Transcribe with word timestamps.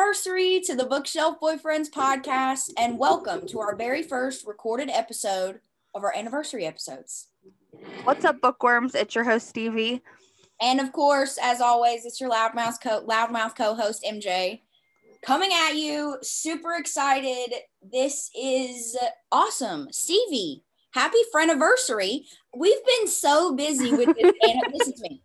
Anniversary 0.00 0.62
to 0.64 0.74
the 0.74 0.86
Bookshelf 0.86 1.36
Boyfriends 1.42 1.90
podcast, 1.90 2.72
and 2.78 2.98
welcome 2.98 3.46
to 3.46 3.60
our 3.60 3.76
very 3.76 4.02
first 4.02 4.46
recorded 4.46 4.88
episode 4.88 5.60
of 5.94 6.02
our 6.02 6.16
anniversary 6.16 6.64
episodes. 6.64 7.28
What's 8.04 8.24
up, 8.24 8.40
bookworms? 8.40 8.94
It's 8.94 9.14
your 9.14 9.24
host, 9.24 9.46
Stevie. 9.48 10.00
And 10.58 10.80
of 10.80 10.92
course, 10.92 11.38
as 11.42 11.60
always, 11.60 12.06
it's 12.06 12.18
your 12.18 12.30
loudmouth 12.30 12.80
co 12.82 13.04
loudmouth 13.04 13.54
co-host 13.54 14.02
MJ 14.10 14.62
coming 15.22 15.50
at 15.52 15.76
you. 15.76 16.16
Super 16.22 16.76
excited. 16.76 17.52
This 17.82 18.30
is 18.34 18.96
awesome. 19.30 19.88
Stevie, 19.92 20.64
happy 20.94 21.18
friendiversary. 21.34 22.22
We've 22.56 22.84
been 22.98 23.06
so 23.06 23.54
busy 23.54 23.90
with 23.92 24.16
this. 24.16 24.32
and 24.48 24.62
listen 24.72 24.94
to 24.94 25.02
me. 25.02 25.22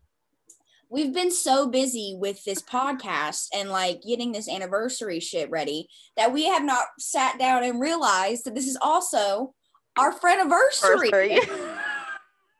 We've 0.90 1.14
been 1.14 1.32
so 1.32 1.68
busy 1.68 2.16
with 2.18 2.44
this 2.44 2.62
podcast 2.62 3.48
and 3.54 3.70
like 3.70 4.02
getting 4.02 4.32
this 4.32 4.50
anniversary 4.50 5.20
shit 5.20 5.50
ready 5.50 5.88
that 6.16 6.32
we 6.32 6.46
have 6.46 6.64
not 6.64 6.86
sat 7.00 7.40
down 7.40 7.64
and 7.64 7.80
realized 7.82 8.46
that 8.46 8.56
this 8.56 8.68
is 8.68 8.78
also 8.82 9.54
our 9.98 10.14
friendiversary. 10.14 11.12
Anniversary. 11.12 11.40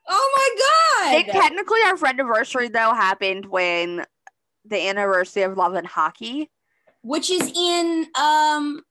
Oh 0.08 0.54
my 1.02 1.24
god! 1.24 1.32
technically 1.32 1.80
our 1.86 1.96
friendiversary 1.96 2.72
though 2.72 2.94
happened 2.94 3.46
when 3.46 4.04
the 4.64 4.88
anniversary 4.88 5.42
of 5.42 5.56
Love 5.56 5.74
and 5.74 5.84
Hockey 5.84 6.48
which 7.06 7.30
is 7.30 7.52
in 7.54 8.06
um 8.18 8.82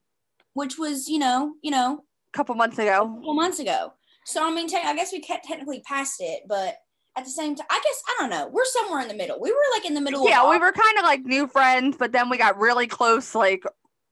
which 0.53 0.77
was 0.77 1.09
you 1.09 1.19
know 1.19 1.53
you 1.61 1.69
know 1.69 1.99
a 2.33 2.37
couple 2.37 2.55
months 2.55 2.79
ago, 2.79 3.03
a 3.03 3.15
couple 3.19 3.33
months 3.33 3.59
ago 3.59 3.93
so 4.25 4.45
i 4.45 4.53
mean 4.53 4.67
te- 4.67 4.77
i 4.77 4.95
guess 4.95 5.11
we 5.11 5.19
kept 5.19 5.45
technically 5.45 5.81
past 5.81 6.15
it 6.19 6.43
but 6.47 6.75
at 7.17 7.23
the 7.25 7.29
same 7.31 7.55
time 7.55 7.67
i 7.69 7.79
guess 7.83 8.03
i 8.07 8.15
don't 8.19 8.29
know. 8.29 8.47
We're 8.51 8.65
somewhere 8.65 9.01
in 9.01 9.07
the 9.07 9.13
middle. 9.15 9.39
We 9.39 9.51
were 9.51 9.57
like 9.73 9.85
in 9.85 9.93
the 9.93 10.01
middle 10.01 10.27
Yeah, 10.27 10.49
we 10.49 10.57
were 10.57 10.71
kind 10.71 10.97
of 10.97 11.03
like 11.03 11.21
new 11.23 11.47
friends, 11.47 11.95
but 11.97 12.11
then 12.11 12.29
we 12.29 12.37
got 12.37 12.57
really 12.57 12.87
close, 12.87 13.33
like 13.35 13.63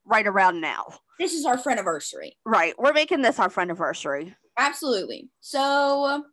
right 0.05 0.25
around 0.27 0.61
now. 0.61 0.85
this 1.19 1.33
is 1.33 1.45
our 1.45 1.57
friendiversary. 1.57 2.31
Right, 2.45 2.73
we're 2.77 2.93
making 2.93 3.21
this 3.21 3.39
our 3.39 3.49
friendiversary. 3.49 4.35
absolutely. 4.57 5.29
So 5.41 6.23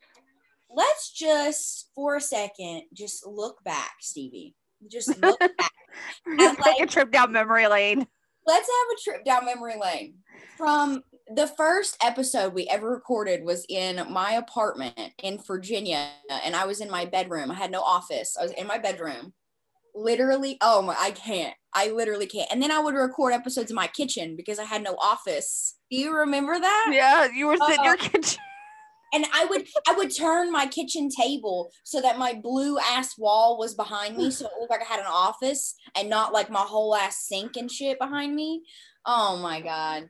let's 0.75 1.11
just 1.11 1.91
for 1.95 2.17
a 2.17 2.21
second 2.21 2.83
just 2.95 3.27
look 3.27 3.63
back 3.65 3.93
stevie. 4.01 4.55
Just 4.91 5.21
look 5.21 5.39
back 5.59 5.73
Just 6.39 6.59
take 6.63 6.81
a 6.81 6.87
trip 6.87 7.11
down 7.11 7.33
memory 7.33 7.67
lane. 7.67 8.07
let's 8.47 8.69
have 8.69 8.99
a 8.99 9.01
trip 9.03 9.25
down 9.25 9.45
memory 9.45 9.75
lane. 9.81 10.15
From 10.57 11.03
the 11.33 11.47
first 11.47 11.97
episode 12.03 12.55
we 12.55 12.67
ever 12.69 12.91
recorded 12.91 13.45
was 13.45 13.65
in 13.69 14.05
my 14.11 14.33
apartment 14.33 15.13
in 15.23 15.39
virginia 15.39 16.09
and 16.45 16.57
i 16.57 16.67
was 16.67 16.81
in 16.81 16.91
my 16.91 17.05
bedroom. 17.05 17.51
I 17.51 17.55
had 17.55 17.71
no 17.71 17.83
office. 17.83 18.37
I 18.39 18.43
was 18.43 18.53
in 18.53 18.67
my 18.67 18.79
bedroom. 18.79 19.33
Literally 19.95 20.59
oh 20.61 20.83
my 20.83 20.97
i 20.99 21.13
can't. 21.13 21.55
I 21.73 21.91
literally 21.91 22.27
can't. 22.27 22.51
And 22.51 22.63
then 22.63 22.73
i 22.73 22.81
would 22.81 22.95
record 22.95 23.33
episodes 23.33 23.71
in 23.71 23.77
my 23.77 23.87
kitchen 23.87 24.35
because 24.37 24.59
i 24.59 24.65
had 24.65 24.83
no 24.83 24.97
office. 25.01 25.77
Do 25.91 25.97
you 25.97 26.15
remember 26.15 26.59
that? 26.59 26.91
Yeah, 26.93 27.29
you 27.33 27.47
were 27.47 27.57
sitting 27.57 27.79
in 27.79 27.85
your 27.85 27.95
Uh, 27.95 27.97
kitchen. 27.97 28.39
and 29.13 29.27
i 29.33 29.45
would 29.45 29.67
i 29.89 29.93
would 29.93 30.15
turn 30.15 30.53
my 30.53 30.67
kitchen 30.67 31.09
table 31.09 31.71
so 31.85 32.01
that 32.01 32.19
my 32.19 32.33
blue 32.33 32.79
ass 32.79 33.19
wall 33.19 33.59
was 33.59 33.75
behind 33.75 34.17
me 34.17 34.31
so 34.31 34.47
it 34.47 34.53
looked 34.61 34.71
like 34.71 34.83
i 34.83 34.85
had 34.85 35.01
an 35.01 35.07
office 35.09 35.75
and 35.97 36.09
not 36.09 36.33
like 36.33 36.49
my 36.49 36.61
whole 36.61 36.95
ass 36.95 37.27
sink 37.27 37.57
and 37.57 37.71
shit 37.71 37.99
behind 37.99 38.35
me. 38.35 38.63
Oh 39.07 39.37
my 39.37 39.61
god 39.61 40.09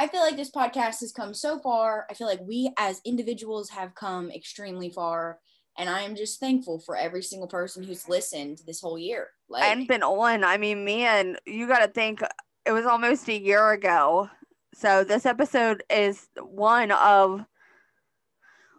i 0.00 0.08
feel 0.08 0.20
like 0.20 0.36
this 0.36 0.50
podcast 0.50 1.00
has 1.00 1.12
come 1.14 1.32
so 1.32 1.58
far 1.60 2.06
i 2.10 2.14
feel 2.14 2.26
like 2.26 2.40
we 2.42 2.72
as 2.78 3.00
individuals 3.04 3.70
have 3.70 3.94
come 3.94 4.30
extremely 4.30 4.90
far 4.90 5.38
and 5.78 5.88
i 5.88 6.00
am 6.00 6.16
just 6.16 6.40
thankful 6.40 6.80
for 6.80 6.96
every 6.96 7.22
single 7.22 7.48
person 7.48 7.82
who's 7.82 8.08
listened 8.08 8.60
this 8.66 8.80
whole 8.80 8.98
year 8.98 9.28
like 9.50 9.64
and 9.64 9.88
been 9.88 10.02
on. 10.02 10.44
I 10.44 10.56
mean, 10.56 10.84
man, 10.84 11.36
you 11.44 11.66
got 11.66 11.80
to 11.80 11.88
think 11.88 12.22
it 12.64 12.72
was 12.72 12.86
almost 12.86 13.28
a 13.28 13.38
year 13.38 13.72
ago. 13.72 14.30
So 14.74 15.02
this 15.02 15.26
episode 15.26 15.82
is 15.90 16.28
one 16.40 16.92
of, 16.92 17.44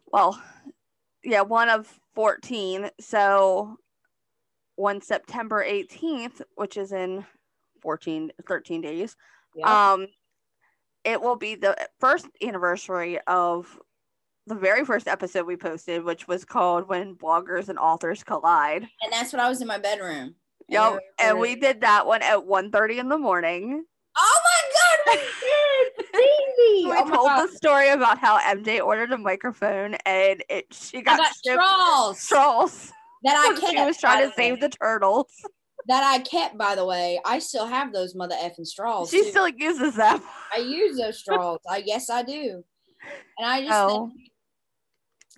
well, 0.07 0.41
yeah, 1.23 1.41
one 1.41 1.67
of 1.69 1.99
14. 2.15 2.89
So 3.01 3.75
on 4.77 5.01
September 5.01 5.63
18th, 5.63 6.41
which 6.55 6.77
is 6.77 6.93
in 6.93 7.25
14, 7.81 8.31
13 8.47 8.81
days, 8.81 9.17
yeah. 9.55 9.91
um, 9.91 10.07
it 11.03 11.21
will 11.21 11.35
be 11.35 11.55
the 11.55 11.75
first 11.99 12.27
anniversary 12.43 13.19
of 13.27 13.79
the 14.47 14.55
very 14.55 14.83
first 14.85 15.07
episode 15.07 15.45
we 15.45 15.55
posted, 15.55 16.03
which 16.03 16.27
was 16.27 16.43
called 16.45 16.87
When 16.89 17.15
Bloggers 17.15 17.69
and 17.69 17.77
Authors 17.79 18.23
Collide. 18.23 18.87
and 19.01 19.11
that's 19.11 19.31
when 19.33 19.39
i 19.39 19.47
was 19.49 19.61
in 19.61 19.67
my 19.67 19.77
bedroom 19.77 20.35
Yep. 20.69 20.99
And 21.19 21.37
we 21.39 21.55
did 21.55 21.81
that 21.81 22.07
one 22.07 22.21
at 22.21 22.37
1.30 22.37 22.97
in 22.99 23.09
the 23.09 23.17
morning. 23.17 23.83
oh 24.17 24.41
my 24.45 25.15
god 25.15 25.19
we 25.19 25.21
did! 26.13 26.85
We 26.85 26.93
oh 26.97 27.09
told 27.09 27.29
the 27.29 27.53
story 27.55 27.89
about 27.89 28.17
how 28.17 28.39
MJ 28.39 28.83
ordered 28.83 29.11
a 29.11 29.17
microphone 29.17 29.95
and 30.05 30.43
it 30.49 30.67
she 30.71 31.01
got, 31.01 31.17
got 31.17 31.33
straws 31.35 32.19
straws. 32.19 32.91
that 33.23 33.35
I 33.35 33.69
she 33.69 33.83
was 33.83 33.97
trying 33.97 34.27
to 34.29 34.33
save 34.35 34.59
the 34.59 34.69
turtles. 34.69 35.27
That 35.87 36.03
I 36.03 36.19
kept. 36.19 36.57
By 36.57 36.75
the 36.75 36.85
way, 36.85 37.19
I 37.25 37.39
still 37.39 37.65
have 37.67 37.91
those 37.93 38.15
mother 38.15 38.35
effing 38.35 38.65
straws. 38.67 39.09
She 39.09 39.23
too. 39.23 39.29
still 39.29 39.47
uses 39.47 39.95
them. 39.95 40.21
I 40.53 40.59
use 40.59 40.97
those 40.97 41.19
straws. 41.19 41.59
I 41.69 41.83
yes, 41.85 42.09
I 42.09 42.23
do. 42.23 42.63
And 43.37 43.47
I 43.47 43.61
just 43.61 43.73
Oh. 43.73 44.07
think, 44.09 44.29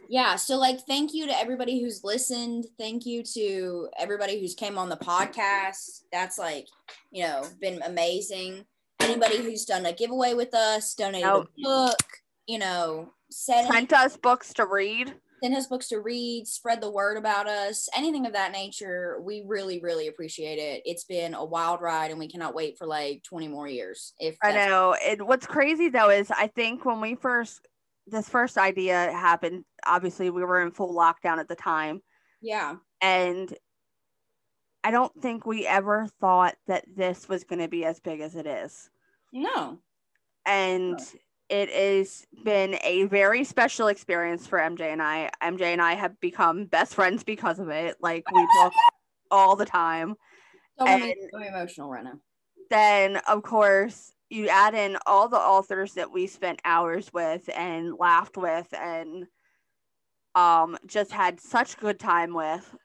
yeah. 0.10 0.36
So 0.36 0.58
like, 0.58 0.82
thank 0.86 1.14
you 1.14 1.28
to 1.28 1.40
everybody 1.40 1.82
who's 1.82 2.04
listened. 2.04 2.66
Thank 2.78 3.06
you 3.06 3.24
to 3.36 3.90
everybody 3.98 4.40
who's 4.40 4.54
came 4.54 4.78
on 4.78 4.90
the 4.90 4.98
podcast. 4.98 6.02
That's 6.12 6.38
like, 6.38 6.68
you 7.12 7.24
know, 7.24 7.46
been 7.62 7.82
amazing. 7.84 8.66
Anybody 9.00 9.38
who's 9.38 9.66
done 9.66 9.86
a 9.86 9.94
giveaway 9.94 10.34
with 10.34 10.54
us, 10.54 10.94
donated 10.94 11.28
Oh. 11.30 11.42
a 11.42 11.62
book, 11.62 12.00
you 12.48 12.60
know, 12.60 13.12
Sent 13.32 13.92
us 13.94 14.16
books 14.18 14.54
to 14.54 14.66
read. 14.66 15.14
Send 15.44 15.56
us 15.58 15.68
books 15.68 15.90
to 15.90 16.00
read, 16.00 16.48
spread 16.48 16.80
the 16.80 16.90
word 16.90 17.18
about 17.18 17.50
us, 17.50 17.90
anything 17.96 18.26
of 18.26 18.32
that 18.32 18.54
nature. 18.54 19.20
We 19.22 19.44
really, 19.46 19.82
really 19.82 20.08
appreciate 20.08 20.58
it. 20.58 20.82
It's 20.86 21.04
been 21.04 21.34
a 21.34 21.44
wild 21.44 21.82
ride, 21.82 22.12
and 22.12 22.20
we 22.20 22.30
cannot 22.30 22.56
wait 22.56 22.78
for 22.78 22.88
like 22.88 23.24
20 23.24 23.50
more 23.50 23.68
years. 23.68 24.14
If 24.20 24.38
I 24.42 24.54
know. 24.54 24.96
And 25.06 25.24
what's 25.24 25.46
crazy 25.46 25.90
though 25.90 26.10
is 26.10 26.32
I 26.32 26.48
think 26.48 26.86
when 26.86 27.02
we 27.02 27.16
first 27.16 27.68
this 28.08 28.30
first 28.30 28.58
idea 28.58 29.12
happened, 29.12 29.66
obviously 29.86 30.30
we 30.30 30.44
were 30.44 30.62
in 30.62 30.72
full 30.72 30.94
lockdown 30.94 31.40
at 31.40 31.48
the 31.48 31.56
time. 31.56 32.02
yeah, 32.42 32.76
And 33.02 33.54
I 34.84 34.92
don't 34.92 35.14
think 35.22 35.46
we 35.46 35.66
ever 35.66 36.08
thought 36.20 36.56
that 36.68 36.86
this 36.94 37.30
was 37.30 37.46
going 37.46 37.60
to 37.60 37.70
be 37.70 37.86
as 37.86 38.02
big 38.02 38.20
as 38.20 38.36
it 38.36 38.46
is. 38.46 38.90
no, 39.34 39.80
and 40.46 41.00
it 41.54 41.70
has 41.70 42.26
been 42.44 42.80
a 42.84 43.04
very 43.04 43.44
special 43.44 43.88
experience 43.88 44.48
for 44.48 44.58
MJ 44.60 44.92
and 44.92 45.04
I. 45.04 45.30
MJ 45.40 45.62
and 45.72 45.82
I 45.82 45.94
have 45.94 46.20
become 46.20 46.66
best 46.66 46.96
friends 46.96 47.24
because 47.24 47.60
of 47.60 47.70
it. 47.70 47.96
Like 48.02 48.24
we 48.32 48.48
talk 48.58 48.74
all 49.30 49.56
the 49.56 49.66
time. 49.66 50.16
so 50.80 50.88
And- 50.88 51.14
so 51.32 51.38
emotional 51.38 51.92
right 51.92 52.04
now. 52.04 52.20
Then 52.72 53.18
of 53.28 53.44
course 53.44 54.14
you 54.32 54.48
add 54.48 54.74
in 54.74 54.98
all 55.06 55.30
the 55.30 55.38
authors 55.38 55.94
that 55.94 56.12
we 56.12 56.26
spent 56.26 56.60
hours 56.66 57.14
with 57.14 57.48
and 57.56 57.94
laughed 58.00 58.36
with 58.36 58.74
and 58.74 59.28
um 60.34 60.76
just 60.88 61.12
had 61.12 61.40
such 61.40 61.78
good 61.78 62.00
time 62.00 62.34
with 62.34 62.76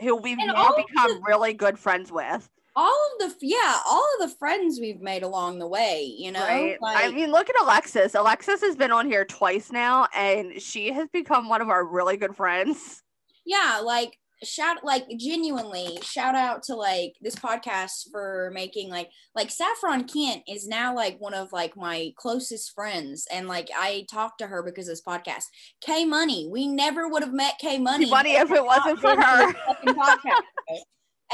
who 0.00 0.16
we've 0.16 0.38
And 0.38 0.46
now 0.54 0.72
become 0.74 1.22
really 1.22 1.52
good 1.52 1.78
friends 1.78 2.10
with. 2.10 2.48
All 2.76 3.16
of 3.20 3.28
the 3.28 3.34
yeah, 3.46 3.78
all 3.86 4.06
of 4.20 4.28
the 4.30 4.36
friends 4.36 4.78
we've 4.80 5.00
made 5.00 5.22
along 5.22 5.58
the 5.58 5.66
way, 5.66 6.04
you 6.16 6.30
know, 6.32 6.40
Right. 6.44 6.78
I 6.82 7.10
mean, 7.10 7.30
look 7.32 7.50
at 7.50 7.60
Alexis. 7.60 8.14
Alexis 8.14 8.60
has 8.60 8.76
been 8.76 8.92
on 8.92 9.06
here 9.06 9.24
twice 9.24 9.72
now, 9.72 10.06
and 10.14 10.60
she 10.62 10.92
has 10.92 11.08
become 11.12 11.48
one 11.48 11.60
of 11.60 11.68
our 11.68 11.84
really 11.84 12.16
good 12.16 12.36
friends. 12.36 13.02
yeah, 13.44 13.80
like 13.82 14.16
shout 14.42 14.78
like 14.82 15.04
genuinely 15.18 15.98
shout 16.00 16.34
out 16.34 16.62
to 16.62 16.74
like 16.74 17.12
this 17.20 17.34
podcast 17.34 18.10
for 18.10 18.50
making 18.54 18.88
like 18.88 19.10
like 19.34 19.50
Saffron 19.50 20.04
Kent 20.04 20.42
is 20.48 20.66
now 20.66 20.94
like 20.96 21.18
one 21.20 21.34
of 21.34 21.52
like 21.52 21.76
my 21.76 22.10
closest 22.16 22.72
friends 22.74 23.26
and 23.30 23.48
like 23.48 23.68
I 23.76 24.06
talked 24.10 24.38
to 24.38 24.46
her 24.46 24.62
because 24.62 24.88
of 24.88 24.92
this 24.92 25.02
podcast. 25.02 25.44
K 25.82 26.06
Money, 26.06 26.48
we 26.50 26.66
never 26.68 27.06
would 27.08 27.22
have 27.22 27.34
met 27.34 27.58
K 27.60 27.78
Money. 27.78 28.08
Money 28.08 28.32
if 28.36 28.50
it 28.50 28.64
wasn't 28.64 28.98
for 29.00 29.10
her. 29.10 29.52
podcast. 29.84 30.40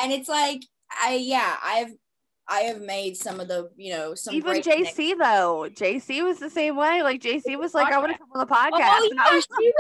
and 0.03 0.13
it's 0.13 0.29
like 0.29 0.63
I 0.91 1.15
yeah, 1.15 1.57
I've 1.63 1.93
I 2.49 2.61
have 2.61 2.81
made 2.81 3.17
some 3.17 3.41
of 3.41 3.49
the, 3.49 3.71
you 3.77 3.93
know, 3.93 4.15
some 4.15 4.35
Even 4.35 4.63
JC 4.63 5.19
though, 5.19 5.69
JC 5.69 6.23
was 6.23 6.39
the 6.39 6.51
same 6.51 6.77
way. 6.77 7.03
Like 7.03 7.21
JC 7.21 7.59
was 7.59 7.75
like, 7.75 7.93
I 7.93 7.99
want 7.99 8.13
to 8.13 8.19
come 8.19 8.29
on 8.35 8.47
the 8.47 8.55
podcast. 8.55 8.71
Oh, 8.73 9.11
yeah, 9.13 9.35
was 9.35 9.49
she 9.59 9.73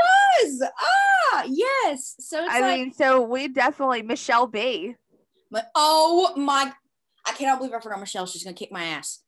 was. 0.58 0.70
Ah, 0.80 1.44
yes. 1.48 2.16
So 2.18 2.42
it's 2.42 2.52
I 2.52 2.60
like, 2.60 2.78
mean, 2.78 2.92
so 2.92 3.22
we 3.22 3.48
definitely 3.48 4.02
Michelle 4.02 4.48
B. 4.48 4.96
but, 5.50 5.70
oh 5.76 6.32
my, 6.36 6.72
I 7.24 7.32
cannot 7.32 7.58
believe 7.58 7.72
I 7.72 7.80
forgot 7.80 8.00
Michelle. 8.00 8.26
She's 8.26 8.42
gonna 8.42 8.54
kick 8.54 8.72
my 8.72 8.84
ass. 8.84 9.20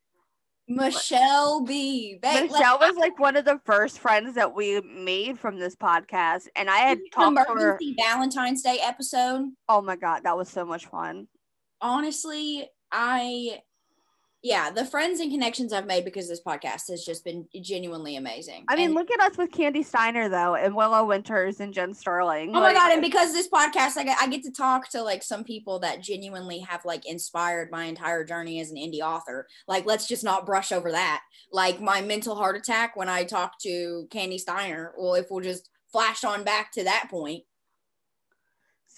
Michelle 0.70 1.64
B. 1.64 2.18
Michelle 2.22 2.78
was 2.78 2.96
like 2.96 3.18
one 3.18 3.36
of 3.36 3.46
the 3.46 3.58
first 3.64 4.00
friends 4.00 4.34
that 4.34 4.54
we 4.54 4.80
made 4.82 5.38
from 5.38 5.58
this 5.58 5.74
podcast, 5.74 6.48
and 6.56 6.68
I 6.68 6.78
had 6.78 6.98
talked 7.12 7.36
to 7.36 7.54
her. 7.54 7.78
Valentine's 7.96 8.62
Day 8.62 8.78
episode. 8.82 9.46
Oh 9.68 9.80
my 9.80 9.96
god, 9.96 10.24
that 10.24 10.36
was 10.36 10.48
so 10.48 10.66
much 10.66 10.86
fun. 10.86 11.28
Honestly, 11.80 12.68
I 12.92 13.60
yeah, 14.42 14.70
the 14.70 14.84
friends 14.84 15.18
and 15.18 15.32
connections 15.32 15.72
I've 15.72 15.86
made 15.86 16.04
because 16.04 16.28
this 16.28 16.40
podcast 16.40 16.88
has 16.90 17.04
just 17.04 17.24
been 17.24 17.48
genuinely 17.60 18.14
amazing. 18.14 18.64
I 18.68 18.76
mean, 18.76 18.86
And- 18.86 18.94
look 18.94 19.10
at 19.10 19.20
us 19.20 19.36
with 19.36 19.50
Kandi 19.50 19.84
Steiner 19.84 20.28
though, 20.28 20.54
and 20.54 20.76
Willow 20.76 21.04
Winters 21.04 21.58
and 21.58 21.74
Jenn 21.74 21.92
Sterling. 21.92 22.50
Oh 22.54 22.60
my 22.60 22.72
god! 22.72 22.92
And 22.92 23.02
because 23.02 23.32
this 23.32 23.48
podcast, 23.48 23.96
I 23.96 24.04
get, 24.04 24.18
I 24.20 24.28
get 24.28 24.44
to 24.44 24.52
talk 24.52 24.88
to 24.90 25.02
like 25.02 25.24
some 25.24 25.42
people 25.42 25.80
that 25.80 26.02
genuinely 26.02 26.60
have 26.60 26.84
like 26.84 27.04
inspired 27.04 27.70
my 27.72 27.86
entire 27.86 28.24
journey 28.24 28.60
as 28.60 28.70
an 28.70 28.76
indie 28.76 29.00
author. 29.00 29.48
Like, 29.66 29.86
let's 29.86 30.06
just 30.06 30.22
not 30.22 30.46
brush 30.46 30.70
over 30.70 30.92
that. 30.92 31.22
Like 31.52 31.80
my 31.80 32.00
mental 32.00 32.36
heart 32.36 32.56
attack 32.56 32.94
when 32.94 33.08
I 33.08 33.24
talked 33.24 33.60
to 33.62 34.06
Kandi 34.10 34.38
Steiner. 34.38 34.92
Well, 34.96 35.14
if 35.14 35.26
we'll 35.30 35.42
just 35.42 35.68
flash 35.90 36.22
on 36.22 36.44
back 36.44 36.70
to 36.72 36.84
that 36.84 37.08
point. 37.10 37.42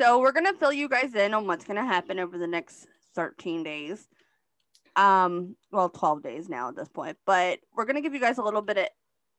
So 0.00 0.18
we're 0.18 0.32
gonna 0.32 0.54
fill 0.54 0.72
you 0.72 0.88
guys 0.88 1.14
in 1.14 1.34
on 1.34 1.46
what's 1.46 1.66
gonna 1.66 1.84
happen 1.84 2.18
over 2.18 2.38
the 2.38 2.46
next 2.46 2.86
13 3.14 3.62
days. 3.62 4.08
Um, 4.96 5.56
well, 5.70 5.90
12 5.90 6.22
days 6.22 6.48
now 6.48 6.68
at 6.68 6.76
this 6.76 6.88
point, 6.88 7.18
but 7.26 7.58
we're 7.76 7.84
gonna 7.84 8.00
give 8.00 8.14
you 8.14 8.20
guys 8.20 8.38
a 8.38 8.42
little 8.42 8.62
bit 8.62 8.78
of 8.78 8.86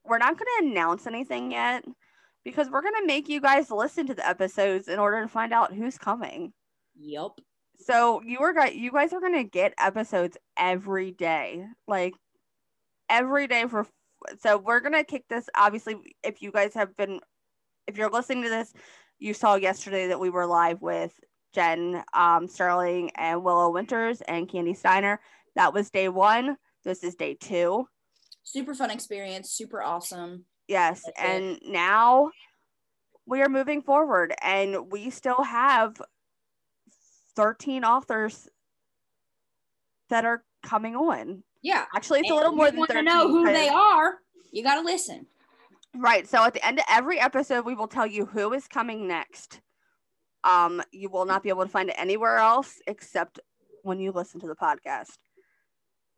we're 0.05 0.19
not 0.19 0.37
gonna 0.37 0.69
announce 0.69 1.07
anything 1.07 1.51
yet 1.51 1.83
because 2.45 2.69
we're 2.69 2.83
gonna 2.83 3.07
make 3.07 3.27
you 3.27 3.41
guys 3.41 3.71
listen 3.71 4.05
to 4.05 4.13
the 4.13 4.27
episodes 4.27 4.87
in 4.87 4.99
order 4.99 5.19
to 5.23 5.27
find 5.27 5.51
out 5.51 5.73
who's 5.73 5.97
coming. 5.97 6.53
Yep. 6.95 7.31
So 7.79 8.21
you 8.21 8.37
are 8.41 8.67
you 8.67 8.91
guys 8.91 9.13
are 9.13 9.19
gonna 9.19 9.43
get 9.43 9.73
episodes 9.79 10.37
every 10.59 11.09
day. 11.09 11.65
Like 11.87 12.13
every 13.09 13.47
day 13.47 13.65
for 13.67 13.87
so 14.39 14.59
we're 14.59 14.79
gonna 14.79 15.03
kick 15.03 15.23
this 15.27 15.49
obviously 15.55 15.95
if 16.23 16.43
you 16.43 16.51
guys 16.51 16.75
have 16.75 16.95
been 16.95 17.19
if 17.87 17.97
you're 17.97 18.11
listening 18.11 18.43
to 18.43 18.49
this 18.49 18.73
you 19.21 19.33
saw 19.35 19.55
yesterday 19.55 20.07
that 20.07 20.19
we 20.19 20.29
were 20.29 20.45
live 20.47 20.81
with 20.81 21.13
jen 21.53 22.03
um, 22.13 22.47
sterling 22.47 23.11
and 23.15 23.43
willow 23.43 23.69
winters 23.69 24.21
and 24.21 24.49
kandi 24.49 24.75
steiner 24.75 25.21
that 25.55 25.73
was 25.73 25.89
day 25.91 26.09
one 26.09 26.57
this 26.83 27.03
is 27.03 27.15
day 27.15 27.35
two 27.39 27.87
Super 28.43 28.73
fun 28.73 28.89
experience. 28.89 29.51
Super 29.51 29.83
awesome. 29.83 30.45
yes 30.67 31.03
That's 31.05 31.19
it. 31.19 31.25
and 31.25 31.59
now 31.71 32.31
we 33.27 33.41
are 33.43 33.49
moving 33.49 33.83
forward 33.83 34.33
and 34.41 34.91
we 34.91 35.11
still 35.11 35.43
have 35.43 36.01
13 37.35 37.85
authors 37.85 38.49
that 40.09 40.25
are 40.25 40.43
coming 40.63 40.95
on 40.95 41.43
Yeah. 41.61 41.85
actually 41.95 42.21
it's 42.21 42.31
a 42.31 42.33
And 42.33 42.37
little 42.37 42.53
if 42.53 42.57
more 42.57 42.65
you 42.65 42.71
than 42.71 42.79
want 42.79 42.89
13 42.91 43.05
to 43.05 43.11
know 43.11 43.27
who 43.29 43.45
they 43.45 43.69
are. 43.69 44.15
You 44.51 44.63
got 44.63 44.75
to 44.75 44.81
listen. 44.81 45.27
Right. 45.95 46.27
So 46.27 46.43
at 46.43 46.53
the 46.53 46.65
end 46.65 46.79
of 46.79 46.85
every 46.89 47.19
episode, 47.19 47.65
we 47.65 47.75
will 47.75 47.87
tell 47.87 48.07
you 48.07 48.25
who 48.25 48.53
is 48.53 48.67
coming 48.67 49.07
next. 49.07 49.61
Um, 50.43 50.81
you 50.91 51.09
will 51.09 51.25
not 51.25 51.43
be 51.43 51.49
able 51.49 51.63
to 51.63 51.69
find 51.69 51.89
it 51.89 51.95
anywhere 51.97 52.37
else 52.37 52.79
except 52.87 53.39
when 53.83 53.99
you 53.99 54.11
listen 54.11 54.39
to 54.39 54.47
the 54.47 54.55
podcast. 54.55 55.17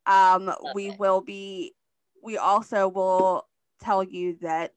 Um, 0.06 0.54
we 0.76 0.92
will 0.92 1.22
be. 1.22 1.74
We 2.22 2.38
also 2.38 2.88
will 2.88 3.48
tell 3.82 4.04
you 4.04 4.38
that 4.42 4.72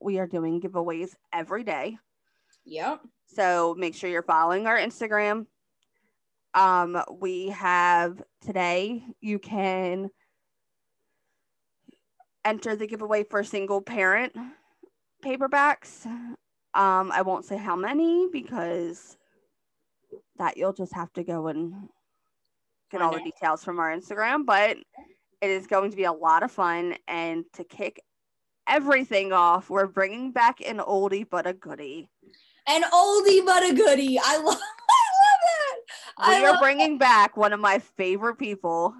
we 0.00 0.18
are 0.18 0.26
doing 0.26 0.60
giveaways 0.60 1.14
every 1.32 1.62
day. 1.62 1.98
Yep. 2.64 3.00
So 3.26 3.74
make 3.78 3.94
sure 3.94 4.10
you're 4.10 4.22
following 4.22 4.66
our 4.66 4.78
Instagram. 4.78 5.46
Um, 6.54 7.00
we 7.20 7.48
have 7.48 8.22
today, 8.44 9.04
you 9.20 9.38
can 9.38 10.10
enter 12.48 12.74
the 12.74 12.86
giveaway 12.86 13.22
for 13.24 13.44
single 13.44 13.82
parent 13.82 14.34
paperbacks. 15.22 16.06
Um, 16.06 17.12
I 17.12 17.22
won't 17.22 17.44
say 17.44 17.58
how 17.58 17.76
many 17.76 18.28
because 18.32 19.18
that 20.38 20.56
you'll 20.56 20.72
just 20.72 20.94
have 20.94 21.12
to 21.14 21.24
go 21.24 21.48
and 21.48 21.74
get 22.90 23.02
all 23.02 23.12
the 23.12 23.20
details 23.20 23.62
from 23.62 23.78
our 23.78 23.94
Instagram, 23.94 24.46
but 24.46 24.78
it 25.40 25.50
is 25.50 25.66
going 25.66 25.90
to 25.90 25.96
be 25.96 26.04
a 26.04 26.12
lot 26.12 26.42
of 26.42 26.50
fun. 26.50 26.94
And 27.06 27.44
to 27.54 27.64
kick 27.64 28.00
everything 28.66 29.32
off, 29.32 29.68
we're 29.68 29.86
bringing 29.86 30.32
back 30.32 30.60
an 30.66 30.78
oldie 30.78 31.28
but 31.28 31.46
a 31.46 31.52
goodie. 31.52 32.08
An 32.66 32.82
oldie 32.82 33.44
but 33.44 33.62
a 33.62 33.74
goodie. 33.74 34.18
I 34.18 34.38
love. 34.38 34.58
I 34.60 35.04
love 35.20 35.40
that. 36.16 36.28
we 36.28 36.46
I 36.46 36.48
are 36.48 36.58
bringing 36.58 36.96
back 36.96 37.36
one 37.36 37.52
of 37.52 37.60
my 37.60 37.78
favorite 37.78 38.36
people, 38.36 38.94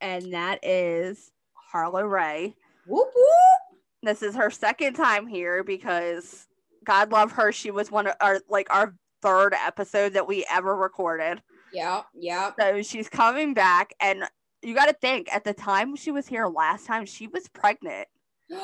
and 0.00 0.32
that 0.32 0.64
is 0.64 1.30
Harloe 1.72 2.04
Rae. 2.04 2.54
Whoop 2.86 3.08
whoop. 3.14 3.78
This 4.02 4.22
is 4.22 4.34
her 4.34 4.50
second 4.50 4.94
time 4.94 5.26
here 5.26 5.64
because 5.64 6.46
God 6.84 7.12
love 7.12 7.32
her. 7.32 7.52
She 7.52 7.70
was 7.70 7.90
one 7.90 8.06
of 8.08 8.14
our 8.20 8.40
like 8.48 8.66
our 8.70 8.94
third 9.22 9.54
episode 9.54 10.14
that 10.14 10.28
we 10.28 10.44
ever 10.50 10.76
recorded. 10.76 11.40
Yeah. 11.72 12.02
Yeah. 12.14 12.50
So 12.58 12.82
she's 12.82 13.08
coming 13.08 13.54
back, 13.54 13.94
and 14.00 14.24
you 14.60 14.74
got 14.74 14.86
to 14.86 14.92
think 14.92 15.32
at 15.32 15.44
the 15.44 15.54
time 15.54 15.96
she 15.96 16.10
was 16.10 16.26
here 16.26 16.46
last 16.46 16.86
time, 16.86 17.06
she 17.06 17.26
was 17.26 17.48
pregnant. 17.48 18.08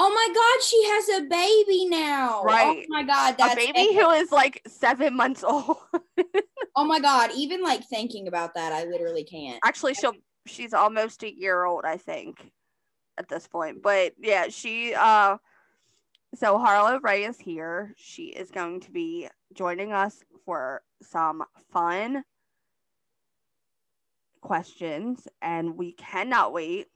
Oh 0.00 0.10
my 0.14 0.28
God, 0.32 0.64
she 0.64 0.84
has 0.84 1.20
a 1.20 1.28
baby 1.28 1.86
now. 1.86 2.42
Oh 2.42 2.44
right. 2.44 2.84
Oh 2.84 2.86
my 2.88 3.02
God, 3.02 3.34
that's 3.36 3.54
a 3.54 3.56
baby 3.56 3.94
who 3.94 4.08
is 4.10 4.30
like 4.30 4.62
seven 4.68 5.16
months 5.16 5.42
old. 5.48 5.76
Oh 6.76 6.84
my 6.84 7.00
God, 7.00 7.30
even 7.34 7.64
like 7.64 7.84
thinking 7.88 8.28
about 8.28 8.54
that, 8.54 8.72
I 8.72 8.84
literally 8.84 9.24
can't. 9.24 9.58
Actually, 9.64 9.94
she'll 9.94 10.12
she's 10.48 10.74
almost 10.74 11.22
a 11.22 11.34
year 11.34 11.64
old, 11.64 11.84
I 11.84 11.96
think, 11.96 12.50
at 13.18 13.28
this 13.28 13.46
point. 13.46 13.82
But 13.82 14.14
yeah, 14.18 14.48
she 14.48 14.94
uh 14.94 15.38
so 16.34 16.58
Harloe 16.58 17.00
Rae 17.02 17.24
is 17.24 17.38
here. 17.38 17.94
She 17.96 18.24
is 18.24 18.50
going 18.50 18.80
to 18.80 18.90
be 18.90 19.28
joining 19.54 19.92
us 19.92 20.22
for 20.44 20.82
some 21.02 21.42
fun 21.72 22.22
questions 24.40 25.26
and 25.40 25.76
we 25.76 25.92
cannot 25.92 26.52
wait. 26.52 26.88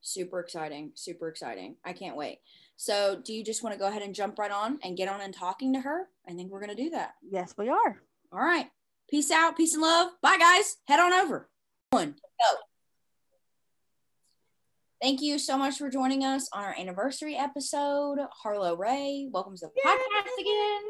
Super 0.00 0.40
exciting. 0.40 0.92
Super 0.94 1.28
exciting. 1.28 1.76
I 1.84 1.92
can't 1.92 2.16
wait. 2.16 2.38
So, 2.76 3.20
do 3.24 3.32
you 3.32 3.44
just 3.44 3.64
want 3.64 3.72
to 3.74 3.78
go 3.78 3.88
ahead 3.88 4.02
and 4.02 4.14
jump 4.14 4.38
right 4.38 4.52
on 4.52 4.78
and 4.84 4.96
get 4.96 5.08
on 5.08 5.20
and 5.20 5.34
talking 5.34 5.72
to 5.72 5.80
her? 5.80 6.08
I 6.28 6.32
think 6.32 6.50
we're 6.50 6.64
going 6.64 6.76
to 6.76 6.82
do 6.82 6.90
that. 6.90 7.14
Yes, 7.28 7.54
we 7.58 7.68
are. 7.68 8.00
All 8.32 8.38
right. 8.38 8.68
Peace 9.10 9.32
out. 9.32 9.56
Peace 9.56 9.74
and 9.74 9.82
love. 9.82 10.12
Bye, 10.22 10.38
guys. 10.38 10.76
Head 10.86 11.00
on 11.00 11.12
over. 11.12 11.48
One, 11.90 12.12
go. 12.12 12.56
Thank 15.00 15.22
you 15.22 15.38
so 15.38 15.56
much 15.56 15.78
for 15.78 15.88
joining 15.90 16.24
us 16.24 16.48
on 16.52 16.64
our 16.64 16.74
anniversary 16.76 17.36
episode. 17.36 18.18
Harloe 18.42 18.76
Rae, 18.76 19.28
welcome 19.30 19.56
to 19.56 19.66
the 19.66 19.72
Yay. 19.84 19.92
podcast 19.92 20.40
again. 20.40 20.82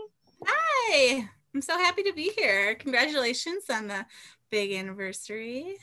Hi, 0.47 1.29
I'm 1.55 1.61
so 1.61 1.77
happy 1.77 2.03
to 2.05 2.15
be 2.15 2.33
here. 2.35 2.75
Congratulations 2.77 3.65
on 3.71 3.88
the 3.88 4.07
big 4.50 4.73
anniversary. 4.73 5.77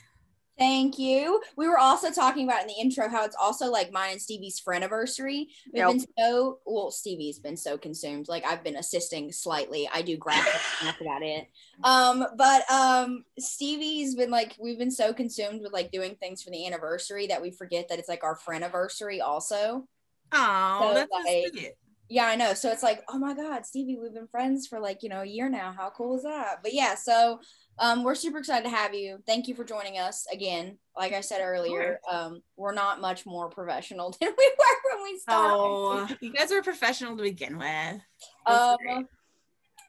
Thank 0.58 0.98
you. 0.98 1.42
We 1.56 1.68
were 1.68 1.78
also 1.78 2.10
talking 2.10 2.44
about 2.48 2.62
in 2.62 2.68
the 2.68 2.80
intro 2.80 3.08
how 3.10 3.24
it's 3.24 3.36
also 3.38 3.70
like 3.70 3.92
mine 3.92 4.12
and 4.12 4.22
Stevie's 4.22 4.58
friend 4.58 4.82
anniversary. 4.82 5.48
We've 5.72 5.84
Yep. 5.86 5.88
been 5.88 6.06
so 6.18 6.60
well, 6.64 6.90
Stevie's 6.90 7.38
been 7.38 7.58
so 7.58 7.76
consumed. 7.76 8.28
Like 8.28 8.44
I've 8.46 8.64
been 8.64 8.76
assisting 8.76 9.32
slightly. 9.32 9.88
I 9.92 10.00
do 10.00 10.16
graphics, 10.16 10.80
and 10.80 10.88
that's 10.88 11.00
about 11.00 11.22
it. 11.22 11.48
Um, 11.84 12.24
but 12.38 12.70
um 12.70 13.24
Stevie's 13.38 14.14
been 14.14 14.30
like 14.30 14.56
we've 14.58 14.78
been 14.78 14.90
so 14.90 15.12
consumed 15.12 15.60
with 15.60 15.72
like 15.72 15.90
doing 15.90 16.14
things 16.16 16.42
for 16.42 16.50
the 16.50 16.66
anniversary 16.66 17.26
that 17.26 17.42
we 17.42 17.50
forget 17.50 17.88
that 17.90 17.98
it's 17.98 18.08
like 18.08 18.24
our 18.24 18.36
friend 18.36 18.64
anniversary 18.64 19.20
also. 19.20 19.86
Oh, 20.32 20.94
So, 20.94 20.94
that's 20.94 21.10
like. 21.26 21.76
Yeah, 22.08 22.26
I 22.26 22.36
know. 22.36 22.54
So 22.54 22.70
it's 22.70 22.82
like, 22.82 23.02
oh 23.08 23.18
my 23.18 23.34
God, 23.34 23.66
Stevie, 23.66 23.98
we've 24.00 24.14
been 24.14 24.28
friends 24.28 24.66
for 24.66 24.78
like, 24.78 25.02
you 25.02 25.08
know, 25.08 25.22
a 25.22 25.26
year 25.26 25.48
now. 25.48 25.74
How 25.76 25.90
cool 25.90 26.16
is 26.16 26.22
that? 26.22 26.62
But 26.62 26.72
yeah, 26.72 26.94
so 26.94 27.40
um, 27.78 28.04
we're 28.04 28.14
super 28.14 28.38
excited 28.38 28.64
to 28.64 28.74
have 28.74 28.94
you. 28.94 29.18
Thank 29.26 29.48
you 29.48 29.54
for 29.54 29.64
joining 29.64 29.98
us 29.98 30.24
again. 30.32 30.78
Like 30.96 31.12
I 31.12 31.20
said 31.20 31.40
earlier, 31.42 31.98
um, 32.10 32.42
we're 32.56 32.74
not 32.74 33.00
much 33.00 33.26
more 33.26 33.50
professional 33.50 34.10
than 34.20 34.32
we 34.36 34.52
were 34.58 34.94
when 34.94 35.04
we 35.04 35.18
started. 35.18 35.56
Oh, 35.56 36.08
you 36.20 36.32
guys 36.32 36.50
were 36.50 36.62
professional 36.62 37.16
to 37.16 37.22
begin 37.22 37.58
with. 37.58 38.00
Um, 38.46 39.08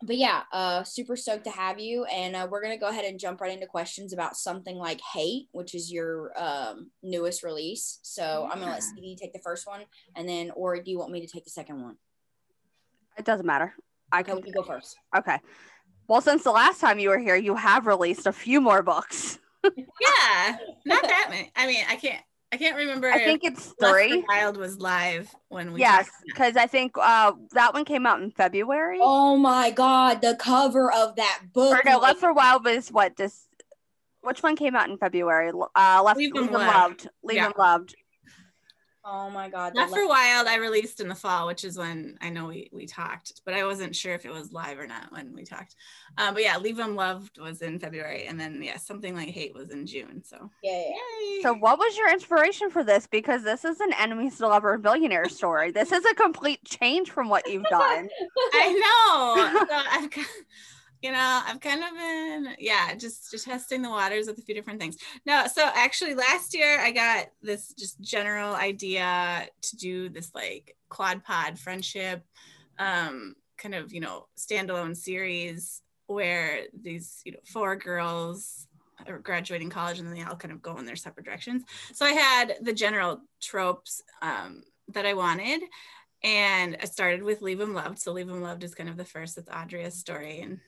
but 0.03 0.17
yeah, 0.17 0.43
uh, 0.51 0.83
super 0.83 1.15
stoked 1.15 1.45
to 1.45 1.51
have 1.51 1.79
you. 1.79 2.05
And 2.05 2.35
uh, 2.35 2.47
we're 2.49 2.61
going 2.61 2.73
to 2.73 2.79
go 2.79 2.89
ahead 2.89 3.05
and 3.05 3.19
jump 3.19 3.41
right 3.41 3.53
into 3.53 3.67
questions 3.67 4.13
about 4.13 4.35
something 4.35 4.77
like 4.77 5.01
hate, 5.13 5.47
which 5.51 5.73
is 5.73 5.91
your 5.91 6.31
um, 6.37 6.91
newest 7.01 7.43
release. 7.43 7.99
So 8.03 8.47
I'm 8.51 8.59
going 8.59 8.67
to 8.67 8.73
let 8.73 8.83
Stevie 8.83 9.17
take 9.19 9.33
the 9.33 9.41
first 9.43 9.65
one. 9.65 9.81
And 10.15 10.27
then, 10.27 10.51
or 10.55 10.81
do 10.81 10.91
you 10.91 10.99
want 10.99 11.11
me 11.11 11.21
to 11.21 11.31
take 11.31 11.43
the 11.43 11.49
second 11.51 11.81
one? 11.81 11.95
It 13.17 13.25
doesn't 13.25 13.45
matter. 13.45 13.73
I 14.11 14.23
can 14.23 14.41
go 14.53 14.63
first. 14.63 14.95
Okay. 15.15 15.37
Well, 16.07 16.21
since 16.21 16.43
the 16.43 16.51
last 16.51 16.79
time 16.79 16.99
you 16.99 17.09
were 17.09 17.19
here, 17.19 17.35
you 17.35 17.55
have 17.55 17.85
released 17.85 18.27
a 18.27 18.31
few 18.33 18.61
more 18.61 18.81
books. 18.83 19.39
Yeah, 19.75 20.57
not 20.85 21.01
that 21.01 21.27
many. 21.29 21.51
I 21.53 21.67
mean, 21.67 21.83
I 21.89 21.97
can't. 21.97 22.21
I 22.53 22.57
can't 22.57 22.77
remember. 22.77 23.11
I 23.11 23.17
think 23.25 23.43
it's 23.43 23.73
Left 23.79 23.79
for 23.79 23.91
three. 23.99 24.23
Wild 24.29 24.55
was 24.55 24.77
live 24.79 25.29
when 25.49 25.73
we. 25.73 25.81
Yes, 25.81 26.09
because 26.25 26.55
I 26.55 26.67
think 26.67 26.93
uh, 26.97 27.33
that 27.51 27.73
one 27.73 27.83
came 27.83 28.05
out 28.05 28.21
in 28.21 28.31
February. 28.31 28.99
Oh 29.01 29.35
my 29.35 29.71
god, 29.71 30.21
the 30.21 30.37
cover 30.39 30.89
of 30.93 31.17
that 31.17 31.41
book. 31.51 31.77
or 31.77 31.81
no, 31.83 31.97
Left 31.97 32.19
for 32.19 32.31
Wild 32.31 32.63
was 32.63 32.89
what? 32.89 33.17
This 33.17 33.45
which 34.21 34.41
one 34.41 34.55
came 34.55 34.75
out 34.75 34.89
in 34.89 34.97
February? 34.97 35.51
Uh, 35.75 36.01
Left 36.05 36.17
Leave 36.17 36.31
Leave, 36.33 36.45
Them 36.45 36.53
Them 36.53 36.61
Loved. 36.61 36.73
Loved. 37.03 37.09
Leave 37.23 37.35
Yeah. 37.37 37.43
Them 37.45 37.53
Loved. 37.57 37.95
Oh 39.09 39.29
my 39.29 39.47
god. 39.47 39.73
the 39.73 39.79
Left 39.79 39.93
for 39.93 40.05
Wild, 40.05 40.47
I 40.47 40.57
released 40.57 40.99
in 40.99 41.07
the 41.07 41.15
fall, 41.15 41.47
which 41.47 41.63
is 41.63 41.77
when 41.77 42.17
I 42.19 42.29
know 42.29 42.47
we, 42.47 42.69
we 42.73 42.85
talked, 42.85 43.41
but 43.45 43.53
I 43.53 43.65
wasn't 43.65 43.95
sure 43.95 44.13
if 44.13 44.25
it 44.25 44.33
was 44.33 44.51
live 44.51 44.77
or 44.77 44.85
not 44.85 45.13
when 45.13 45.33
we 45.33 45.45
talked. 45.45 45.75
Um, 46.17 46.33
but 46.33 46.43
yeah, 46.43 46.57
Leave 46.57 46.75
Them 46.75 46.95
Loved 46.95 47.39
was 47.39 47.61
in 47.61 47.79
February, 47.79 48.25
and 48.25 48.37
then 48.37 48.61
yeah, 48.61 48.75
something 48.75 49.15
like 49.15 49.29
Hate 49.29 49.55
was 49.55 49.71
in 49.71 49.85
June. 49.85 50.23
So 50.25 50.49
yeah, 50.61 50.71
yeah, 50.71 50.79
yeah. 50.79 51.35
yay! 51.35 51.41
So, 51.41 51.53
what 51.53 51.79
was 51.79 51.97
your 51.97 52.11
inspiration 52.11 52.69
for 52.69 52.83
this? 52.83 53.07
Because 53.07 53.43
this 53.43 53.63
is 53.63 53.79
an 53.79 53.93
enemies 53.97 54.37
to 54.39 54.47
lover 54.47 54.77
billionaire 54.77 55.29
story. 55.29 55.71
This 55.71 55.93
is 55.93 56.03
a 56.03 56.13
complete 56.15 56.63
change 56.65 57.09
from 57.09 57.29
what 57.29 57.47
you've 57.47 57.63
done. 57.63 58.09
I 58.53 58.73
know. 58.73 59.67
So 59.67 59.75
I've 59.89 60.11
got, 60.11 60.25
you 61.01 61.11
know, 61.11 61.41
I've 61.45 61.59
kind 61.59 61.83
of 61.83 61.91
been, 61.91 62.55
yeah, 62.59 62.95
just 62.95 63.31
just 63.31 63.45
testing 63.45 63.81
the 63.81 63.89
waters 63.89 64.27
with 64.27 64.39
a 64.39 64.41
few 64.41 64.55
different 64.55 64.79
things. 64.79 64.97
No, 65.25 65.45
so 65.51 65.69
actually 65.75 66.15
last 66.15 66.55
year 66.55 66.79
I 66.79 66.91
got 66.91 67.27
this 67.41 67.73
just 67.73 68.01
general 68.01 68.55
idea 68.55 69.47
to 69.61 69.75
do 69.77 70.09
this 70.09 70.31
like 70.33 70.75
quad 70.89 71.23
pod 71.23 71.59
friendship, 71.59 72.23
um, 72.79 73.35
kind 73.57 73.75
of, 73.75 73.93
you 73.93 73.99
know, 73.99 74.27
standalone 74.37 74.95
series 74.95 75.81
where 76.07 76.61
these, 76.79 77.21
you 77.25 77.33
know, 77.33 77.39
four 77.45 77.75
girls 77.75 78.67
are 79.07 79.19
graduating 79.19 79.69
college 79.69 79.99
and 79.99 80.07
then 80.07 80.15
they 80.15 80.23
all 80.23 80.35
kind 80.35 80.51
of 80.51 80.61
go 80.61 80.77
in 80.77 80.85
their 80.85 80.95
separate 80.95 81.25
directions. 81.25 81.63
So 81.93 82.05
I 82.05 82.13
had 82.13 82.55
the 82.61 82.73
general 82.73 83.21
tropes 83.41 84.01
um, 84.21 84.63
that 84.89 85.05
I 85.05 85.13
wanted 85.13 85.61
and 86.23 86.77
I 86.81 86.85
started 86.85 87.21
with 87.21 87.41
Leave 87.41 87.61
'em 87.61 87.73
Loved. 87.73 87.99
So 87.99 88.11
Leave 88.11 88.29
'em 88.29 88.41
Loved 88.41 88.63
is 88.63 88.73
kind 88.73 88.89
of 88.89 88.97
the 88.97 89.05
first. 89.05 89.37
It's 89.37 89.49
Andrea's 89.49 89.95
story, 89.95 90.39
and 90.39 90.59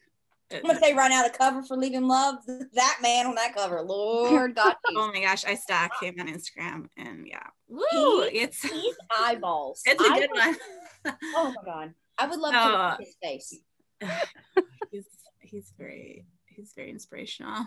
it- 0.51 0.63
gonna 0.63 0.79
say 0.79 0.94
run 0.94 1.12
out 1.12 1.25
of 1.25 1.34
cover 1.38 1.62
for 1.63 1.77
leaving 1.77 2.08
love? 2.08 2.38
That 2.74 3.00
man 3.01 3.25
on 3.27 3.36
that 3.36 3.56
cover, 3.56 3.82
Lord 3.82 4.56
God, 4.56 4.75
oh 4.96 5.12
my 5.13 5.22
gosh, 5.22 5.46
I 5.46 5.56
stalked 5.56 6.01
him 6.03 6.15
on 6.20 6.27
Instagram, 6.27 6.88
and 6.98 7.27
yeah, 7.27 7.48
woo, 7.68 8.24
He- 8.29 8.39
it's 8.39 8.62
he's 8.62 8.96
eyeballs. 9.18 9.82
it's 9.86 10.01
a 10.01 10.06
I 10.06 10.20
good 10.20 10.29
would- 10.32 10.39
one. 10.39 11.18
Oh 11.36 11.53
my 11.56 11.63
god, 11.65 11.94
I 12.18 12.27
would 12.27 12.39
love 12.39 12.53
Oh. 12.56 12.68
to 12.68 12.72
look 12.72 12.94
at 12.94 13.00
his 13.00 13.15
face. 13.22 13.60
he's 14.91 15.06
he's 15.39 15.74
very 15.77 16.25
he's 16.46 16.74
very 16.75 16.89
inspirational. 16.89 17.65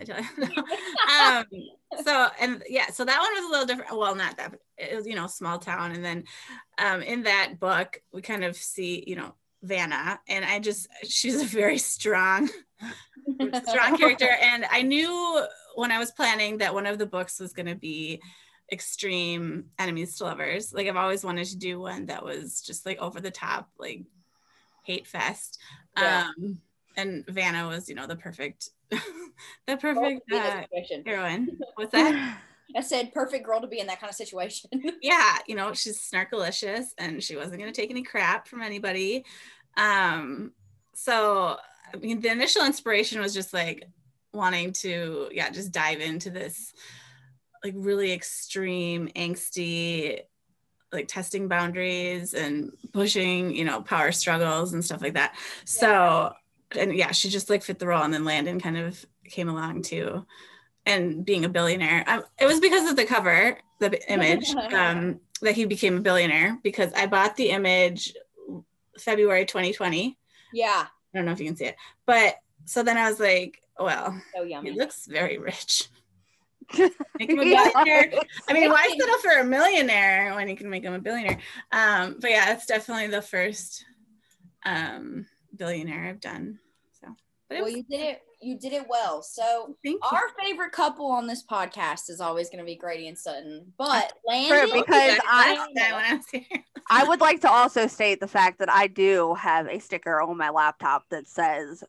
I 0.00 0.04
tell 0.04 0.18
you. 0.22 0.46
um, 1.20 1.44
so 2.04 2.28
and 2.40 2.62
yeah, 2.68 2.86
so 2.90 3.04
that 3.04 3.18
one 3.20 3.32
was 3.34 3.44
a 3.44 3.50
little 3.50 3.66
different. 3.66 3.98
Well, 3.98 4.14
not 4.14 4.36
that, 4.38 4.50
but 4.52 4.60
it 4.78 4.96
was 4.96 5.06
you 5.06 5.14
know 5.14 5.26
small 5.26 5.58
town, 5.58 5.92
and 5.92 6.02
then 6.04 6.24
um, 6.78 7.02
in 7.02 7.24
that 7.24 7.60
book 7.60 8.00
we 8.12 8.22
kind 8.22 8.44
of 8.44 8.56
see 8.56 9.04
you 9.06 9.16
know 9.16 9.34
Vanna, 9.62 10.20
and 10.28 10.44
I 10.44 10.58
just 10.58 10.88
she's 11.04 11.40
a 11.40 11.44
very 11.44 11.78
strong 11.78 12.48
strong 13.68 13.96
character, 13.96 14.28
and 14.40 14.64
I 14.70 14.82
knew 14.82 15.44
when 15.74 15.92
I 15.92 15.98
was 15.98 16.10
planning 16.10 16.58
that 16.58 16.74
one 16.74 16.86
of 16.86 16.98
the 16.98 17.06
books 17.06 17.40
was 17.40 17.52
going 17.52 17.66
to 17.66 17.74
be 17.74 18.20
extreme 18.72 19.66
enemies 19.78 20.16
to 20.16 20.24
lovers. 20.24 20.72
Like 20.72 20.86
I've 20.86 20.96
always 20.96 21.24
wanted 21.24 21.46
to 21.46 21.56
do 21.56 21.80
one 21.80 22.06
that 22.06 22.24
was 22.24 22.62
just 22.62 22.86
like 22.86 22.98
over 22.98 23.20
the 23.20 23.30
top, 23.30 23.68
like 23.78 24.02
hate 24.84 25.06
fest. 25.06 25.58
Yeah. 25.96 26.28
Um, 26.38 26.58
and 26.96 27.24
Vanna 27.26 27.68
was, 27.68 27.88
you 27.88 27.94
know, 27.94 28.06
the 28.06 28.16
perfect, 28.16 28.70
the 28.90 29.76
perfect 29.76 29.86
to 29.96 30.20
be 30.28 30.36
in 30.36 30.42
that 30.42 30.68
uh, 30.72 30.96
heroine. 31.06 31.58
What's 31.76 31.92
that? 31.92 32.38
I 32.76 32.80
said 32.80 33.12
perfect 33.12 33.44
girl 33.44 33.60
to 33.60 33.66
be 33.66 33.80
in 33.80 33.86
that 33.86 34.00
kind 34.00 34.10
of 34.10 34.16
situation. 34.16 34.70
yeah, 35.02 35.38
you 35.46 35.54
know, 35.54 35.72
she's 35.72 35.98
snarkalicious 35.98 36.86
and 36.98 37.22
she 37.22 37.36
wasn't 37.36 37.58
going 37.58 37.72
to 37.72 37.80
take 37.80 37.90
any 37.90 38.02
crap 38.02 38.48
from 38.48 38.62
anybody. 38.62 39.24
Um, 39.76 40.52
so, 40.94 41.56
I 41.92 41.96
mean, 41.96 42.20
the 42.20 42.30
initial 42.30 42.64
inspiration 42.64 43.20
was 43.20 43.34
just 43.34 43.52
like 43.52 43.84
wanting 44.32 44.72
to, 44.72 45.28
yeah, 45.32 45.50
just 45.50 45.72
dive 45.72 46.00
into 46.00 46.30
this 46.30 46.72
like 47.64 47.74
really 47.76 48.12
extreme, 48.12 49.08
angsty, 49.16 50.20
like 50.92 51.08
testing 51.08 51.48
boundaries 51.48 52.34
and 52.34 52.72
pushing, 52.92 53.54
you 53.54 53.64
know, 53.64 53.80
power 53.80 54.12
struggles 54.12 54.72
and 54.72 54.84
stuff 54.84 55.02
like 55.02 55.14
that. 55.14 55.36
So, 55.64 56.32
and 56.76 56.94
yeah, 56.94 57.12
she 57.12 57.28
just 57.28 57.50
like 57.50 57.62
fit 57.62 57.78
the 57.78 57.86
role. 57.86 58.02
And 58.02 58.12
then 58.12 58.24
Landon 58.24 58.60
kind 58.60 58.76
of 58.76 59.04
came 59.24 59.48
along 59.48 59.82
too. 59.82 60.26
And 60.86 61.24
being 61.24 61.44
a 61.44 61.48
billionaire, 61.48 62.04
um, 62.06 62.22
it 62.38 62.46
was 62.46 62.58
because 62.58 62.90
of 62.90 62.96
the 62.96 63.04
cover, 63.04 63.58
the 63.78 64.12
image, 64.12 64.50
um, 64.72 65.20
that 65.42 65.54
he 65.54 65.64
became 65.64 65.98
a 65.98 66.00
billionaire 66.00 66.58
because 66.62 66.92
I 66.94 67.06
bought 67.06 67.36
the 67.36 67.50
image 67.50 68.14
February 68.98 69.44
2020. 69.46 70.18
yeah, 70.52 70.86
I 70.86 71.18
don't 71.18 71.26
know 71.26 71.32
if 71.32 71.40
you 71.40 71.46
can 71.46 71.56
see 71.56 71.66
it, 71.66 71.76
but 72.06 72.36
so 72.64 72.82
then 72.82 72.96
I 72.96 73.08
was 73.08 73.20
like, 73.20 73.62
well, 73.78 74.20
so 74.34 74.44
he 74.44 74.70
looks 74.72 75.06
very 75.06 75.38
rich. 75.38 75.88
Make 76.78 77.30
him 77.30 77.40
a 77.40 77.42
billionaire. 77.42 78.12
I 78.48 78.52
mean, 78.52 78.70
why 78.70 78.94
settle 78.98 79.18
for 79.18 79.40
a 79.40 79.44
millionaire 79.44 80.34
when 80.34 80.48
you 80.48 80.56
can 80.56 80.70
make 80.70 80.84
him 80.84 80.92
a 80.92 81.00
billionaire? 81.00 81.38
Um, 81.72 82.16
but 82.20 82.30
yeah, 82.30 82.52
it's 82.52 82.66
definitely 82.66 83.08
the 83.08 83.22
first 83.22 83.84
um, 84.64 85.26
billionaire 85.56 86.04
I've 86.04 86.20
done. 86.20 86.60
So, 87.00 87.08
but 87.48 87.56
Well, 87.56 87.64
was, 87.64 87.74
you 87.74 87.82
did 87.82 88.00
it. 88.00 88.22
You 88.42 88.58
did 88.58 88.72
it 88.72 88.86
well. 88.88 89.22
So 89.22 89.76
thank 89.84 90.00
you. 90.02 90.08
our 90.12 90.28
favorite 90.42 90.72
couple 90.72 91.06
on 91.10 91.26
this 91.26 91.44
podcast 91.44 92.08
is 92.08 92.20
always 92.20 92.48
going 92.48 92.58
to 92.60 92.64
be 92.64 92.76
Grady 92.76 93.06
and 93.08 93.18
Sutton, 93.18 93.72
but 93.76 94.12
True, 94.26 94.34
Landon. 94.34 94.70
because 94.72 95.18
I- 95.28 95.66
I. 95.76 96.20
I 96.92 97.04
would 97.04 97.20
like 97.20 97.40
to 97.42 97.50
also 97.50 97.86
state 97.86 98.18
the 98.18 98.26
fact 98.26 98.58
that 98.58 98.70
I 98.70 98.86
do 98.88 99.34
have 99.34 99.66
a 99.68 99.78
sticker 99.78 100.20
on 100.20 100.36
my 100.36 100.50
laptop 100.50 101.04
that 101.10 101.28
says 101.28 101.84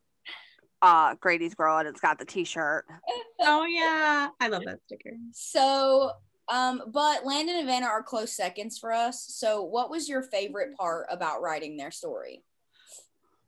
uh 0.83 1.15
Grady's 1.19 1.55
Girl 1.55 1.77
and 1.77 1.87
it's 1.87 2.01
got 2.01 2.19
the 2.19 2.25
t-shirt. 2.25 2.85
Oh 3.43 3.65
yeah, 3.65 4.27
I 4.39 4.47
love 4.49 4.63
that 4.65 4.79
sticker. 4.85 5.15
So, 5.31 6.11
um, 6.47 6.83
but 6.93 7.25
Landon 7.25 7.55
and 7.55 7.65
Vanna 7.65 7.87
are 7.87 8.03
close 8.03 8.31
seconds 8.33 8.77
for 8.77 8.93
us. 8.93 9.25
So, 9.29 9.63
what 9.63 9.89
was 9.89 10.07
your 10.07 10.21
favorite 10.21 10.77
part 10.77 11.07
about 11.09 11.41
writing 11.41 11.75
their 11.75 11.89
story? 11.89 12.43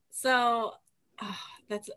So 0.09 0.73
oh, 1.21 1.39
that's 1.69 1.89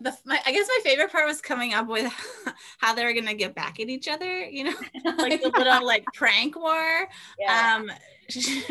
the 0.00 0.16
my, 0.24 0.40
I 0.44 0.52
guess 0.52 0.68
my 0.68 0.80
favorite 0.82 1.12
part 1.12 1.26
was 1.26 1.40
coming 1.40 1.72
up 1.72 1.86
with 1.86 2.12
how 2.78 2.94
they 2.94 3.04
were 3.04 3.12
gonna 3.12 3.34
get 3.34 3.54
back 3.54 3.78
at 3.80 3.88
each 3.88 4.08
other. 4.08 4.44
You 4.44 4.64
know, 4.64 4.74
like 5.18 5.42
the 5.42 5.52
little 5.56 5.84
like 5.84 6.04
prank 6.14 6.56
war. 6.56 7.08
yeah. 7.38 7.76
Um, 7.76 7.90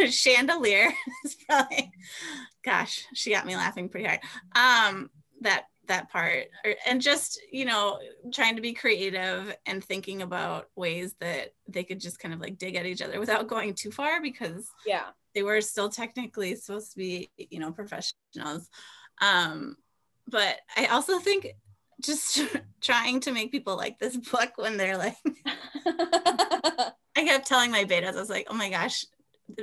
chandelier 0.10 0.92
is 1.24 1.36
probably, 1.48 1.92
gosh, 2.64 3.06
she 3.14 3.30
got 3.32 3.46
me 3.46 3.56
laughing 3.56 3.88
pretty 3.88 4.08
hard. 4.08 4.20
Um, 4.56 5.10
that 5.42 5.66
that 5.88 6.10
part, 6.12 6.48
and 6.88 7.02
just 7.02 7.42
you 7.52 7.66
know, 7.66 8.00
trying 8.34 8.56
to 8.56 8.62
be 8.62 8.74
creative 8.74 9.56
and 9.66 9.84
thinking 9.84 10.22
about 10.22 10.70
ways 10.76 11.16
that 11.20 11.54
they 11.68 11.84
could 11.84 12.00
just 12.00 12.20
kind 12.20 12.34
of 12.34 12.42
like 12.42 12.58
dig 12.58 12.76
at 12.76 12.86
each 12.86 13.02
other 13.02 13.20
without 13.20 13.48
going 13.48 13.74
too 13.74 13.92
far 13.92 14.22
because 14.22 14.70
yeah. 14.86 15.08
they 15.36 15.44
were 15.44 15.62
still 15.62 15.90
technically 15.90 16.56
supposed 16.56 16.92
to 16.92 16.98
be, 16.98 17.30
you 17.38 17.60
know, 17.60 17.72
professionals. 17.72 18.70
Um, 19.22 19.78
but 20.28 20.58
I 20.78 20.86
also 20.88 21.20
think 21.20 21.48
just 22.02 22.42
trying 22.82 23.20
to 23.22 23.32
make 23.32 23.52
people 23.52 23.76
like 23.78 24.00
this 24.00 24.18
book 24.18 24.52
when 24.58 24.78
they're 24.78 24.98
like, 24.98 25.16
I 25.86 26.92
kept 27.16 27.48
telling 27.48 27.72
my 27.72 27.86
betas, 27.86 28.16
I 28.16 28.20
was 28.20 28.30
like, 28.30 28.48
oh 28.50 28.54
my 28.56 28.70
gosh, 28.70 29.06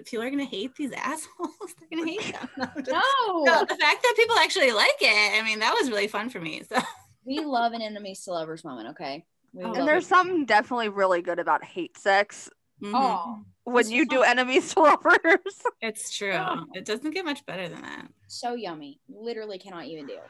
people 0.04 0.22
are 0.22 0.30
gonna 0.30 0.44
hate 0.44 0.74
these 0.76 0.92
assholes. 0.92 1.28
They're 1.90 1.98
gonna 1.98 2.10
hate 2.10 2.32
them. 2.32 2.48
No, 2.56 2.66
just- 2.76 2.90
no, 2.90 3.42
no, 3.44 3.60
the 3.68 3.74
fact 3.76 4.02
that 4.02 4.14
people 4.16 4.36
actually 4.36 4.72
like 4.72 4.96
it, 5.00 5.40
I 5.40 5.44
mean, 5.44 5.58
that 5.60 5.74
was 5.78 5.90
really 5.90 6.06
fun 6.08 6.30
for 6.30 6.40
me. 6.40 6.62
So 6.68 6.80
we 7.24 7.40
love 7.40 7.72
an 7.72 7.82
enemies 7.82 8.22
to 8.24 8.32
lovers 8.32 8.64
moment. 8.64 8.88
Okay. 8.90 9.24
We 9.52 9.64
Oh, 9.64 9.72
And 9.72 9.88
there's 9.88 10.04
it. 10.04 10.08
something 10.08 10.44
definitely 10.46 10.88
really 10.90 11.22
good 11.22 11.38
about 11.40 11.64
hate 11.64 11.98
sex 11.98 12.48
mhm, 12.80 12.92
Oh, 12.94 13.42
when 13.64 13.90
you 13.90 14.06
do 14.06 14.18
fun. 14.20 14.28
enemies 14.38 14.72
to 14.74 14.80
lovers. 14.80 15.38
it's 15.80 16.16
true. 16.16 16.38
It 16.74 16.84
doesn't 16.84 17.10
get 17.10 17.24
much 17.24 17.44
better 17.46 17.68
than 17.68 17.82
that. 17.82 18.06
so 18.28 18.54
yummy. 18.54 19.00
Literally 19.08 19.58
cannot 19.58 19.86
even 19.86 20.06
deal. 20.06 20.22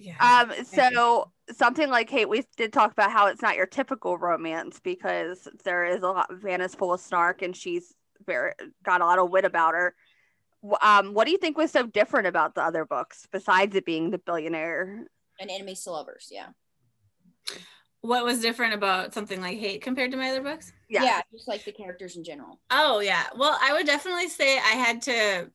Yeah. 0.00 0.16
Um, 0.20 0.64
so 0.64 1.32
something 1.50 1.90
like 1.90 2.08
Hate, 2.08 2.28
we 2.28 2.44
did 2.56 2.72
talk 2.72 2.92
about 2.92 3.10
how 3.10 3.26
it's 3.26 3.42
not 3.42 3.56
your 3.56 3.66
typical 3.66 4.16
romance 4.16 4.80
because 4.80 5.48
there 5.64 5.84
is 5.84 6.02
a 6.02 6.08
lot. 6.08 6.28
Vanna's 6.32 6.74
full 6.74 6.92
of 6.92 7.00
snark 7.00 7.42
and 7.42 7.56
she's 7.56 7.94
very 8.24 8.52
got 8.84 9.00
a 9.00 9.04
lot 9.04 9.18
of 9.18 9.30
wit 9.30 9.44
about 9.44 9.74
her. 9.74 9.94
Um, 10.82 11.14
what 11.14 11.24
do 11.24 11.32
you 11.32 11.38
think 11.38 11.56
was 11.56 11.70
so 11.70 11.86
different 11.86 12.26
about 12.26 12.54
the 12.54 12.62
other 12.62 12.84
books 12.84 13.26
besides 13.30 13.74
it 13.76 13.84
being 13.84 14.10
the 14.10 14.18
billionaire? 14.18 15.06
and 15.40 15.50
enemies 15.50 15.82
to 15.84 15.90
lovers. 15.90 16.30
Yeah. 16.32 16.48
what 18.00 18.24
was 18.24 18.40
different 18.40 18.74
about 18.74 19.14
something 19.14 19.40
like 19.40 19.58
Hate 19.58 19.82
compared 19.82 20.10
to 20.10 20.16
my 20.16 20.30
other 20.30 20.42
books? 20.42 20.72
Yeah. 20.88 21.04
Yeah. 21.04 21.20
Just 21.32 21.48
like 21.48 21.64
the 21.64 21.72
characters 21.72 22.16
in 22.16 22.24
general. 22.24 22.60
Oh 22.70 23.00
yeah. 23.00 23.24
Well, 23.36 23.56
I 23.60 23.72
would 23.72 23.86
definitely 23.86 24.28
say 24.28 24.58
I 24.58 24.72
had 24.72 25.02
to 25.02 25.50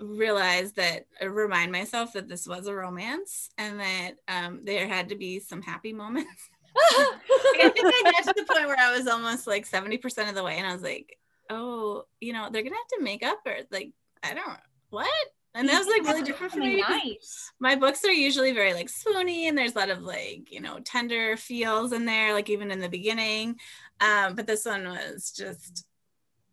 realize 0.00 0.72
that 0.72 1.06
uh, 1.22 1.28
remind 1.28 1.72
myself 1.72 2.12
that 2.14 2.28
this 2.28 2.46
was 2.46 2.66
a 2.66 2.74
romance 2.74 3.50
and 3.58 3.80
that 3.80 4.12
um, 4.28 4.60
there 4.64 4.86
had 4.86 5.08
to 5.10 5.16
be 5.16 5.40
some 5.40 5.62
happy 5.62 5.92
moments. 5.92 6.50
I 6.76 7.70
think 7.74 8.06
I 8.06 8.12
got 8.12 8.24
to 8.24 8.40
the 8.40 8.52
point 8.52 8.66
where 8.66 8.78
I 8.78 8.96
was 8.96 9.06
almost 9.06 9.46
like 9.46 9.68
70% 9.68 10.28
of 10.28 10.34
the 10.34 10.42
way 10.42 10.56
and 10.56 10.66
I 10.66 10.72
was 10.72 10.82
like, 10.82 11.18
oh, 11.50 12.06
you 12.20 12.32
know, 12.32 12.48
they're 12.50 12.62
gonna 12.62 12.76
have 12.76 12.98
to 12.98 13.04
make 13.04 13.22
up 13.24 13.40
or 13.46 13.56
like, 13.70 13.92
I 14.22 14.34
don't 14.34 14.58
what? 14.90 15.08
And 15.54 15.68
that 15.68 15.78
was 15.78 15.86
like 15.86 16.02
really 16.02 16.22
different 16.22 16.52
for 16.52 16.60
me. 16.60 16.80
Nice. 16.80 17.52
My 17.60 17.76
books 17.76 18.04
are 18.04 18.12
usually 18.12 18.52
very 18.52 18.72
like 18.72 18.88
swoony 18.88 19.48
and 19.48 19.56
there's 19.56 19.74
a 19.74 19.78
lot 19.78 19.90
of 19.90 20.02
like, 20.02 20.50
you 20.50 20.60
know, 20.60 20.78
tender 20.80 21.36
feels 21.36 21.92
in 21.92 22.06
there, 22.06 22.32
like 22.32 22.48
even 22.48 22.70
in 22.70 22.80
the 22.80 22.88
beginning. 22.88 23.56
Um, 24.00 24.34
but 24.34 24.46
this 24.46 24.64
one 24.64 24.84
was 24.84 25.32
just 25.36 25.84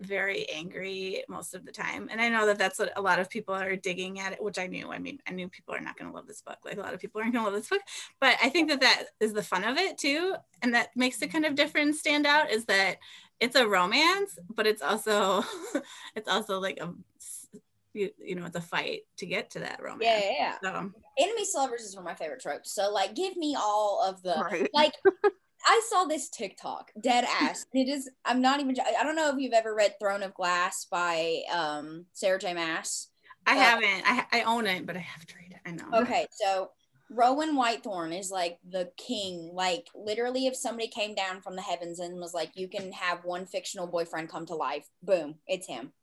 very 0.02 0.50
angry 0.50 1.24
most 1.28 1.54
of 1.54 1.66
the 1.66 1.72
time 1.72 2.08
and 2.10 2.22
i 2.22 2.30
know 2.30 2.46
that 2.46 2.58
that's 2.58 2.80
what 2.80 2.92
a 2.98 3.02
lot 3.02 3.20
of 3.20 3.30
people 3.30 3.54
are 3.54 3.76
digging 3.76 4.20
at 4.20 4.32
it 4.32 4.42
which 4.42 4.58
i 4.58 4.66
knew 4.66 4.92
i 4.92 4.98
mean 4.98 5.20
i 5.28 5.32
knew 5.32 5.50
people 5.50 5.76
are 5.76 5.82
not 5.82 5.98
going 5.98 6.10
to 6.10 6.16
love 6.16 6.26
this 6.28 6.42
book 6.42 6.58
like 6.64 6.78
a 6.78 6.82
lot 6.82 6.94
of 6.94 7.00
people 7.00 7.20
aren't 7.20 7.34
going 7.34 7.44
to 7.44 7.52
love 7.52 7.60
this 7.60 7.70
book 7.70 7.82
but 8.22 8.38
i 8.42 8.50
think 8.50 8.70
that 8.70 8.80
that 8.82 9.06
is 9.20 9.34
the 9.34 9.44
fun 9.44 9.64
of 9.64 9.78
it 9.78 9.98
too 9.98 10.34
and 10.62 10.74
that 10.74 10.90
makes 10.96 11.22
it 11.22 11.32
kind 11.32 11.46
of 11.46 11.56
different 11.56 11.96
stand 11.96 12.26
out 12.26 12.50
is 12.50 12.66
that 12.66 12.98
it's 13.40 13.56
a 13.56 13.68
romance 13.68 14.38
but 14.56 14.66
it's 14.66 14.82
also 14.82 15.44
it's 16.16 16.30
also 16.30 16.60
like 16.60 16.80
a 16.80 16.94
you, 17.94 18.10
you 18.20 18.36
know 18.36 18.46
it's 18.46 18.56
a 18.56 18.62
fight 18.62 19.02
to 19.18 19.26
get 19.26 19.50
to 19.52 19.60
that 19.60 19.82
romance 19.84 20.04
Yeah, 20.04 20.20
yeah, 20.20 20.54
yeah. 20.64 20.72
so 20.72 20.92
Enemies 21.18 21.52
to 21.52 21.58
lovers 21.58 21.82
is 21.82 21.96
one 21.96 22.06
of 22.06 22.10
my 22.10 22.16
favorite 22.16 22.42
tropes. 22.42 22.72
So 22.74 22.92
like 22.92 23.14
give 23.14 23.36
me 23.36 23.56
all 23.60 24.02
of 24.08 24.22
the 24.24 24.36
Right. 24.50 24.70
like 24.74 24.94
I 25.68 25.82
saw 25.90 26.06
this 26.06 26.30
TikTok, 26.30 26.92
dead 27.00 27.26
ass. 27.26 27.66
It 27.74 27.90
is 27.90 28.10
I'm 28.26 28.42
not 28.42 28.60
even 28.60 28.76
I 28.80 29.04
don't 29.04 29.16
know 29.16 29.30
if 29.30 29.40
you've 29.40 29.54
ever 29.54 29.76
read 29.76 29.96
Throne 30.00 30.24
of 30.24 30.34
Glass 30.34 30.86
by 30.90 31.42
um 31.54 32.06
Sarah 32.14 32.40
J. 32.40 32.54
Maas. 32.54 33.10
i 33.46 33.56
haven't 33.56 34.04
I, 34.06 34.26
I 34.32 34.42
own 34.44 34.68
it 34.68 34.86
but 34.86 34.96
i 34.96 35.00
have 35.00 35.26
to 35.26 35.36
read 35.36 35.52
it 35.52 35.60
i 35.66 35.72
know 35.72 36.02
Okay, 36.02 36.28
so 36.32 36.70
Rowan 37.10 37.56
Whitethorn 37.56 38.18
is 38.18 38.30
like 38.30 38.60
the 38.68 38.92
king. 38.98 39.52
Like 39.54 39.88
literally, 39.96 40.46
if 40.46 40.56
somebody 40.56 40.88
came 40.88 41.16
down 41.16 41.42
from 41.42 41.56
the 41.56 41.62
heavens 41.62 42.00
and 42.00 42.20
was 42.20 42.34
like, 42.34 42.52
"You 42.56 42.68
can 42.68 42.92
have 42.92 43.26
one 43.26 43.46
fictional 43.46 43.88
boyfriend 43.88 44.30
come 44.30 44.46
to 44.48 44.56
life," 44.56 44.88
boom, 45.02 45.40
it's 45.48 45.68
him, 45.68 45.94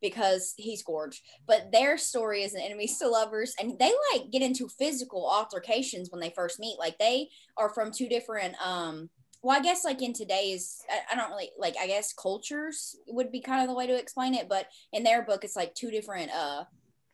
because 0.00 0.54
he's 0.56 0.82
gorge. 0.82 1.22
But 1.46 1.70
their 1.72 1.98
story 1.98 2.42
is 2.42 2.54
an 2.54 2.60
enemies 2.62 2.98
to 2.98 3.08
lovers, 3.08 3.54
and 3.60 3.78
they 3.78 3.92
like 4.12 4.30
get 4.30 4.42
into 4.42 4.68
physical 4.78 5.28
altercations 5.28 6.10
when 6.10 6.20
they 6.20 6.32
first 6.34 6.60
meet. 6.60 6.78
Like 6.78 6.98
they 6.98 7.28
are 7.56 7.70
from 7.70 7.90
two 7.92 8.08
different. 8.08 8.54
um 8.64 9.10
well, 9.44 9.58
I 9.58 9.60
guess 9.60 9.84
like 9.84 10.00
in 10.02 10.12
today's, 10.12 10.80
I, 10.88 11.12
I 11.12 11.16
don't 11.16 11.30
really 11.30 11.50
like. 11.58 11.74
I 11.80 11.88
guess 11.88 12.12
cultures 12.12 12.96
would 13.08 13.32
be 13.32 13.40
kind 13.40 13.60
of 13.60 13.68
the 13.68 13.74
way 13.74 13.88
to 13.88 13.98
explain 13.98 14.34
it, 14.34 14.48
but 14.48 14.66
in 14.92 15.02
their 15.02 15.22
book, 15.22 15.42
it's 15.42 15.56
like 15.56 15.74
two 15.74 15.90
different 15.90 16.30
uh 16.30 16.64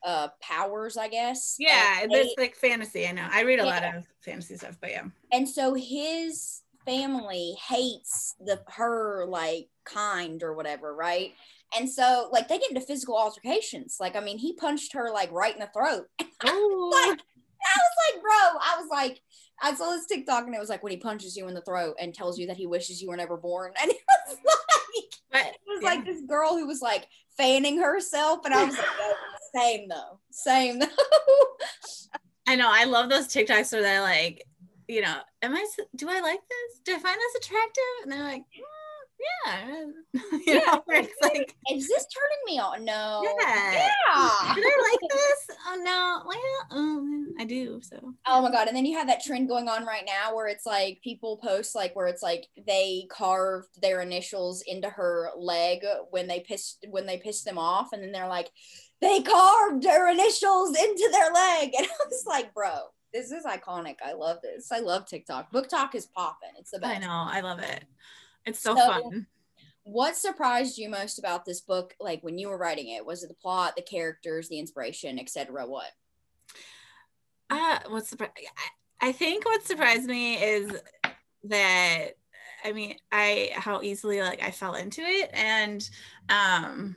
uh 0.04 0.28
powers, 0.42 0.96
I 0.96 1.08
guess. 1.08 1.56
yeah 1.58 2.02
And 2.02 2.12
it's 2.12 2.38
like 2.38 2.54
fantasy 2.54 3.06
i 3.06 3.12
know 3.12 3.26
i 3.32 3.42
read 3.42 3.58
a 3.58 3.64
lot 3.64 3.82
of 3.82 4.04
fantasy 4.20 4.56
stuff 4.56 4.78
but 4.80 4.90
yeah 4.90 5.04
and 5.32 5.48
so 5.48 5.74
his 5.74 6.62
family 6.84 7.56
hates 7.68 8.34
the 8.40 8.60
her 8.68 9.26
like 9.26 9.68
kind 9.84 10.42
or 10.42 10.54
whatever 10.54 10.94
right 10.94 11.32
and 11.76 11.88
so 11.88 12.28
like 12.32 12.48
they 12.48 12.58
get 12.58 12.70
into 12.70 12.80
physical 12.80 13.16
altercations 13.16 13.96
like 14.00 14.16
i 14.16 14.20
mean 14.20 14.38
he 14.38 14.54
punched 14.54 14.92
her 14.92 15.10
like 15.12 15.30
right 15.32 15.54
in 15.54 15.60
the 15.60 15.68
throat 15.74 16.06
oh 16.44 17.06
like 17.06 17.20
i 17.20 17.78
was 17.78 18.14
like 18.14 18.22
bro 18.22 18.60
i 18.62 18.76
was 18.78 18.88
like 18.90 19.20
i 19.62 19.74
saw 19.74 19.90
this 19.90 20.06
tiktok 20.06 20.46
and 20.46 20.54
it 20.54 20.60
was 20.60 20.68
like 20.68 20.82
when 20.82 20.92
he 20.92 20.96
punches 20.96 21.36
you 21.36 21.48
in 21.48 21.54
the 21.54 21.62
throat 21.62 21.94
and 22.00 22.14
tells 22.14 22.38
you 22.38 22.46
that 22.46 22.56
he 22.56 22.66
wishes 22.66 23.02
you 23.02 23.08
were 23.08 23.16
never 23.16 23.36
born 23.36 23.72
and 23.82 23.90
it 23.90 23.98
was 24.08 24.36
like 24.44 25.04
but 25.30 25.46
it 25.46 25.60
was 25.66 25.80
yeah. 25.82 25.88
like 25.88 26.04
this 26.04 26.22
girl 26.22 26.56
who 26.56 26.66
was 26.66 26.80
like 26.80 27.06
fanning 27.36 27.78
herself 27.78 28.44
and 28.44 28.54
i 28.54 28.64
was 28.64 28.76
like 28.76 28.86
"Yo, 28.86 29.60
same 29.60 29.88
though 29.88 30.20
same 30.30 30.78
though 30.78 30.86
I 32.48 32.56
know. 32.56 32.70
I 32.72 32.84
love 32.84 33.10
those 33.10 33.28
TikToks 33.28 33.72
where 33.72 33.82
they're 33.82 34.00
like, 34.00 34.42
you 34.88 35.02
know, 35.02 35.16
am 35.42 35.54
I, 35.54 35.66
do 35.94 36.08
I 36.08 36.20
like 36.20 36.40
this? 36.48 36.80
Do 36.82 36.94
I 36.94 36.98
find 36.98 37.18
this 37.20 37.44
attractive? 37.44 37.82
And 38.02 38.10
they're 38.10 38.22
like, 38.22 38.40
"Mm, 38.40 38.62
yeah. 39.46 39.84
you 40.46 40.54
know, 40.54 40.82
where 40.86 41.02
it's 41.02 41.14
like, 41.22 41.54
is 41.70 41.88
this 41.88 42.06
turning 42.06 42.38
me 42.46 42.58
on 42.58 42.84
no 42.84 43.22
yeah. 43.40 43.72
yeah 43.72 44.54
Did 44.54 44.64
I 44.64 44.90
like 44.90 45.10
this? 45.10 45.56
Oh 45.66 45.80
no. 45.82 46.22
Well, 46.26 46.78
um, 46.78 47.34
I 47.38 47.44
do. 47.44 47.80
So 47.82 48.14
Oh 48.26 48.42
my 48.42 48.50
god! 48.50 48.68
And 48.68 48.76
then 48.76 48.86
you 48.86 48.96
have 48.98 49.06
that 49.08 49.22
trend 49.22 49.48
going 49.48 49.68
on 49.68 49.84
right 49.84 50.04
now 50.06 50.34
where 50.34 50.48
it's 50.48 50.66
like 50.66 51.00
people 51.02 51.38
post 51.38 51.74
like 51.74 51.94
where 51.96 52.06
it's 52.06 52.22
like 52.22 52.46
they 52.66 53.06
carved 53.10 53.80
their 53.80 54.00
initials 54.00 54.62
into 54.66 54.88
her 54.88 55.30
leg 55.36 55.84
when 56.10 56.26
they 56.26 56.40
pissed 56.40 56.86
when 56.90 57.06
they 57.06 57.18
pissed 57.18 57.44
them 57.44 57.58
off, 57.58 57.92
and 57.92 58.02
then 58.02 58.12
they're 58.12 58.28
like, 58.28 58.50
they 59.00 59.22
carved 59.22 59.82
their 59.82 60.10
initials 60.10 60.76
into 60.76 61.08
their 61.12 61.32
leg, 61.32 61.72
and 61.78 61.86
I 61.86 62.04
was 62.06 62.24
like, 62.26 62.54
bro, 62.54 62.74
this 63.12 63.30
is 63.30 63.44
iconic. 63.44 63.96
I 64.04 64.12
love 64.12 64.38
this. 64.42 64.70
I 64.72 64.80
love 64.80 65.06
TikTok. 65.06 65.52
BookTok 65.52 65.94
is 65.94 66.06
popping. 66.06 66.50
It's 66.58 66.70
the 66.70 66.78
best. 66.78 66.96
I 66.96 66.98
know. 67.00 67.10
I 67.10 67.40
love 67.40 67.60
it. 67.60 67.84
It's 68.48 68.60
so, 68.60 68.74
So- 68.74 68.86
fun. 68.86 69.26
What 69.84 70.16
surprised 70.16 70.76
you 70.76 70.90
most 70.90 71.18
about 71.18 71.46
this 71.46 71.62
book? 71.62 71.94
Like 71.98 72.22
when 72.22 72.36
you 72.36 72.48
were 72.50 72.58
writing 72.58 72.88
it, 72.88 73.06
was 73.06 73.22
it 73.22 73.28
the 73.28 73.34
plot, 73.34 73.74
the 73.74 73.80
characters, 73.80 74.48
the 74.48 74.58
inspiration, 74.58 75.18
etc.? 75.18 75.66
What? 75.66 75.90
Uh, 77.48 77.78
what's 77.88 78.10
the, 78.10 78.22
I, 78.22 79.08
I 79.08 79.12
think 79.12 79.46
what 79.46 79.62
surprised 79.62 80.04
me 80.06 80.34
is 80.36 80.70
that, 81.44 82.08
I 82.62 82.72
mean, 82.72 82.96
I, 83.10 83.52
how 83.54 83.80
easily 83.80 84.20
like 84.20 84.42
I 84.42 84.50
fell 84.50 84.74
into 84.74 85.00
it 85.00 85.30
and, 85.32 85.88
um, 86.28 86.96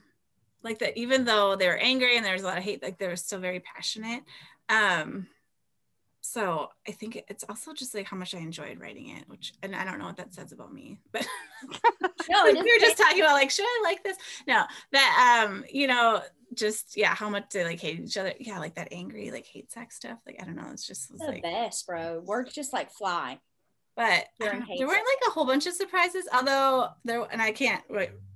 like 0.64 0.80
that 0.80 0.98
even 0.98 1.26
though 1.26 1.56
they 1.56 1.68
were 1.68 1.78
angry 1.78 2.18
and 2.18 2.26
there 2.26 2.34
was 2.34 2.44
a 2.44 2.46
lot 2.46 2.58
of 2.58 2.64
hate 2.64 2.84
like 2.84 2.98
they 3.00 3.08
were 3.08 3.16
still 3.16 3.40
very 3.40 3.60
passionate 3.62 4.24
um 4.70 5.26
so 6.22 6.70
i 6.88 6.92
think 6.92 7.24
it's 7.28 7.44
also 7.50 7.74
just 7.74 7.94
like 7.96 8.06
how 8.08 8.16
much 8.16 8.34
i 8.36 8.38
enjoyed 8.38 8.80
writing 8.80 9.10
it 9.10 9.24
which 9.28 9.54
and 9.64 9.76
i 9.76 9.84
don't 9.84 9.98
know 10.00 10.06
what 10.06 10.18
that 10.18 10.34
says 10.34 10.52
about 10.52 10.72
me 10.74 11.00
but 11.12 11.26
No, 12.30 12.44
we 12.46 12.54
were 12.54 12.80
just 12.80 12.98
talking 12.98 13.22
about 13.22 13.34
like 13.34 13.50
should 13.50 13.66
i 13.66 13.82
like 13.84 14.04
this 14.04 14.18
no 14.48 14.64
that 14.92 15.46
um 15.48 15.66
you 15.70 15.88
know 15.88 16.22
just 16.54 16.96
yeah 16.96 17.16
how 17.16 17.30
much 17.30 17.50
they 17.52 17.64
like 17.64 17.80
hate 17.80 18.00
each 18.00 18.18
other 18.18 18.34
yeah 18.40 18.60
like 18.60 18.76
that 18.76 18.90
angry 18.92 19.32
like 19.32 19.46
hate 19.46 19.72
sex 19.72 19.96
stuff 19.96 20.20
like 20.26 20.38
i 20.42 20.46
don't 20.46 20.56
know 20.56 20.70
it's 20.72 20.86
just 20.86 21.10
it's 21.12 21.20
the 21.22 21.28
like 21.28 21.44
best, 21.44 21.88
bro. 21.88 22.20
Words 22.20 22.54
just 22.54 22.74
like 22.74 22.92
fly. 22.92 23.40
but 23.96 24.04
I 24.04 24.26
During 24.40 24.60
don't 24.60 24.70
know, 24.70 24.76
there 24.78 24.88
weren't 24.88 25.00
like 25.00 25.28
a 25.28 25.32
whole 25.32 25.46
bunch 25.46 25.66
of 25.66 25.74
surprises 25.74 26.28
although 26.34 26.90
there 27.04 27.26
and 27.32 27.42
i 27.42 27.52
can't 27.52 27.84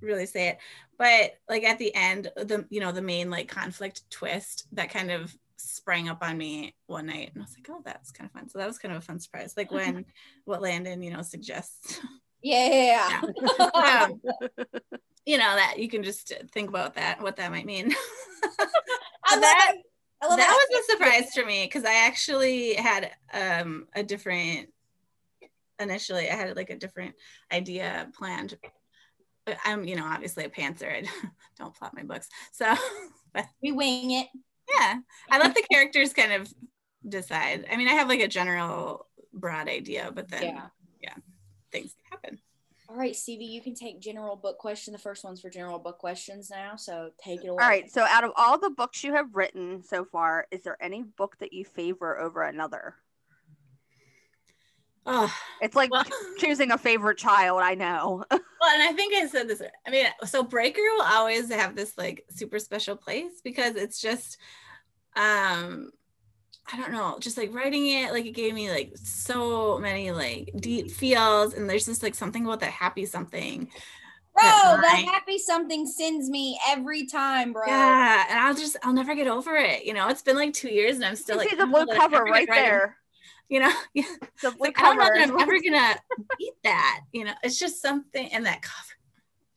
really 0.02 0.26
say 0.26 0.50
it 0.50 0.58
but 0.98 1.34
like 1.50 1.64
at 1.64 1.78
the 1.78 1.94
end 1.94 2.32
the 2.36 2.66
you 2.70 2.80
know 2.80 2.92
the 2.92 3.02
main 3.02 3.30
like 3.30 3.48
conflict 3.48 4.10
twist 4.10 4.68
that 4.72 4.90
kind 4.90 5.12
of 5.12 5.36
sprang 5.58 6.10
up 6.10 6.20
on 6.22 6.38
me 6.38 6.76
one 6.88 7.06
night 7.08 7.32
and 7.34 7.42
i 7.42 7.46
was 7.46 7.56
like 7.58 7.68
oh 7.70 7.82
that's 7.86 8.12
kind 8.12 8.28
of 8.30 8.34
fun 8.40 8.50
so 8.50 8.58
that 8.60 8.68
was 8.68 8.78
kind 8.78 8.94
of 8.94 9.00
a 9.00 9.06
fun 9.06 9.20
surprise 9.20 9.54
like 9.58 9.72
when 9.72 10.06
what 10.46 10.62
landon 10.62 11.02
you 11.02 11.12
know 11.12 11.22
suggests 11.22 12.00
Yeah, 12.42 12.68
yeah, 12.68 13.22
yeah. 13.58 13.66
um, 14.06 14.22
you 15.26 15.38
know 15.38 15.56
that 15.56 15.80
you 15.80 15.90
can 15.90 16.04
just 16.04 16.32
think 16.52 16.70
about 16.70 16.96
that 16.96 17.22
what 17.22 17.38
that 17.38 17.52
might 17.52 17.66
mean 17.66 17.94
I 19.26 19.40
that- 19.40 19.72
it. 19.76 19.82
I 20.22 20.28
love 20.28 20.38
that 20.38 20.68
was 20.72 20.80
a 20.80 20.92
surprise 20.92 21.34
for 21.36 21.46
me 21.46 21.66
because 21.66 21.84
I 21.84 22.06
actually 22.08 22.74
had 22.76 23.12
um 23.34 23.86
a 23.94 24.02
different 24.02 24.70
initially 25.80 26.30
I 26.30 26.36
had 26.36 26.56
like 26.56 26.70
a 26.70 26.78
different 26.78 27.16
idea 27.52 28.10
planned. 28.18 28.58
But 29.46 29.58
I'm 29.66 29.84
you 29.84 29.96
know 29.98 30.06
obviously 30.06 30.46
a 30.46 30.50
pantser. 30.50 30.90
I 31.06 31.06
don't 31.60 31.76
plot 31.76 31.94
my 31.96 32.04
books. 32.04 32.30
So 32.54 32.74
but 33.34 33.46
We 33.62 33.72
wing 33.74 34.12
it. 34.12 34.28
Yeah. 34.74 35.00
I 35.30 35.40
let 35.40 35.56
the 35.56 35.64
characters 35.72 36.14
kind 36.14 36.34
of 36.34 36.54
decide. 37.08 37.66
I 37.72 37.78
mean 37.78 37.88
I 37.88 37.94
have 37.94 38.10
like 38.10 38.22
a 38.22 38.28
general 38.28 39.08
broad 39.34 39.68
idea, 39.68 40.12
but 40.14 40.30
then 40.30 40.44
Yeah. 41.02 41.16
things 41.72 41.94
happen. 42.10 42.40
All 42.88 42.96
right, 42.96 43.16
Stevie, 43.16 43.46
you 43.46 43.62
can 43.62 43.74
take 43.74 44.00
general 44.00 44.36
book 44.36 44.58
question. 44.60 44.94
The 44.94 45.00
first 45.00 45.24
one's 45.24 45.42
for 45.42 45.50
general 45.50 45.80
book 45.80 45.98
questions 45.98 46.50
now, 46.50 46.76
so 46.76 47.10
take 47.22 47.44
it 47.44 47.48
away. 47.48 47.64
All 47.64 47.70
right. 47.70 47.92
So, 47.92 48.04
out 48.04 48.24
of 48.24 48.32
all 48.38 48.58
the 48.60 48.70
books 48.70 49.04
you 49.04 49.14
have 49.14 49.36
written 49.36 49.84
so 49.84 50.06
far, 50.06 50.48
is 50.52 50.62
there 50.62 50.78
any 50.82 51.04
book 51.04 51.36
that 51.40 51.52
you 51.52 51.66
favor 51.66 52.18
over 52.20 52.44
another? 52.44 52.96
Oh 55.06 55.34
It's 55.62 55.76
like 55.76 55.90
well, 55.92 56.04
choosing 56.38 56.72
a 56.72 56.78
favorite 56.78 57.18
child. 57.18 57.62
I 57.62 57.76
know. 57.76 58.24
Well, 58.60 58.70
and 58.74 58.84
I 58.84 58.94
think 58.94 59.14
I 59.14 59.28
said 59.28 59.48
this. 59.48 59.62
I 59.86 59.92
mean, 59.92 60.08
so 60.26 60.42
Breaker 60.44 60.82
will 60.82 61.04
always 61.04 61.52
have 61.52 61.76
this 61.76 61.98
like 61.98 62.26
super 62.30 62.58
special 62.58 62.96
place 62.96 63.42
because 63.44 63.76
it's 63.76 64.02
just, 64.02 64.38
um, 65.16 65.92
I 66.72 66.78
don't 66.78 66.92
know, 66.92 67.18
just 67.20 67.38
like 67.38 67.54
writing 67.54 67.88
it, 67.88 68.12
like 68.14 68.26
it 68.26 68.32
gave 68.34 68.54
me 68.56 68.72
like 68.72 68.94
so 68.96 69.80
many 69.80 70.12
like 70.12 70.52
deep 70.60 70.92
feels, 70.92 71.54
and 71.54 71.70
there's 71.70 71.86
just 71.86 72.04
like 72.04 72.16
something 72.16 72.46
about 72.46 72.62
that 72.62 72.72
happy 72.72 73.06
something. 73.06 73.70
bro, 74.34 74.44
that 74.44 74.82
the 74.82 74.88
line. 74.88 75.06
happy 75.06 75.38
something 75.38 75.86
sends 75.86 76.30
me 76.30 76.60
every 76.68 77.06
time, 77.08 77.54
bro. 77.54 77.66
Yeah, 77.68 78.26
and 78.30 78.40
I'll 78.40 78.56
just 78.56 78.78
I'll 78.84 78.94
never 78.94 79.16
get 79.16 79.28
over 79.28 79.56
it. 79.56 79.86
You 79.86 79.94
know, 79.94 80.08
it's 80.10 80.22
been 80.22 80.36
like 80.36 80.54
two 80.54 80.70
years, 80.70 80.96
and 80.96 81.06
I'm 81.06 81.16
still 81.16 81.36
you 81.36 81.42
like 81.42 81.50
see 81.50 81.56
the 81.56 81.64
"Oh, 81.64 81.86
blue 81.86 81.86
that 81.86 81.98
cover 82.00 82.24
right 82.24 82.48
write 82.48 82.50
a-" 82.50 82.56
there. 82.56 82.98
You 83.50 83.60
know, 83.62 83.72
yeah. 83.94 84.04
Like, 84.60 84.80
I 84.82 84.96
don't 84.96 84.98
know 84.98 85.04
that 85.06 85.30
I'm 85.30 85.40
ever 85.40 85.60
gonna 85.62 85.96
beat 86.38 86.54
that. 86.64 87.02
You 87.12 87.26
know, 87.26 87.34
it's 87.44 87.60
just 87.60 87.82
something, 87.82 88.28
and 88.34 88.46
that 88.46 88.62
cover, 88.62 88.94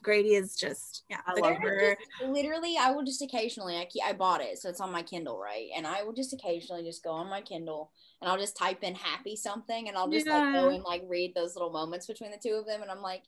Grady 0.03 0.35
is 0.35 0.55
just 0.57 1.05
yeah. 1.09 1.21
I 1.27 1.33
love 1.41 1.57
cover- 1.57 1.97
Just- 2.21 2.31
literally, 2.31 2.77
I 2.79 2.91
will 2.91 3.05
just 3.05 3.23
occasionally. 3.23 3.77
I 3.77 3.89
I 4.05 4.13
bought 4.13 4.41
it, 4.43 4.59
so 4.59 4.69
it's 4.69 4.81
on 4.81 4.93
my 4.93 5.03
Kindle, 5.03 5.39
right? 5.41 5.69
And 5.75 5.87
I 5.87 6.03
will 6.03 6.13
just 6.13 6.33
occasionally 6.33 6.83
just 6.85 7.03
go 7.03 7.11
on 7.11 7.29
my 7.31 7.41
Kindle 7.41 7.91
and 8.21 8.31
I'll 8.31 8.39
just 8.39 8.57
type 8.57 8.83
in 8.83 8.95
happy 8.95 9.37
something, 9.37 9.89
and 9.89 9.97
I'll 9.97 10.09
just 10.09 10.27
like 10.27 10.53
go 10.53 10.69
and 10.71 10.83
like 10.85 11.03
read 11.07 11.35
those 11.35 11.55
little 11.55 11.71
moments 11.71 12.07
between 12.07 12.31
the 12.31 12.39
two 12.43 12.55
of 12.55 12.67
them, 12.67 12.83
and 12.83 12.91
I'm 12.91 13.03
like, 13.03 13.23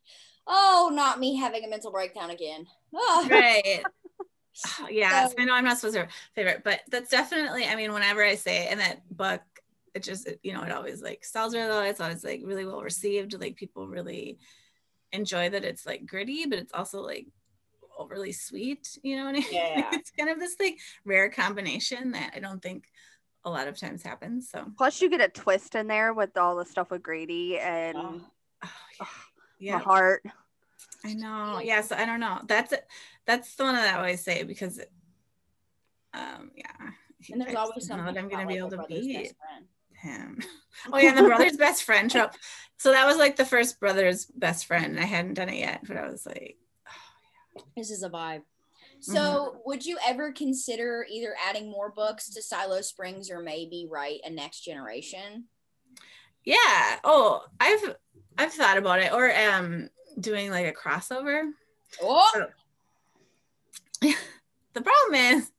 oh, 0.46 0.90
not 0.92 1.18
me 1.20 1.36
having 1.36 1.64
a 1.64 1.68
mental 1.68 1.90
breakdown 1.92 2.30
again. 2.30 2.66
Ah. 2.94 3.26
right. 3.30 3.82
yeah, 4.90 5.26
So- 5.28 5.34
I 5.38 5.44
know 5.44 5.54
I'm 5.54 5.64
not 5.64 5.78
supposed 5.78 5.96
to 5.96 6.08
favorite, 6.34 6.62
but 6.64 6.80
that's 6.90 7.10
definitely. 7.10 7.64
I 7.66 7.76
mean, 7.76 7.92
whenever 7.92 8.22
I 8.22 8.34
say 8.34 8.70
in 8.70 8.78
that 8.78 9.00
book, 9.16 9.42
it 9.94 10.02
just 10.02 10.26
it- 10.26 10.40
you 10.42 10.52
know 10.52 10.62
it 10.62 10.72
always 10.72 11.02
like 11.02 11.24
sells 11.24 11.54
really 11.54 11.68
well. 11.68 11.82
It's 11.82 12.00
always 12.00 12.24
like 12.24 12.42
really 12.44 12.64
well 12.66 12.82
received. 12.82 13.38
Like 13.40 13.56
people 13.56 13.86
really 13.88 14.38
enjoy 15.12 15.50
that 15.50 15.64
it's 15.64 15.86
like 15.86 16.06
gritty, 16.06 16.46
but 16.46 16.58
it's 16.58 16.72
also 16.72 17.00
like 17.02 17.26
overly 17.98 18.32
sweet. 18.32 18.98
You 19.02 19.16
know 19.16 19.24
what 19.26 19.34
I 19.36 19.38
mean? 19.38 19.44
Yeah. 19.52 19.90
it's 19.92 20.10
kind 20.10 20.30
of 20.30 20.38
this 20.38 20.56
like 20.60 20.78
rare 21.04 21.28
combination 21.28 22.12
that 22.12 22.32
I 22.34 22.40
don't 22.40 22.62
think 22.62 22.84
a 23.44 23.50
lot 23.50 23.68
of 23.68 23.78
times 23.78 24.02
happens. 24.02 24.50
So 24.50 24.66
Plus, 24.76 25.00
you 25.00 25.10
get 25.10 25.20
a 25.20 25.28
twist 25.28 25.74
in 25.74 25.86
there 25.86 26.12
with 26.14 26.36
all 26.36 26.56
the 26.56 26.64
stuff 26.64 26.90
with 26.90 27.02
Grady 27.02 27.58
and 27.58 27.96
Oh. 27.96 28.20
oh, 28.64 28.70
my 29.00 29.06
yeah, 29.58 29.72
yeah. 29.72 29.78
heart. 29.78 30.22
I 31.04 31.14
know. 31.14 31.60
Yeah. 31.62 31.80
So 31.80 31.96
I 31.96 32.04
don't 32.04 32.20
know. 32.20 32.40
That's 32.46 32.72
it. 32.72 32.86
That's 33.26 33.54
the 33.56 33.64
one 33.64 33.74
that 33.74 33.94
I 33.94 33.98
always 33.98 34.22
say 34.22 34.42
because, 34.44 34.78
um, 36.14 36.50
yeah. 36.54 36.66
And 37.32 37.40
there's 37.40 37.54
always 37.54 37.74
just 37.76 37.88
something 37.88 38.06
that 38.06 38.18
I'm 38.18 38.28
gonna 38.28 38.46
be 38.46 38.54
like, 38.54 38.58
able 38.58 38.70
to 38.70 38.76
brother's 38.76 39.06
beat 39.06 39.14
best 39.24 39.34
friend. 39.36 39.66
Him. 40.00 40.38
Oh 40.92 40.98
yeah, 40.98 41.10
and 41.10 41.18
the 41.18 41.22
brother's 41.22 41.56
best 41.58 41.82
friend 41.84 42.10
trope. 42.10 42.32
So 42.78 42.92
that 42.92 43.06
was 43.06 43.16
like 43.18 43.36
the 43.36 43.44
first 43.44 43.78
brother's 43.78 44.24
best 44.26 44.66
friend. 44.66 44.98
I 44.98 45.04
hadn't 45.04 45.34
done 45.34 45.48
it 45.50 45.58
yet, 45.58 45.80
but 45.86 45.96
I 45.96 46.08
was 46.08 46.24
like, 46.26 46.56
oh, 46.88 46.92
yeah. 47.56 47.62
This 47.76 47.90
is 47.90 48.02
a 48.02 48.08
vibe. 48.10 48.42
So, 49.00 49.18
Mm-hmm. 49.18 49.58
would 49.66 49.86
you 49.86 49.98
ever 50.06 50.30
consider 50.32 51.06
either 51.10 51.34
adding 51.46 51.70
more 51.70 51.90
books 51.90 52.28
to 52.30 52.42
Silo 52.42 52.80
Springs 52.82 53.30
or 53.30 53.40
maybe 53.40 53.86
write 53.90 54.20
a 54.24 54.30
next 54.30 54.60
generation? 54.60 55.44
yeah. 56.44 56.98
Oh, 57.04 57.42
I've 57.60 57.96
I've 58.38 58.52
thought 58.52 58.78
about 58.78 59.00
it, 59.00 59.12
or 59.12 59.30
um, 59.36 59.88
doing 60.18 60.50
like 60.50 60.66
a 60.66 60.72
crossover. 60.72 61.50
Oh, 62.02 62.46
the 64.00 64.14
problem 64.74 65.14
is 65.14 65.50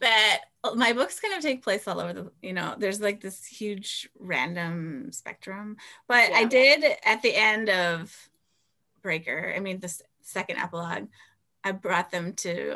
that 0.00 0.40
my 0.74 0.92
books 0.92 1.18
kind 1.20 1.34
of 1.34 1.42
take 1.42 1.62
place 1.62 1.88
all 1.88 1.98
over 2.00 2.12
the 2.12 2.32
you 2.40 2.52
know 2.52 2.74
there's 2.78 3.00
like 3.00 3.20
this 3.20 3.44
huge 3.44 4.08
random 4.18 5.10
spectrum. 5.12 5.76
But 6.08 6.32
i 6.32 6.44
did 6.44 6.84
at 7.04 7.22
the 7.22 7.34
end 7.34 7.68
of 7.68 8.14
breaker 9.02 9.52
i 9.56 9.58
mean 9.60 9.80
the 9.80 9.92
second 10.20 10.58
epilogue 10.58 11.08
i 11.64 11.72
brought 11.72 12.10
them 12.12 12.32
to 12.34 12.74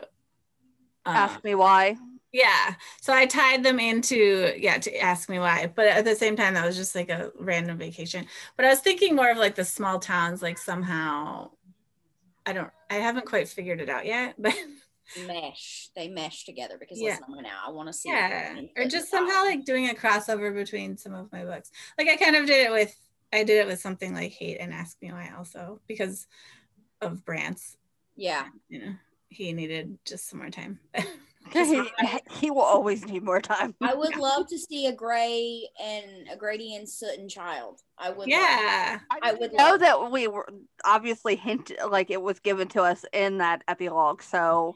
uh, 1.06 1.10
Ask 1.10 1.44
me 1.44 1.54
why. 1.54 1.96
yeah. 2.32 2.74
So 3.00 3.12
i 3.14 3.26
tied 3.26 3.62
them 3.62 3.78
into 3.78 4.52
yeah 4.58 4.78
to 4.78 4.96
ask 4.98 5.28
me 5.28 5.38
why. 5.38 5.70
But 5.72 5.86
at 5.86 6.04
the 6.04 6.16
same 6.16 6.34
time 6.34 6.54
that 6.54 6.66
was 6.66 6.76
just 6.76 6.96
like 6.96 7.08
a 7.10 7.30
random 7.38 7.78
vacation. 7.78 8.26
But 8.56 8.64
i 8.66 8.70
was 8.70 8.80
thinking 8.80 9.14
more 9.14 9.30
of 9.30 9.38
like 9.38 9.54
the 9.54 9.64
small 9.64 10.00
towns 10.00 10.42
like 10.42 10.58
somehow 10.58 11.50
i 12.44 12.52
don't 12.52 12.70
i 12.90 12.94
haven't 12.94 13.26
quite 13.26 13.48
figured 13.48 13.80
it 13.80 13.88
out 13.88 14.06
yet 14.06 14.34
but 14.38 14.54
mesh. 15.26 15.88
They 15.94 16.08
mesh 16.08 16.44
together 16.44 16.76
because 16.78 17.00
Yeah. 17.00 17.10
listen, 17.10 17.24
I'm 17.28 17.34
gonna. 17.34 17.48
I 17.66 17.70
want 17.70 17.88
to 17.88 17.92
see. 17.92 18.08
yeah 18.10 18.60
or 18.76 18.86
just 18.86 19.10
somehow 19.10 19.44
like 19.44 19.64
doing 19.64 19.88
a 19.90 19.94
crossover 19.94 20.54
between 20.54 20.96
some 20.96 21.14
of 21.14 21.30
my 21.32 21.44
books 21.44 21.70
like 21.98 22.08
i 22.08 22.16
kind 22.16 22.36
of 22.36 22.46
did 22.46 22.66
it 22.66 22.70
with 22.72 22.94
i 23.32 23.42
did 23.44 23.58
it 23.58 23.66
with 23.66 23.80
something 23.80 24.14
like 24.14 24.32
hate 24.32 24.58
and 24.60 24.72
ask 24.72 24.96
me 25.02 25.12
why 25.12 25.30
also 25.36 25.80
because 25.86 26.26
of 27.00 27.24
brant's 27.24 27.76
Yeah, 28.16 28.46
you 28.68 28.80
know 28.80 28.92
he 29.28 29.52
needed 29.52 29.98
just 30.04 30.28
some 30.28 30.38
more 30.40 30.50
time 30.50 30.78
he, 31.52 31.82
he 32.30 32.50
will 32.50 32.62
always 32.62 33.04
need 33.06 33.22
more 33.22 33.40
time. 33.40 33.74
I 33.80 33.94
would 33.94 34.16
love 34.30 34.48
to 34.48 34.58
see 34.58 34.86
a 34.88 34.92
Gray 34.92 35.68
and 35.80 36.28
a 36.32 36.36
Grady 36.36 36.74
and 36.74 36.88
Sutton 36.88 37.28
child. 37.28 37.80
I 37.98 38.08
would. 38.08 38.18
love- 38.18 38.28
yeah 38.28 38.98
I 39.22 39.32
would 39.32 39.52
know 39.52 39.70
love. 39.70 39.80
that 39.80 40.10
we 40.10 40.26
were 40.26 40.48
obviously 40.84 41.36
hinted 41.36 41.78
like 41.88 42.10
it 42.10 42.20
was 42.20 42.40
given 42.40 42.66
to 42.68 42.82
us 42.82 43.04
in 43.12 43.38
that 43.38 43.62
epilogue. 43.68 44.22
So 44.22 44.74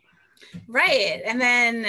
right 0.69 1.23
and 1.25 1.41
then 1.41 1.87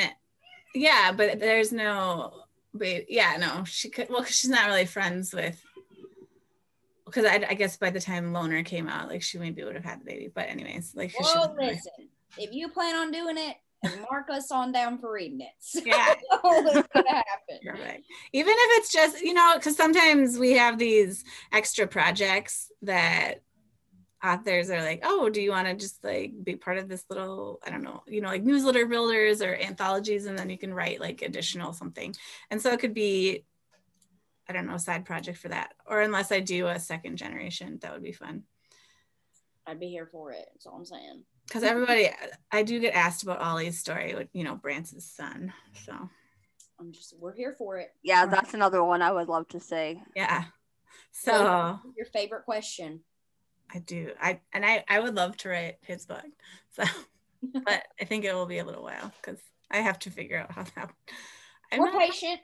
yeah 0.76 1.12
but 1.12 1.40
there's 1.40 1.72
no 1.72 2.34
but 2.74 3.10
yeah 3.12 3.38
no 3.38 3.64
she 3.66 3.90
could 3.90 4.10
well 4.10 4.20
'cause 4.22 4.36
she's 4.36 4.50
not 4.50 4.68
really 4.68 4.86
friends 4.86 5.34
with 5.34 5.64
because 7.06 7.26
I, 7.26 7.46
I 7.50 7.54
guess 7.56 7.76
by 7.78 7.90
the 7.90 8.00
time 8.00 8.32
loner 8.32 8.64
came 8.64 8.88
out 8.88 9.10
like 9.10 9.22
she 9.22 9.38
maybe 9.38 9.64
would 9.64 9.76
have 9.76 9.84
had 9.84 10.00
the 10.02 10.06
baby 10.06 10.32
but 10.34 10.48
anyways 10.48 10.94
like, 10.96 11.14
Well, 11.20 11.36
wasn't 11.36 11.58
really- 11.58 11.80
If 12.38 12.54
you 12.54 12.70
plan 12.70 12.96
on 12.96 13.12
doing 13.12 13.38
it, 13.38 13.58
mark 14.10 14.30
us 14.30 14.50
on 14.52 14.72
down 14.72 14.98
for 15.00 15.12
reading 15.12 15.42
it. 15.42 15.52
So 15.60 15.82
Yeah. 15.86 16.14
it's 16.32 16.88
gonna 16.94 17.10
happen. 17.10 17.60
Right. 17.68 18.04
Even 18.32 18.54
if 18.56 18.80
it's 18.80 18.92
just, 18.94 19.20
you 19.22 19.34
know, 19.34 19.56
because 19.56 19.76
sometimes 19.76 20.38
we 20.38 20.52
have 20.54 20.78
these 20.78 21.26
extra 21.52 21.88
projects 21.88 22.72
that 22.84 23.42
authors 24.24 24.70
are 24.70 24.82
like, 24.82 25.02
oh, 25.04 25.30
do 25.30 25.42
you 25.42 25.52
want 25.52 25.68
to 25.68 25.76
just 25.76 26.04
like 26.04 26.32
be 26.44 26.56
part 26.56 26.78
of 26.78 26.88
this 26.88 27.04
little, 27.10 27.60
I 27.66 27.70
don't 27.70 27.84
know, 27.84 28.04
you 28.08 28.22
know, 28.22 28.30
like 28.30 28.44
newsletter 28.44 28.86
builders 28.86 29.42
or 29.42 29.56
anthologies, 29.56 30.26
and 30.26 30.38
then 30.38 30.50
you 30.50 30.58
can 30.58 30.74
write 30.74 31.00
like 31.00 31.22
additional 31.22 31.74
something. 31.74 32.16
And 32.50 32.62
so 32.62 32.72
it 32.72 32.80
could 32.80 32.94
be, 32.94 33.46
I 34.48 34.54
don't 34.54 34.68
know, 34.68 34.76
a 34.76 34.80
side 34.80 35.06
project 35.06 35.38
for 35.38 35.50
that. 35.50 35.74
Or 35.86 36.02
unless 36.02 36.32
I 36.32 36.40
do 36.40 36.68
a 36.68 36.80
second 36.80 37.18
generation, 37.18 37.80
that 37.82 37.94
would 37.94 38.04
be 38.04 38.12
fun. 38.12 38.44
I'd 39.66 39.80
be 39.80 39.90
here 39.90 40.10
for 40.12 40.32
it. 40.32 40.46
That's 40.54 40.66
all 40.66 40.76
I'm 40.76 40.86
saying. 40.86 41.24
Because 41.48 41.64
everybody, 41.64 42.10
I 42.52 42.64
do 42.64 42.80
get 42.80 42.96
asked 42.96 43.24
about 43.24 43.42
Ollie's 43.42 43.80
story, 43.80 44.16
with, 44.16 44.30
you 44.34 44.44
know, 44.44 44.56
Brant's 44.56 44.94
son. 45.04 45.54
So 45.86 45.94
I'm 46.80 46.92
just. 46.92 47.14
We're 47.20 47.34
here 47.34 47.56
for 47.58 47.78
it. 47.78 47.90
yeah, 48.04 48.26
that's 48.26 48.54
another 48.54 48.84
one 48.84 49.02
I 49.02 49.12
would 49.12 49.28
love 49.28 49.48
to 49.50 49.60
see. 49.60 50.02
yeah. 50.16 50.46
So. 51.12 51.32
So, 51.32 51.80
your 51.98 52.06
favorite 52.08 52.46
question? 52.46 53.02
I 53.74 53.80
do. 53.80 54.12
I 54.22 54.40
and 54.54 54.66
I 54.66 54.84
I 54.88 55.00
would 55.00 55.16
love 55.16 55.38
to 55.38 55.50
write 55.50 55.78
his 55.82 56.06
book. 56.06 56.26
So, 56.76 56.84
but 57.66 57.84
I 58.00 58.06
think 58.06 58.26
it 58.26 58.34
will 58.34 58.46
be 58.46 58.60
a 58.60 58.66
little 58.66 58.84
while 58.84 59.12
because 59.22 59.40
I 59.70 59.78
have 59.78 60.00
to 60.00 60.10
figure 60.10 60.38
out 60.38 60.52
how 60.52 60.64
that. 60.76 60.92
I'm 61.72 61.80
We're 61.80 61.92
not, 61.92 62.02
patient. 62.02 62.42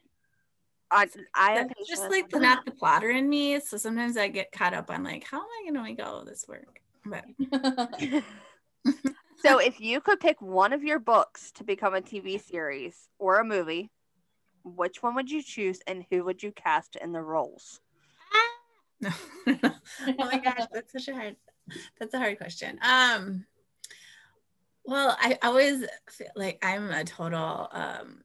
I 0.90 1.08
I 1.36 1.54
am 1.54 1.68
that's 1.68 1.90
just 1.90 2.10
like 2.10 2.30
the, 2.30 2.40
not 2.40 2.66
the 2.66 2.72
plotter 2.72 3.10
in 3.10 3.28
me. 3.28 3.60
So 3.60 3.78
sometimes 3.78 4.16
I 4.16 4.30
get 4.30 4.52
caught 4.52 4.74
up 4.74 4.90
on 4.90 5.04
like, 5.04 5.26
how 5.26 5.38
am 5.38 5.44
I 5.44 5.63
going 5.63 5.76
to 5.76 5.84
make 5.84 6.06
all 6.06 6.20
of 6.20 6.28
this 6.28 6.46
work? 6.48 6.80
But 7.06 7.26
so 9.44 9.60
if 9.60 9.80
you 9.80 10.00
could 10.02 10.20
pick 10.20 10.42
one 10.42 10.74
of 10.74 10.84
your 10.84 11.00
books 11.00 11.52
to 11.54 11.63
become 11.63 11.94
a 11.94 12.02
TV 12.02 12.42
series 12.42 13.10
or 13.20 13.40
a 13.40 13.46
movie, 13.46 13.90
which 14.63 15.04
one 15.04 15.16
would 15.16 15.30
you 15.30 15.42
choose 15.42 15.80
and 15.88 16.06
who 16.10 16.24
would 16.24 16.42
you 16.42 16.52
cast 16.52 16.96
in 16.96 17.12
the 17.12 17.22
roles? 17.22 17.82
No. 19.01 19.10
oh 19.47 19.71
my 20.17 20.39
gosh, 20.39 20.67
that's 20.71 20.91
such 20.91 21.07
a 21.07 21.13
hard. 21.13 21.36
That's 21.99 22.13
a 22.13 22.19
hard 22.19 22.38
question. 22.38 22.79
Um. 22.81 23.45
Well, 24.86 25.17
I 25.19 25.38
always 25.43 25.83
feel 26.10 26.29
like 26.36 26.60
I'm 26.65 26.89
a 26.91 27.03
total 27.03 27.67
um, 27.71 28.23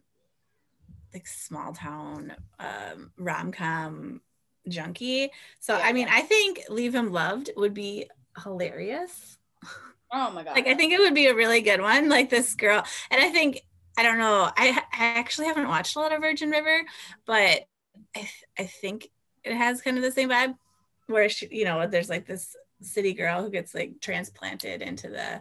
like 1.12 1.26
small 1.26 1.72
town 1.72 2.34
um, 2.60 3.10
rom 3.18 3.50
com 3.50 4.20
junkie. 4.68 5.30
So 5.58 5.74
I 5.74 5.92
mean, 5.92 6.06
Yeah. 6.06 6.16
I 6.16 6.20
think 6.22 6.60
Leave 6.68 6.94
Him 6.94 7.10
Loved 7.12 7.50
would 7.56 7.74
be 7.74 8.08
hilarious. 8.42 9.38
oh 10.12 10.30
my 10.30 10.44
god. 10.44 10.54
Like 10.54 10.68
I 10.68 10.74
think 10.74 10.92
it 10.92 11.00
would 11.00 11.14
be 11.14 11.26
a 11.26 11.34
really 11.34 11.62
good 11.62 11.80
one. 11.80 12.08
Like 12.08 12.30
this 12.30 12.54
girl, 12.54 12.84
and 13.10 13.20
I 13.20 13.30
think 13.30 13.60
I 13.98 14.04
don't 14.04 14.18
know. 14.18 14.48
I 14.56 14.70
I 14.92 15.04
actually 15.18 15.48
haven't 15.48 15.68
watched 15.68 15.96
a 15.96 15.98
lot 15.98 16.12
of 16.12 16.20
Virgin 16.20 16.50
River, 16.50 16.82
but 17.26 17.64
I 18.16 18.28
I 18.56 18.64
think 18.64 19.08
it 19.44 19.54
has 19.54 19.82
kind 19.82 19.96
of 19.96 20.02
the 20.02 20.12
same 20.12 20.28
vibe, 20.30 20.56
where 21.06 21.28
she 21.28 21.48
you 21.50 21.64
know 21.64 21.86
there's 21.86 22.08
like 22.08 22.26
this 22.26 22.56
city 22.80 23.12
girl 23.14 23.42
who 23.42 23.50
gets 23.50 23.74
like 23.74 24.00
transplanted 24.00 24.82
into 24.82 25.08
the 25.08 25.40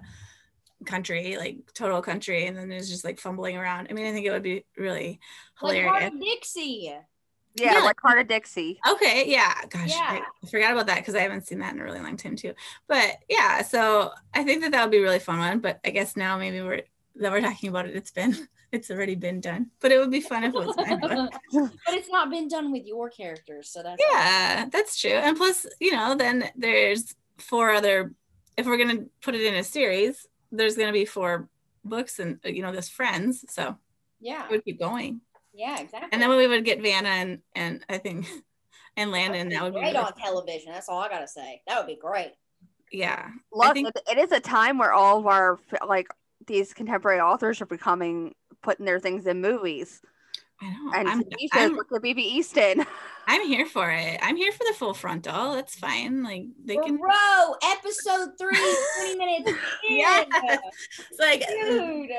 country, 0.86 1.38
like 1.38 1.58
total 1.74 2.02
country, 2.02 2.46
and 2.48 2.58
then 2.58 2.72
is 2.72 2.90
just 2.90 3.04
like 3.04 3.20
fumbling 3.20 3.58
around. 3.58 3.88
I 3.90 3.94
mean, 3.94 4.06
I 4.08 4.12
think 4.12 4.26
it 4.26 4.32
would 4.32 4.44
be 4.44 4.66
really 4.78 5.20
like 5.62 5.74
hilarious. 5.76 5.90
Hart 6.04 6.14
of 6.14 6.20
Dixie. 6.20 6.94
Yeah, 7.56 7.74
Yeah. 7.74 7.80
like 7.84 8.00
Hart 8.02 8.20
of 8.20 8.28
Dixie. 8.28 8.80
Okay, 8.90 9.26
yeah. 9.28 9.54
Gosh, 9.70 9.90
Yeah. 9.90 10.22
I 10.44 10.48
forgot 10.50 10.72
about 10.72 10.88
that 10.88 10.98
because 10.98 11.16
I 11.16 11.20
haven't 11.22 11.46
seen 11.48 11.60
that 11.60 11.74
in 11.74 11.80
a 11.80 11.84
really 11.84 12.00
long 12.00 12.18
time 12.18 12.36
too. 12.36 12.54
But 12.88 13.18
yeah, 13.30 13.62
so 13.62 14.12
I 14.34 14.44
think 14.44 14.62
that 14.62 14.72
that 14.72 14.82
would 14.84 14.92
be 14.92 14.98
a 14.98 15.04
really 15.04 15.20
fun 15.20 15.40
one. 15.40 15.60
But 15.60 15.80
I 15.86 15.90
guess 15.92 16.16
now 16.16 16.38
maybe 16.38 16.62
we're 16.62 16.82
that 17.18 17.32
we're 17.32 17.42
talking 17.42 17.70
about 17.70 17.88
it. 17.88 17.96
It's 17.96 18.12
been 18.12 18.36
it's 18.72 18.90
already 18.90 19.16
been 19.16 19.40
done. 19.42 19.72
But 19.80 19.92
it 19.92 20.00
would 20.00 20.12
be 20.12 20.22
fun 20.22 20.44
if 20.44 20.54
it 20.54 20.58
was 20.58 20.76
mine. 20.78 21.00
But 21.02 21.32
but 21.52 21.94
it's 21.94 22.10
not 22.10 22.30
been 22.30 22.48
done 22.48 22.72
with 22.72 22.86
your 22.86 23.10
characters, 23.10 23.70
so 23.70 23.84
that's 23.84 24.02
yeah, 24.12 24.68
that's 24.72 25.00
true. 25.00 25.12
And 25.12 25.38
plus, 25.38 25.66
you 25.80 25.92
know, 25.92 26.16
then 26.16 26.50
there's 26.56 27.14
four 27.38 27.72
other. 27.72 28.14
If 28.58 28.66
we're 28.66 28.78
gonna 28.78 29.06
put 29.22 29.36
it 29.36 29.42
in 29.42 29.56
a 29.56 29.64
series, 29.64 30.28
there's 30.52 30.76
gonna 30.78 30.92
be 30.92 31.06
four 31.06 31.50
books 31.84 32.20
and 32.20 32.40
uh, 32.46 32.50
you 32.50 32.62
know, 32.62 32.72
there's 32.72 32.90
friends. 32.90 33.46
So 33.50 33.78
yeah, 34.20 34.46
it 34.46 34.52
would 34.52 34.66
keep 34.66 34.80
going. 34.80 35.22
yeah, 35.54 35.80
exactly. 35.80 36.10
And 36.12 36.22
then 36.22 36.30
we 36.30 36.48
would 36.48 36.66
get 36.66 36.82
Vanna 36.82 37.10
and 37.10 37.40
and 37.56 37.86
I 37.90 37.98
think 37.98 38.28
and 38.98 39.12
Landon. 39.12 39.50
That 39.50 39.64
would 39.64 39.74
be 39.74 39.80
great 39.80 39.94
really 39.94 40.06
on 40.06 40.14
television. 40.14 40.72
That's 40.72 40.90
all 40.90 41.00
I 41.00 41.10
gotta 41.10 41.28
say. 41.28 41.62
That 41.68 41.78
would 41.80 41.88
be 41.88 42.00
great. 42.00 42.34
yeah. 42.92 43.30
Look, 43.52 43.74
think- 43.74 43.88
it, 43.90 44.02
it 44.12 44.18
is 44.18 44.32
a 44.32 44.40
time 44.40 44.78
where 44.78 44.94
all 44.94 45.20
of 45.20 45.28
our 45.28 45.60
like 45.88 46.08
these 46.48 46.74
contemporary 46.74 47.20
authors 47.20 47.62
are 47.62 47.66
becoming 47.68 48.34
putting 48.62 48.86
their 48.86 49.00
things 49.00 49.28
in 49.28 49.42
movies 49.42 50.02
I 50.62 50.70
know. 50.70 50.92
and 50.96 51.10
I'm, 51.10 51.24
TV 51.24 51.40
shows 51.42 51.50
I'm, 51.54 51.76
like 51.76 51.88
the 51.90 52.00
BB 52.00 52.18
Easton. 52.18 52.86
I'm 53.28 53.48
here 53.48 53.66
for 53.66 53.90
it. 53.92 54.20
I'm 54.22 54.36
here 54.36 54.52
for 54.52 54.64
the 54.68 54.74
full 54.74 54.94
frontal. 54.94 55.54
That's 55.54 55.76
fine. 55.76 56.24
Like 56.24 56.46
they 56.64 56.76
can. 56.76 56.98
Bro, 56.98 57.56
episode 57.64 58.30
three, 58.38 58.76
20 59.00 59.18
minutes 59.18 59.50
in. 59.90 59.98
Yes. 59.98 60.28
It's 61.10 61.20
like, 61.20 61.48
Dude. 61.48 62.10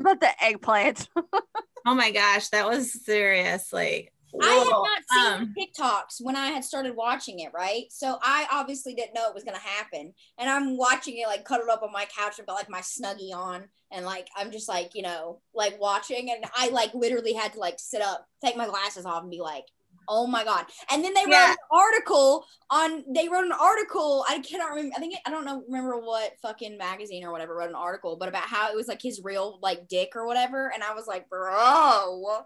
About 0.00 0.20
the 0.20 0.30
eggplant. 0.42 1.08
oh 1.86 1.94
my 1.94 2.10
gosh, 2.10 2.48
that 2.48 2.66
was 2.66 3.04
serious. 3.04 3.72
Like, 3.72 4.11
I 4.40 4.54
had 4.54 4.68
not 4.68 5.02
seen 5.10 5.32
Um, 5.32 5.54
TikToks 5.58 6.20
when 6.20 6.36
I 6.36 6.48
had 6.48 6.64
started 6.64 6.96
watching 6.96 7.40
it, 7.40 7.52
right? 7.52 7.84
So 7.90 8.18
I 8.22 8.46
obviously 8.50 8.94
didn't 8.94 9.14
know 9.14 9.28
it 9.28 9.34
was 9.34 9.44
gonna 9.44 9.58
happen. 9.58 10.14
And 10.38 10.48
I'm 10.48 10.76
watching 10.76 11.18
it 11.18 11.26
like 11.26 11.44
cuddled 11.44 11.68
up 11.68 11.82
on 11.82 11.92
my 11.92 12.06
couch 12.06 12.38
and 12.38 12.46
got 12.46 12.54
like 12.54 12.70
my 12.70 12.80
snuggie 12.80 13.34
on 13.34 13.64
and 13.90 14.06
like 14.06 14.28
I'm 14.36 14.50
just 14.50 14.68
like, 14.68 14.94
you 14.94 15.02
know, 15.02 15.40
like 15.54 15.78
watching 15.80 16.30
and 16.30 16.44
I 16.54 16.68
like 16.70 16.94
literally 16.94 17.34
had 17.34 17.52
to 17.54 17.58
like 17.58 17.78
sit 17.78 18.00
up, 18.02 18.26
take 18.42 18.56
my 18.56 18.66
glasses 18.66 19.04
off 19.04 19.22
and 19.22 19.30
be 19.30 19.40
like, 19.40 19.66
oh 20.08 20.26
my 20.26 20.44
god. 20.44 20.64
And 20.90 21.04
then 21.04 21.14
they 21.14 21.24
wrote 21.24 21.50
an 21.50 21.56
article 21.70 22.44
on 22.70 23.04
they 23.14 23.28
wrote 23.28 23.44
an 23.44 23.52
article, 23.52 24.24
I 24.28 24.40
cannot 24.40 24.70
remember 24.70 24.94
I 24.96 25.00
think 25.00 25.14
it, 25.14 25.20
I 25.26 25.30
don't 25.30 25.44
know 25.44 25.62
remember 25.68 25.98
what 25.98 26.32
fucking 26.42 26.78
magazine 26.78 27.24
or 27.24 27.32
whatever 27.32 27.54
wrote 27.56 27.68
an 27.68 27.74
article, 27.74 28.16
but 28.16 28.28
about 28.28 28.44
how 28.44 28.70
it 28.70 28.76
was 28.76 28.88
like 28.88 29.02
his 29.02 29.20
real 29.22 29.58
like 29.62 29.88
dick 29.88 30.12
or 30.16 30.26
whatever. 30.26 30.72
And 30.72 30.82
I 30.82 30.94
was 30.94 31.06
like, 31.06 31.28
bro, 31.28 32.44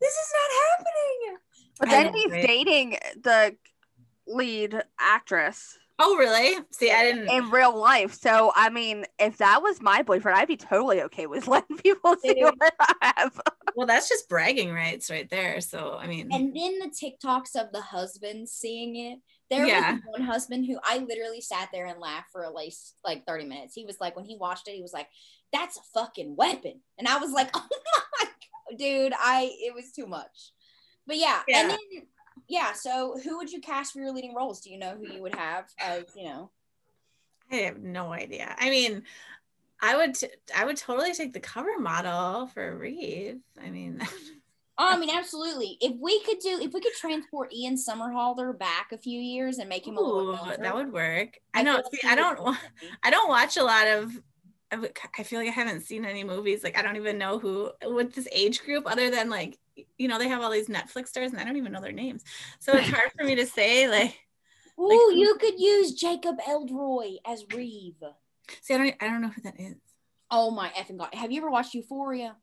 this 0.00 0.12
is 0.12 0.32
not 0.34 0.60
happening. 0.68 1.38
But 1.80 1.88
then 1.90 2.14
he's 2.14 2.30
right? 2.32 2.46
dating 2.46 2.98
the 3.22 3.56
lead 4.26 4.82
actress 4.98 5.76
oh, 5.98 6.16
really? 6.16 6.58
See, 6.70 6.90
I 6.90 7.02
didn't. 7.04 7.28
in 7.28 7.50
real 7.50 7.76
life. 7.76 8.14
So 8.14 8.52
I 8.54 8.70
mean, 8.70 9.04
if 9.18 9.38
that 9.38 9.62
was 9.62 9.80
my 9.80 10.02
boyfriend, 10.02 10.38
I'd 10.38 10.48
be 10.48 10.56
totally 10.56 11.02
okay 11.02 11.26
with 11.26 11.46
letting 11.48 11.76
people 11.78 12.16
see 12.22 12.34
Dude. 12.34 12.44
what 12.44 12.74
I 12.80 13.12
have. 13.16 13.40
Well, 13.76 13.86
that's 13.86 14.08
just 14.08 14.28
bragging 14.28 14.72
rights 14.72 15.10
right 15.10 15.28
there. 15.28 15.60
So, 15.60 15.96
I 16.00 16.06
mean, 16.06 16.28
And 16.32 16.54
then 16.54 16.78
the 16.78 16.90
TikToks 16.90 17.56
of 17.56 17.72
the 17.72 17.80
husbands 17.80 18.52
seeing 18.52 18.96
it. 18.96 19.18
There 19.50 19.66
Yeah. 19.66 19.94
was 19.94 20.00
one 20.06 20.22
husband 20.22 20.66
who 20.66 20.78
I 20.84 20.98
literally 20.98 21.40
sat 21.40 21.68
there 21.72 21.86
and 21.86 22.00
laughed 22.00 22.30
for 22.32 22.44
at 22.44 22.54
least 22.54 22.94
like 23.04 23.26
30 23.26 23.44
minutes. 23.46 23.74
He 23.74 23.84
was 23.84 23.96
like, 24.00 24.16
when 24.16 24.24
he 24.24 24.36
watched 24.38 24.68
it, 24.68 24.74
he 24.74 24.82
was 24.82 24.92
like, 24.92 25.08
that's 25.52 25.76
a 25.76 25.82
fucking 25.92 26.36
weapon. 26.36 26.80
And 26.98 27.08
I 27.08 27.18
was 27.18 27.32
like, 27.32 27.50
oh 27.54 27.66
my 28.20 28.24
God, 28.24 28.32
dude, 28.76 29.12
I, 29.18 29.50
it 29.60 29.74
was 29.74 29.92
too 29.92 30.06
much. 30.06 30.52
But 31.06 31.16
yeah. 31.16 31.42
Yeah. 31.48 31.60
And 31.60 31.70
then, 31.70 31.78
yeah. 32.48 32.72
So 32.72 33.18
who 33.22 33.38
would 33.38 33.50
you 33.50 33.60
cast 33.60 33.92
for 33.92 34.00
your 34.00 34.12
leading 34.12 34.34
roles? 34.34 34.60
Do 34.60 34.70
you 34.70 34.78
know 34.78 34.96
who 34.96 35.12
you 35.12 35.22
would 35.22 35.34
have 35.34 35.66
as, 35.78 36.04
you 36.16 36.24
know? 36.28 36.50
I 37.50 37.56
have 37.56 37.80
no 37.80 38.12
idea. 38.12 38.54
I 38.58 38.70
mean, 38.70 39.02
I 39.82 39.96
would, 39.96 40.14
t- 40.14 40.28
I 40.56 40.64
would 40.64 40.76
totally 40.76 41.12
take 41.12 41.32
the 41.32 41.40
cover 41.40 41.78
model 41.78 42.46
for 42.48 42.76
Reeve. 42.76 43.40
I 43.62 43.70
mean, 43.70 44.00
Oh, 44.76 44.88
I 44.90 44.98
mean, 44.98 45.10
absolutely. 45.10 45.78
If 45.80 45.94
we 46.00 46.20
could 46.24 46.40
do, 46.40 46.58
if 46.60 46.72
we 46.72 46.80
could 46.80 46.94
transport 46.94 47.52
Ian 47.52 47.76
Somerhalder 47.76 48.58
back 48.58 48.90
a 48.90 48.98
few 48.98 49.20
years 49.20 49.58
and 49.58 49.68
make 49.68 49.86
him 49.86 49.96
a 49.96 50.00
little 50.00 50.30
ooh, 50.30 50.34
younger, 50.34 50.56
that 50.56 50.74
would 50.74 50.92
work. 50.92 51.38
I 51.52 51.62
feel 51.62 51.74
know. 51.74 51.82
See, 51.92 52.08
I 52.08 52.16
don't. 52.16 52.56
I 53.04 53.10
don't 53.10 53.28
watch 53.28 53.56
a 53.56 53.62
lot 53.62 53.86
of. 53.86 54.12
I 55.18 55.22
feel 55.22 55.38
like 55.40 55.48
I 55.48 55.52
haven't 55.52 55.82
seen 55.82 56.04
any 56.04 56.24
movies. 56.24 56.62
Like 56.64 56.78
I 56.78 56.82
don't 56.82 56.96
even 56.96 57.18
know 57.18 57.38
who 57.38 57.70
with 57.86 58.14
this 58.14 58.28
age 58.32 58.64
group, 58.64 58.84
other 58.90 59.10
than 59.10 59.30
like 59.30 59.58
you 59.98 60.08
know 60.08 60.18
they 60.18 60.28
have 60.28 60.40
all 60.42 60.50
these 60.50 60.68
Netflix 60.68 61.08
stars, 61.08 61.32
and 61.32 61.40
I 61.40 61.44
don't 61.44 61.56
even 61.56 61.72
know 61.72 61.80
their 61.80 61.92
names. 61.92 62.22
So 62.60 62.72
it's 62.74 62.88
hard 62.88 63.10
for 63.18 63.24
me 63.24 63.34
to 63.36 63.46
say. 63.46 64.14
Like, 64.76 64.90
Ooh, 64.90 65.12
you 65.14 65.36
could 65.40 65.60
use 65.60 65.92
Jacob 65.94 66.34
Elordi 66.48 67.18
as 67.24 67.44
Reeve. 67.54 68.02
see, 68.60 68.74
I 68.74 68.78
don't. 68.78 68.94
I 69.00 69.06
don't 69.06 69.22
know 69.22 69.28
who 69.28 69.40
that 69.42 69.60
is. 69.60 69.76
Oh 70.32 70.50
my 70.50 70.68
effing 70.70 70.96
god! 70.98 71.14
Have 71.14 71.30
you 71.30 71.38
ever 71.40 71.48
watched 71.48 71.74
Euphoria? 71.74 72.34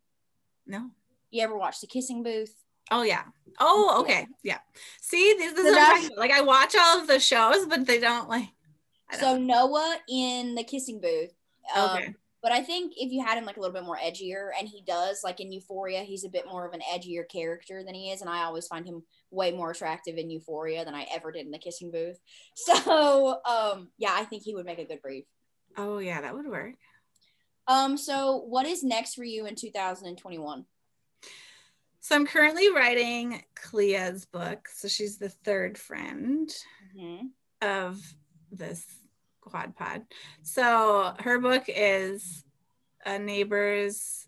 No. 0.66 0.92
You 1.30 1.44
ever 1.44 1.58
watched 1.58 1.82
The 1.82 1.88
Kissing 1.88 2.24
Booth? 2.24 2.56
Oh 2.90 3.04
yeah. 3.04 3.24
Oh 3.60 3.98
okay. 4.02 4.28
Yeah. 4.44 4.60
See, 5.02 5.34
this, 5.38 5.52
this 5.52 5.66
is 5.66 5.66
So 5.66 5.72
what 5.72 5.74
I'm 5.74 5.76
that's- 5.76 6.02
talking 6.04 6.08
about. 6.18 6.20
like 6.22 6.32
I 6.32 6.42
watch 6.42 6.76
all 6.80 7.02
of 7.02 7.08
the 7.08 7.20
shows, 7.20 7.66
but 7.66 7.86
they 7.86 8.00
don't 8.00 8.30
like. 8.30 8.48
I 9.10 9.18
So 9.18 9.38
Noah 9.38 9.98
in 10.08 10.56
The 10.56 10.64
Kissing 10.64 11.02
Booth. 11.02 11.34
Um, 11.76 11.90
Okay. 11.98 12.16
But 12.42 12.52
I 12.52 12.62
think 12.64 12.94
if 12.98 13.12
you 13.12 13.24
had 13.24 13.38
him 13.38 13.46
like 13.46 13.58
a 13.58 13.60
little 13.60 13.74
bit 13.74 13.86
more 13.86 13.98
edgier, 13.98 14.50
and 14.58 14.68
he 14.68 14.84
does 14.86 15.22
like 15.24 15.40
in 15.40 15.52
Euphoria, 15.52 16.02
he's 16.02 16.24
a 16.24 16.30
bit 16.30 16.46
more 16.48 16.66
of 16.66 16.74
an 16.74 16.82
edgier 16.92 17.28
character 17.30 17.84
than 17.84 17.94
he 17.94 18.12
is, 18.12 18.22
and 18.22 18.30
I 18.30 18.44
always 18.44 18.68
find 18.68 18.86
him 18.86 19.04
way 19.30 19.52
more 19.52 19.72
attractive 19.72 20.18
in 20.18 20.30
Euphoria 20.30 20.84
than 20.84 20.96
I 20.96 21.08
ever 21.14 21.32
did 21.32 21.46
in 21.46 21.52
The 21.52 21.60
Kissing 21.60 21.92
Booth. 21.92 22.20
So 22.56 23.40
um, 23.46 23.90
yeah, 23.98 24.14
I 24.14 24.24
think 24.26 24.44
he 24.44 24.56
would 24.56 24.66
make 24.66 24.80
a 24.80 24.86
good 24.86 25.02
brief. 25.02 25.26
Oh 25.78 26.00
yeah, 26.00 26.22
that 26.22 26.34
would 26.34 26.48
work. 26.48 26.76
Um, 27.68 27.98
so 27.98 28.38
what 28.38 28.66
is 28.66 28.84
next 28.84 29.16
for 29.16 29.24
you 29.24 29.46
in 29.46 29.56
2021? 29.56 30.66
So 32.00 32.16
I'm 32.16 32.26
currently 32.26 32.72
writing 32.72 33.44
Clea's 33.56 34.26
book. 34.26 34.68
So 34.74 34.88
she's 34.88 35.18
the 35.18 35.30
third 35.30 35.78
friend. 35.78 36.50
Mm-hmm. 36.98 37.28
of 37.62 38.02
this 38.52 38.86
quad 39.52 39.76
pod. 39.76 40.04
So 40.42 41.14
her 41.20 41.40
book 41.40 41.66
is 41.68 42.44
a 43.06 43.20
neighbors 43.20 44.28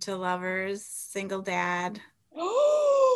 to 0.00 0.16
lovers, 0.16 0.84
single 0.84 1.42
dad. 1.42 2.00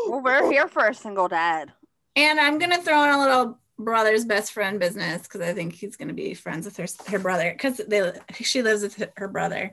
Well, 0.09 0.21
we're 0.21 0.51
here 0.51 0.67
for 0.67 0.89
a 0.89 0.95
single 0.95 1.29
dad. 1.29 1.71
And 2.17 2.41
I'm 2.41 2.59
gonna 2.59 2.83
throw 2.83 3.05
in 3.05 3.11
a 3.11 3.21
little 3.21 3.61
brother's 3.79 4.25
best 4.25 4.53
friend 4.53 4.81
business 4.81 5.23
because 5.23 5.43
I 5.43 5.55
think 5.55 5.75
he's 5.75 5.95
gonna 5.95 6.13
be 6.13 6.35
friends 6.35 6.67
with 6.67 6.77
her 6.79 6.87
her 7.07 7.21
brother 7.21 7.53
because 7.53 7.77
they 7.87 8.11
she 8.41 8.63
lives 8.63 8.83
with 8.83 9.05
her 9.17 9.29
brother. 9.29 9.71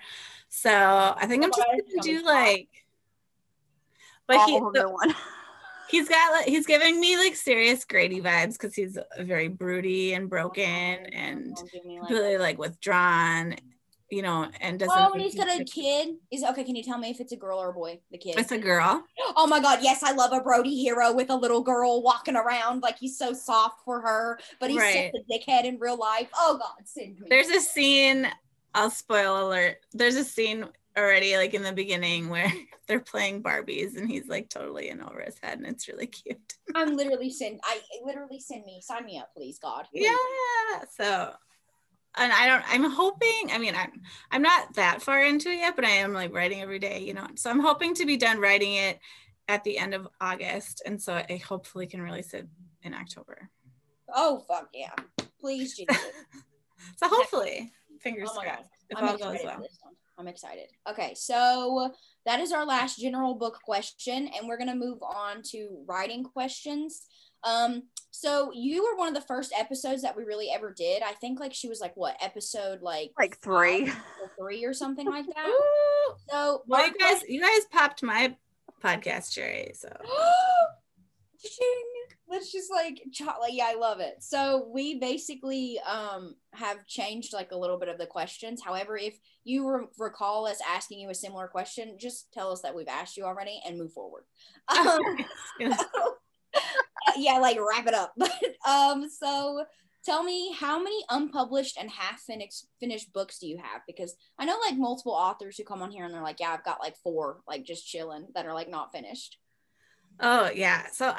So 0.50 0.70
I 0.72 1.26
think 1.26 1.44
I'm 1.44 1.50
just 1.50 1.66
gonna 1.66 2.04
do 2.04 2.24
like 2.24 2.68
but 4.30 4.46
he 4.46 4.54
All 4.54 4.68
of 4.68 4.74
the 4.74 4.88
one. 4.88 5.16
he's 5.90 6.08
got 6.10 6.44
he's 6.44 6.66
giving 6.66 7.00
me 7.00 7.18
like 7.18 7.36
serious 7.36 7.86
Grady 7.86 8.22
vibes 8.22 8.54
because 8.54 8.76
he's 8.76 8.98
very 9.20 9.48
broody 9.48 10.14
and 10.14 10.30
broken 10.30 10.64
and 10.64 11.56
Don't 11.56 11.72
give 11.72 11.86
me, 11.86 12.00
like, 12.00 12.10
really 12.10 12.38
like 12.38 12.58
withdrawn, 12.58 13.56
you 14.10 14.22
know, 14.22 14.50
and 14.62 14.80
doesn't. 14.80 14.98
Oh, 14.98 15.14
and 15.14 15.22
he's 15.22 15.36
got 15.36 15.48
a 15.48 15.64
kid. 15.64 16.16
Is 16.32 16.44
okay. 16.44 16.64
Can 16.64 16.76
you 16.76 16.84
tell 16.84 16.98
me 16.98 17.10
if 17.10 17.20
it's 17.20 17.32
a 17.32 17.38
girl 17.38 17.60
or 17.60 17.70
a 17.70 17.74
boy? 17.74 18.00
The 18.12 18.18
kid. 18.18 18.40
It's 18.40 18.52
a 18.52 18.58
girl. 18.58 19.04
Oh 19.36 19.48
my 19.48 19.60
god, 19.60 19.80
yes, 19.82 20.02
I 20.04 20.12
love 20.14 20.32
a 20.34 20.42
Brody 20.42 20.76
hero 20.82 21.14
with 21.14 21.30
a 21.30 21.36
little 21.36 21.62
girl 21.62 22.02
walking 22.02 22.36
around 22.36 22.82
like 22.82 22.98
he's 22.98 23.18
so 23.18 23.34
soft 23.34 23.82
for 23.86 24.02
her, 24.02 24.40
but 24.60 24.70
he's 24.70 24.80
Right. 24.80 25.12
such 25.14 25.22
a 25.22 25.32
dickhead 25.32 25.66
in 25.66 25.78
real 25.80 25.98
life. 25.98 26.30
Oh 26.36 26.58
god, 26.58 26.86
send 26.88 27.20
me. 27.20 27.28
There's 27.30 27.50
a 27.50 27.60
scene. 27.60 28.28
I'll 28.76 28.92
spoil 28.92 29.48
alert. 29.48 29.78
There's 29.94 30.16
a 30.16 30.24
scene 30.24 30.66
already, 31.00 31.36
like 31.38 31.54
in 31.54 31.64
the 31.64 31.72
beginning, 31.72 32.30
where 32.30 32.52
they're 32.88 33.00
playing 33.00 33.44
Barbies, 33.44 33.98
and 33.98 34.10
he's 34.10 34.28
like 34.28 34.50
totally 34.50 34.90
in 34.90 35.02
over 35.02 35.22
his 35.22 35.38
head, 35.42 35.58
and 35.58 35.68
it's 35.68 35.88
really 35.88 36.08
cute. 36.08 36.54
I'm 36.76 36.96
literally 36.96 37.32
send. 37.32 37.60
I 37.64 37.80
literally 38.06 38.40
send 38.40 38.66
me. 38.66 38.82
Sign 38.82 39.06
me 39.06 39.18
up, 39.18 39.30
please, 39.36 39.60
God. 39.60 39.86
please. 39.92 40.06
Yeah. 40.06 40.84
So, 40.98 41.34
and 42.18 42.32
I 42.32 42.48
don't. 42.48 42.64
I'm 42.68 42.90
hoping. 42.90 43.52
I 43.52 43.58
mean, 43.58 43.76
I'm 43.76 44.02
I'm 44.32 44.42
not 44.42 44.74
that 44.76 45.02
far 45.02 45.24
into 45.24 45.50
it 45.50 45.58
yet, 45.58 45.76
but 45.76 45.86
I 45.86 45.92
am 45.92 46.14
like 46.14 46.34
writing 46.34 46.62
every 46.62 46.80
day, 46.80 47.00
you 47.00 47.14
know. 47.14 47.28
So 47.36 47.50
I'm 47.50 47.60
hoping 47.60 47.94
to 47.96 48.06
be 48.06 48.18
done 48.18 48.40
writing 48.40 48.74
it 48.74 49.00
at 49.48 49.64
the 49.64 49.78
end 49.78 49.94
of 49.94 50.08
August, 50.22 50.82
and 50.86 51.02
so 51.02 51.14
I 51.14 51.42
hopefully 51.48 51.88
can 51.88 52.02
release 52.02 52.34
it 52.34 52.48
in 52.84 52.94
October. 52.94 53.50
Oh 54.14 54.44
fuck 54.48 54.70
yeah, 54.74 54.94
please, 55.40 55.76
Jesus. 55.76 55.98
So 56.98 57.10
hopefully, 57.10 57.72
fingers 58.02 58.30
Oh 58.32 58.36
my 58.38 58.44
crossed, 58.46 58.60
God. 58.60 58.66
if 58.90 58.98
I'm 58.98 59.04
all 59.10 59.18
goes 59.18 59.40
well. 59.44 59.64
I'm 60.20 60.28
excited. 60.28 60.68
Okay, 60.90 61.14
so 61.16 61.92
that 62.26 62.42
is 62.42 62.52
our 62.52 62.66
last 62.66 63.00
general 63.00 63.36
book 63.36 63.60
question, 63.64 64.28
and 64.38 64.48
we're 64.48 64.58
gonna 64.58 64.76
move 64.76 65.02
on 65.02 65.42
to 65.52 65.84
writing 65.88 66.24
questions. 66.26 67.08
Um, 67.46 67.84
so 68.12 68.52
you 68.54 68.84
were 68.84 68.98
one 68.98 69.08
of 69.08 69.14
the 69.14 69.22
first 69.22 69.54
episodes 69.58 70.02
that 70.02 70.18
we 70.18 70.24
really 70.24 70.50
ever 70.52 70.74
did. 70.76 71.02
I 71.04 71.14
think 71.14 71.40
like 71.40 71.54
she 71.54 71.70
was 71.70 71.80
like 71.80 71.96
what 71.96 72.18
episode 72.22 72.82
like 72.82 73.12
Like 73.18 73.38
three. 73.38 73.88
or 73.90 74.32
three 74.38 74.66
or 74.66 74.74
something 74.74 75.08
like 75.08 75.26
that. 75.36 75.48
Ooh. 75.48 76.16
So 76.30 76.64
Well, 76.68 76.86
you 76.86 76.94
guys, 77.00 77.24
you 77.30 77.40
guys 77.40 77.66
popped 77.72 78.04
my 78.04 78.36
podcast 78.84 79.32
cherry, 79.32 79.72
so. 79.74 79.88
Let's 82.30 82.52
just 82.52 82.72
like, 82.72 83.02
cho- 83.12 83.40
like, 83.40 83.54
yeah, 83.54 83.68
I 83.70 83.76
love 83.76 84.00
it. 84.00 84.18
So 84.20 84.70
we 84.72 85.00
basically 85.00 85.80
um 85.88 86.36
have 86.54 86.86
changed 86.86 87.34
like 87.34 87.52
a 87.52 87.58
little 87.58 87.80
bit 87.80 87.90
of 87.90 87.98
the 87.98 88.06
questions. 88.06 88.62
However, 88.64 88.98
if 88.98 89.18
you 89.44 89.68
re- 89.68 89.88
recall 89.98 90.46
us 90.46 90.60
asking 90.68 91.00
you 91.00 91.10
a 91.10 91.16
similar 91.16 91.48
question, 91.48 91.98
just 92.00 92.32
tell 92.32 92.52
us 92.52 92.62
that 92.62 92.76
we've 92.76 92.88
asked 92.88 93.18
you 93.18 93.24
already 93.24 93.62
and 93.66 93.78
move 93.78 93.94
forward. 93.94 94.24
Um, 94.70 95.02
yeah, 97.18 97.38
like 97.40 97.58
wrap 97.58 97.88
it 97.88 97.94
up. 97.94 98.14
But 98.18 98.32
um, 98.68 99.10
so 99.10 99.66
tell 100.04 100.24
me 100.24 100.54
how 100.54 100.82
many 100.82 101.04
unpublished 101.10 101.78
and 101.80 101.90
half 101.90 102.22
finished 102.22 102.68
finished 102.80 103.14
books 103.14 103.40
do 103.40 103.48
you 103.48 103.58
have? 103.58 103.82
Because 103.88 104.16
I 104.38 104.46
know 104.46 104.58
like 104.66 104.78
multiple 104.78 105.14
authors 105.14 105.58
who 105.58 105.64
come 105.64 105.82
on 105.82 105.92
here 105.92 106.06
and 106.06 106.14
they're 106.14 106.24
like, 106.24 106.40
yeah, 106.40 106.52
I've 106.52 106.64
got 106.64 106.80
like 106.80 106.96
four, 107.04 107.42
like 107.48 107.64
just 107.64 107.88
chilling 107.88 108.28
that 108.36 108.46
are 108.46 108.54
like 108.54 108.70
not 108.70 108.92
finished. 108.92 109.38
Oh 110.20 110.50
yeah. 110.54 110.88
So 110.92 111.16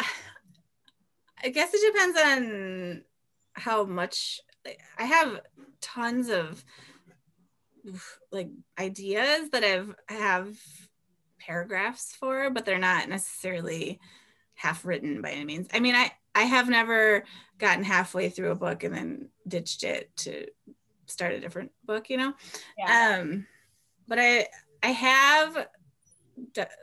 I 1.42 1.48
guess 1.48 1.70
it 1.72 1.92
depends 1.92 2.18
on 2.18 3.02
how 3.54 3.84
much 3.84 4.40
I 4.98 5.04
have 5.04 5.40
tons 5.80 6.28
of 6.28 6.64
like 8.30 8.50
ideas 8.78 9.50
that 9.50 9.64
I've 9.64 9.94
have 10.08 10.56
paragraphs 11.38 12.14
for, 12.14 12.50
but 12.50 12.64
they're 12.64 12.78
not 12.78 13.08
necessarily 13.08 13.98
half 14.54 14.84
written 14.84 15.22
by 15.22 15.30
any 15.30 15.44
means. 15.44 15.68
I 15.72 15.80
mean, 15.80 15.94
I 15.94 16.12
I 16.34 16.42
have 16.42 16.68
never 16.68 17.24
gotten 17.58 17.84
halfway 17.84 18.28
through 18.28 18.50
a 18.50 18.56
book 18.56 18.84
and 18.84 18.94
then 18.94 19.28
ditched 19.48 19.82
it 19.82 20.14
to 20.18 20.46
start 21.06 21.32
a 21.32 21.40
different 21.40 21.72
book, 21.84 22.10
you 22.10 22.18
know. 22.18 22.34
Yeah. 22.78 23.18
Um, 23.20 23.46
but 24.06 24.18
I 24.20 24.46
I 24.82 24.88
have 24.88 25.66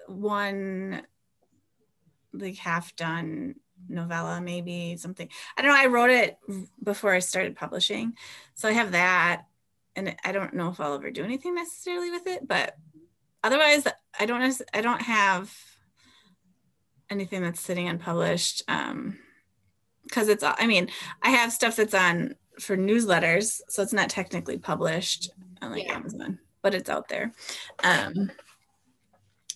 one 0.08 1.04
like 2.34 2.58
half 2.58 2.96
done 2.96 3.56
novella 3.90 4.42
maybe 4.42 4.98
something 4.98 5.30
i 5.58 5.62
don't 5.62 5.72
know 5.72 5.82
i 5.82 5.86
wrote 5.86 6.10
it 6.10 6.38
before 6.84 7.14
i 7.14 7.20
started 7.20 7.56
publishing 7.56 8.14
so 8.56 8.68
i 8.68 8.74
have 8.74 8.92
that 8.92 9.44
and 9.96 10.16
i 10.24 10.32
don't 10.32 10.54
know 10.54 10.70
if 10.70 10.80
i'll 10.80 10.94
ever 10.94 11.12
do 11.12 11.24
anything 11.24 11.56
necessarily 11.56 12.12
with 12.12 12.28
it 12.28 12.48
but 12.48 12.76
otherwise 13.44 13.88
i 14.20 14.26
don't 14.26 14.62
i 14.74 14.82
don't 14.82 15.02
have 15.02 15.54
anything 17.10 17.42
that's 17.42 17.62
sitting 17.62 17.88
unpublished 17.88 18.64
um 18.68 19.18
because 20.04 20.28
it's 20.28 20.44
i 20.44 20.68
mean 20.68 20.90
i 21.22 21.30
have 21.30 21.52
stuff 21.52 21.76
that's 21.76 21.94
on 21.94 22.36
for 22.60 22.76
newsletters 22.76 23.62
so 23.70 23.82
it's 23.82 23.94
not 23.94 24.10
technically 24.10 24.58
published 24.58 25.30
on 25.62 25.72
like 25.72 25.86
yeah. 25.86 25.96
amazon 25.96 26.40
but 26.62 26.74
it's 26.74 26.90
out 26.90 27.08
there 27.08 27.32
um 27.84 28.32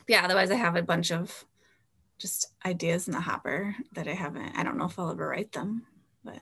yeah 0.08 0.24
otherwise 0.24 0.52
i 0.52 0.56
have 0.56 0.76
a 0.76 0.82
bunch 0.82 1.12
of 1.12 1.46
just 2.22 2.54
ideas 2.66 3.08
in 3.08 3.14
the 3.14 3.20
hopper 3.20 3.76
that 3.94 4.08
I 4.08 4.14
haven't, 4.14 4.56
I 4.56 4.64
don't 4.64 4.78
know 4.78 4.86
if 4.86 5.00
I'll 5.00 5.10
ever 5.12 5.28
write 5.28 5.52
them, 5.52 5.88
but 6.24 6.40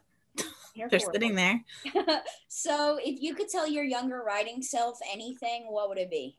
they're 0.75 0.99
sitting 0.99 1.35
there. 1.35 1.63
so 2.49 2.99
if 3.01 3.21
you 3.21 3.33
could 3.33 3.47
tell 3.47 3.67
your 3.67 3.85
younger 3.85 4.21
writing 4.25 4.61
self 4.61 4.99
anything, 5.11 5.67
what 5.69 5.87
would 5.87 5.97
it 5.97 6.11
be? 6.11 6.37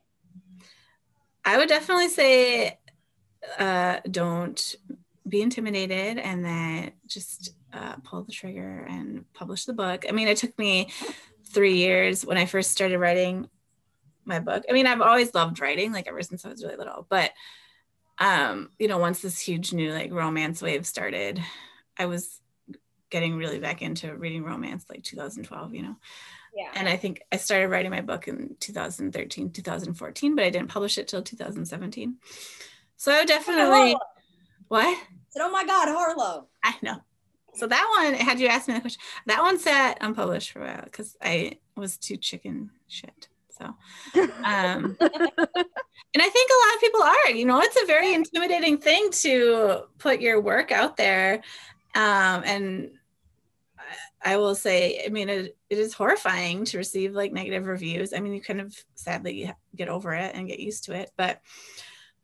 I 1.45 1.57
would 1.57 1.69
definitely 1.69 2.09
say 2.09 2.79
uh, 3.59 4.01
don't 4.11 4.77
be 5.27 5.41
intimidated 5.41 6.19
and 6.19 6.45
then 6.45 6.93
just 7.07 7.55
uh, 7.73 7.95
pull 8.05 8.23
the 8.23 8.33
trigger 8.33 8.87
and 8.91 9.25
publish 9.33 9.65
the 9.65 9.73
book. 9.73 10.05
I 10.07 10.13
mean, 10.13 10.29
it 10.29 10.37
took 10.37 10.59
me 10.59 10.91
three 11.47 11.77
years 11.77 12.27
when 12.27 12.37
I 12.37 12.45
first 12.45 12.73
started 12.73 12.99
writing 12.99 13.49
my 14.25 14.39
book. 14.39 14.65
I 14.69 14.73
mean, 14.73 14.87
I've 14.87 15.01
always 15.01 15.35
loved 15.35 15.61
writing, 15.61 15.93
like 15.93 16.09
ever 16.09 16.23
since 16.23 16.45
I 16.45 16.51
was 16.51 16.63
really 16.63 16.77
little, 16.77 17.07
but 17.09 17.31
um, 18.21 18.69
you 18.79 18.87
know, 18.87 18.99
once 18.99 19.21
this 19.21 19.41
huge 19.41 19.73
new 19.73 19.93
like 19.93 20.13
romance 20.13 20.61
wave 20.61 20.87
started, 20.87 21.43
I 21.99 22.07
was 22.07 22.41
getting 23.09 23.37
really 23.37 23.59
back 23.59 23.83
into 23.83 24.15
reading 24.15 24.45
romance 24.45 24.85
like 24.89 25.03
2012, 25.03 25.75
you 25.75 25.83
know. 25.83 25.97
Yeah. 26.55 26.71
And 26.75 26.89
I 26.89 26.97
think 26.97 27.23
I 27.33 27.37
started 27.37 27.69
writing 27.69 27.91
my 27.91 28.03
book 28.03 28.29
in 28.29 28.57
2013, 28.61 29.53
2014, 29.53 30.35
but 30.37 30.45
I 30.45 30.51
didn't 30.51 30.69
publish 30.69 30.99
it 30.99 31.09
till 31.09 31.23
2017. 31.23 32.17
So 32.97 33.13
I 33.13 33.25
definitely 33.25 33.97
what? 34.69 34.99
Said, 35.31 35.43
oh 35.43 35.51
my 35.51 35.65
God, 35.65 35.89
Harloe. 35.89 36.47
I 36.63 36.75
know. 36.83 36.97
So 37.55 37.67
that 37.67 37.87
one, 37.99 38.15
had 38.15 38.39
you 38.39 38.49
asked 38.49 38.69
me 38.69 38.75
the 38.75 38.81
question, 38.81 39.03
that 39.27 39.43
one 39.43 39.59
sat 39.59 39.99
unpublished 40.01 40.53
for 40.53 40.61
a 40.61 40.67
while 40.67 40.83
because 40.85 41.17
I 41.23 41.59
was 41.77 41.97
too 41.97 42.17
chicken 42.17 42.71
shit. 42.87 43.29
So, 43.61 43.67
um, 44.43 44.97
and 44.99 46.23
I 46.23 46.29
think 46.29 46.51
a 46.51 46.61
lot 46.67 46.75
of 46.75 46.81
people 46.81 47.03
are, 47.03 47.31
you 47.33 47.45
know, 47.45 47.61
it's 47.61 47.81
a 47.81 47.87
very 47.87 48.15
intimidating 48.15 48.79
thing 48.79 49.11
to 49.11 49.83
put 49.99 50.21
your 50.21 50.41
work 50.41 50.73
out 50.73 50.97
there. 50.97 51.43
Um, 51.95 52.43
and 52.45 52.91
I 54.25 54.39
will 54.39 54.55
say, 54.55 55.03
I 55.05 55.11
mean, 55.11 55.29
it, 55.29 55.59
it 55.69 55.79
is 55.79 55.93
horrifying 55.93 56.65
to 56.67 56.79
receive 56.79 57.13
like 57.13 57.33
negative 57.33 57.67
reviews. 57.67 58.15
I 58.15 58.21
mean, 58.21 58.33
you 58.33 58.41
kind 58.41 58.63
of 58.63 58.75
sadly 58.95 59.53
get 59.77 59.89
over 59.89 60.15
it 60.15 60.35
and 60.35 60.49
get 60.49 60.61
used 60.61 60.85
to 60.85 60.95
it, 60.95 61.11
but, 61.19 61.41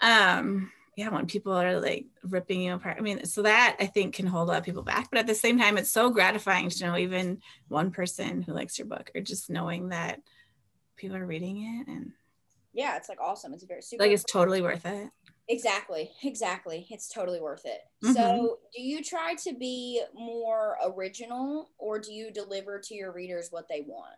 um, 0.01 0.73
yeah, 0.97 1.11
when 1.11 1.27
people 1.27 1.53
are 1.53 1.79
like 1.79 2.07
ripping 2.23 2.63
you 2.63 2.73
apart. 2.73 2.97
I 2.99 3.03
mean, 3.03 3.27
so 3.27 3.43
that 3.43 3.77
I 3.79 3.85
think 3.85 4.15
can 4.15 4.27
hold 4.27 4.49
a 4.49 4.53
lot 4.53 4.59
of 4.59 4.65
people 4.65 4.83
back. 4.83 5.11
But 5.11 5.19
at 5.19 5.27
the 5.27 5.35
same 5.35 5.59
time, 5.59 5.77
it's 5.77 5.91
so 5.91 6.09
gratifying 6.09 6.71
to 6.71 6.87
know 6.87 6.97
even 6.97 7.43
one 7.69 7.91
person 7.91 8.41
who 8.41 8.55
likes 8.55 8.79
your 8.79 8.87
book 8.87 9.11
or 9.15 9.21
just 9.21 9.51
knowing 9.51 9.91
that 9.91 10.23
people 10.97 11.17
are 11.17 11.27
reading 11.27 11.63
it 11.63 11.91
and 11.91 12.13
yeah 12.73 12.97
it's 12.97 13.09
like 13.09 13.21
awesome 13.21 13.53
it's 13.53 13.65
very 13.65 13.83
super 13.83 14.03
like 14.03 14.13
it's 14.13 14.25
totally 14.25 14.61
worth 14.61 14.85
it 14.87 15.11
exactly 15.49 16.11
exactly 16.25 16.87
it's 16.91 17.09
totally 17.09 17.41
worth 17.41 17.65
it 17.65 17.81
mm-hmm. 18.05 18.15
so 18.15 18.59
do 18.75 18.83
you 18.83 19.03
try 19.03 19.35
to 19.35 19.55
be 19.55 20.03
more 20.15 20.77
original 20.87 21.71
or 21.79 21.99
do 21.99 22.13
you 22.13 22.31
deliver 22.33 22.79
to 22.79 22.95
your 22.95 23.13
readers 23.13 23.49
what 23.51 23.69
they 23.69 23.85
want 23.87 24.17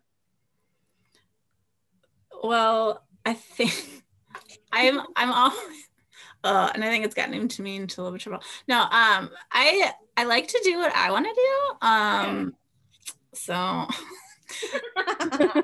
well 2.43 3.05
i 3.27 3.35
think 3.35 4.05
i'm 4.73 5.01
i'm 5.17 5.33
always 5.33 5.59
uh, 6.45 6.71
and 6.75 6.85
I 6.85 6.89
think 6.89 7.05
it's 7.05 7.15
gotten 7.15 7.35
into 7.35 7.63
me 7.63 7.77
into 7.77 8.01
a 8.01 8.03
little 8.03 8.17
bit 8.17 8.23
trouble. 8.23 8.45
No, 8.67 8.81
um, 8.81 9.31
I 9.53 9.93
I 10.17 10.25
like 10.25 10.49
to 10.49 10.61
do 10.65 10.79
what 10.79 10.95
I 10.95 11.11
want 11.11 11.27
to 11.27 11.35
do. 11.35 11.87
Um, 11.87 12.55
so 13.35 13.87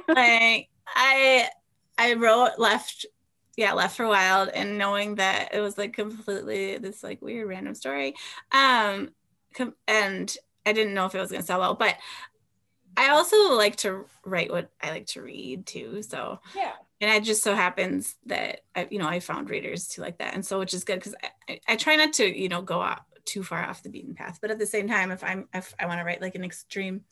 like 0.09 0.69
I 0.87 1.49
I 1.99 2.15
wrote 2.15 2.59
left 2.59 3.07
yeah 3.57 3.73
left 3.73 3.97
for 3.97 4.07
wild 4.07 4.49
and 4.49 4.79
knowing 4.79 5.17
that 5.17 5.55
it 5.55 5.61
was 5.61 5.79
like 5.79 5.93
completely 5.93 6.79
this 6.79 7.03
like 7.03 7.23
weird 7.23 7.49
random 7.49 7.75
story 7.75 8.15
um 8.53 9.11
com- 9.55 9.75
and 9.87 10.37
I 10.67 10.73
didn't 10.73 10.95
know 10.95 11.07
if 11.07 11.15
it 11.15 11.21
was 11.21 11.31
going 11.31 11.43
to 11.43 11.47
sell 11.47 11.61
well 11.61 11.75
but 11.75 11.97
I 12.97 13.11
also 13.11 13.55
like 13.55 13.77
to 13.77 14.07
write 14.25 14.51
what 14.51 14.71
I 14.83 14.91
like 14.91 15.07
to 15.09 15.23
read 15.23 15.67
too 15.67 16.03
so. 16.03 16.41
Yeah. 16.55 16.73
And 17.01 17.11
it 17.11 17.25
just 17.25 17.43
so 17.43 17.55
happens 17.55 18.15
that 18.27 18.61
I, 18.75 18.89
you 18.91 18.99
know 18.99 19.09
I 19.09 19.21
found 19.21 19.51
readers 19.51 19.89
too 19.89 20.01
like 20.01 20.19
that 20.19 20.35
and 20.35 20.47
so 20.47 20.59
which 20.59 20.75
is 20.75 20.85
good 20.85 21.01
because 21.01 21.15
I, 21.23 21.53
I, 21.53 21.61
I 21.69 21.77
try 21.77 21.97
not 21.97 22.13
to 22.15 22.41
you 22.41 22.49
know 22.49 22.63
go 22.63 22.81
out 22.81 23.01
too 23.25 23.43
far 23.43 23.65
off 23.65 23.83
the 23.83 23.89
beaten 23.89 24.15
path 24.15 24.39
but 24.41 24.51
at 24.51 24.59
the 24.59 24.67
same 24.67 24.89
time 24.89 25.11
if 25.11 25.25
I'm 25.25 25.49
if 25.53 25.75
I 25.79 25.87
want 25.87 25.99
to 25.99 26.05
write 26.05 26.23
like 26.23 26.35
an 26.35 26.45
extreme 26.45 27.03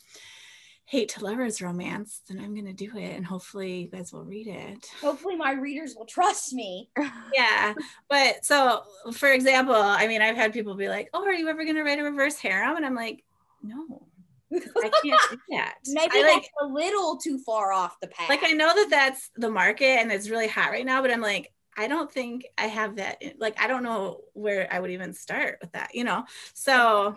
hate 0.84 1.10
to 1.10 1.24
lovers 1.24 1.62
romance, 1.62 2.20
then 2.28 2.38
I'm 2.38 2.54
gonna 2.54 2.72
do 2.72 2.90
it, 2.96 3.16
and 3.16 3.24
hopefully 3.24 3.82
you 3.82 3.88
guys 3.88 4.12
will 4.12 4.24
read 4.24 4.46
it. 4.46 4.86
Hopefully 5.00 5.36
my 5.36 5.52
readers 5.52 5.94
will 5.96 6.06
trust 6.06 6.52
me. 6.52 6.90
yeah, 7.34 7.74
but 8.08 8.44
so 8.44 8.82
for 9.14 9.32
example, 9.32 9.74
I 9.74 10.06
mean, 10.06 10.22
I've 10.22 10.36
had 10.36 10.52
people 10.52 10.74
be 10.74 10.88
like, 10.88 11.08
"Oh, 11.14 11.24
are 11.24 11.32
you 11.32 11.48
ever 11.48 11.64
gonna 11.64 11.84
write 11.84 11.98
a 11.98 12.04
reverse 12.04 12.38
harem?" 12.38 12.76
And 12.76 12.86
I'm 12.86 12.94
like, 12.94 13.24
"No." 13.62 14.06
I 14.54 14.90
can't 15.02 15.20
do 15.30 15.38
that. 15.50 15.76
Maybe 15.86 16.18
I, 16.18 16.22
like, 16.22 16.42
that's 16.42 16.48
a 16.60 16.66
little 16.66 17.16
too 17.16 17.38
far 17.38 17.72
off 17.72 17.98
the 18.00 18.08
path. 18.08 18.28
Like 18.28 18.44
I 18.44 18.52
know 18.52 18.68
that 18.74 18.88
that's 18.90 19.30
the 19.36 19.50
market 19.50 19.98
and 19.98 20.12
it's 20.12 20.28
really 20.28 20.48
hot 20.48 20.70
right 20.70 20.84
now, 20.84 21.00
but 21.00 21.10
I'm 21.10 21.22
like, 21.22 21.52
I 21.76 21.88
don't 21.88 22.12
think 22.12 22.46
I 22.58 22.66
have 22.66 22.96
that. 22.96 23.22
Like 23.38 23.58
I 23.60 23.66
don't 23.66 23.82
know 23.82 24.20
where 24.34 24.68
I 24.70 24.80
would 24.80 24.90
even 24.90 25.14
start 25.14 25.58
with 25.60 25.72
that, 25.72 25.94
you 25.94 26.04
know. 26.04 26.24
So 26.54 27.16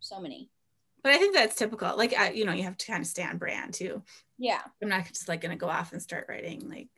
so 0.00 0.20
many 0.20 0.50
but 1.02 1.12
I 1.12 1.18
think 1.18 1.34
that's 1.34 1.56
typical. 1.56 1.96
Like, 1.96 2.16
I, 2.18 2.30
you 2.30 2.44
know, 2.44 2.52
you 2.52 2.64
have 2.64 2.76
to 2.76 2.86
kind 2.86 3.00
of 3.00 3.06
stay 3.06 3.22
on 3.22 3.38
brand 3.38 3.74
too. 3.74 4.02
Yeah. 4.38 4.60
I'm 4.82 4.88
not 4.88 5.06
just 5.08 5.28
like 5.28 5.40
going 5.40 5.50
to 5.50 5.56
go 5.56 5.68
off 5.68 5.92
and 5.92 6.02
start 6.02 6.26
writing 6.28 6.68
like 6.68 6.88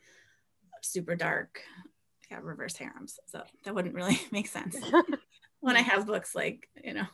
super 0.83 1.17
dark, 1.17 1.61
yeah, 2.31 2.39
reverse 2.43 2.77
harems. 2.77 3.19
So 3.27 3.43
that 3.65 3.75
wouldn't 3.75 3.95
really 3.95 4.21
make 4.33 4.49
sense 4.49 4.77
when 5.61 5.77
I 5.77 5.81
have 5.83 6.07
books 6.07 6.35
like, 6.35 6.69
you 6.83 6.95
know, 6.95 7.07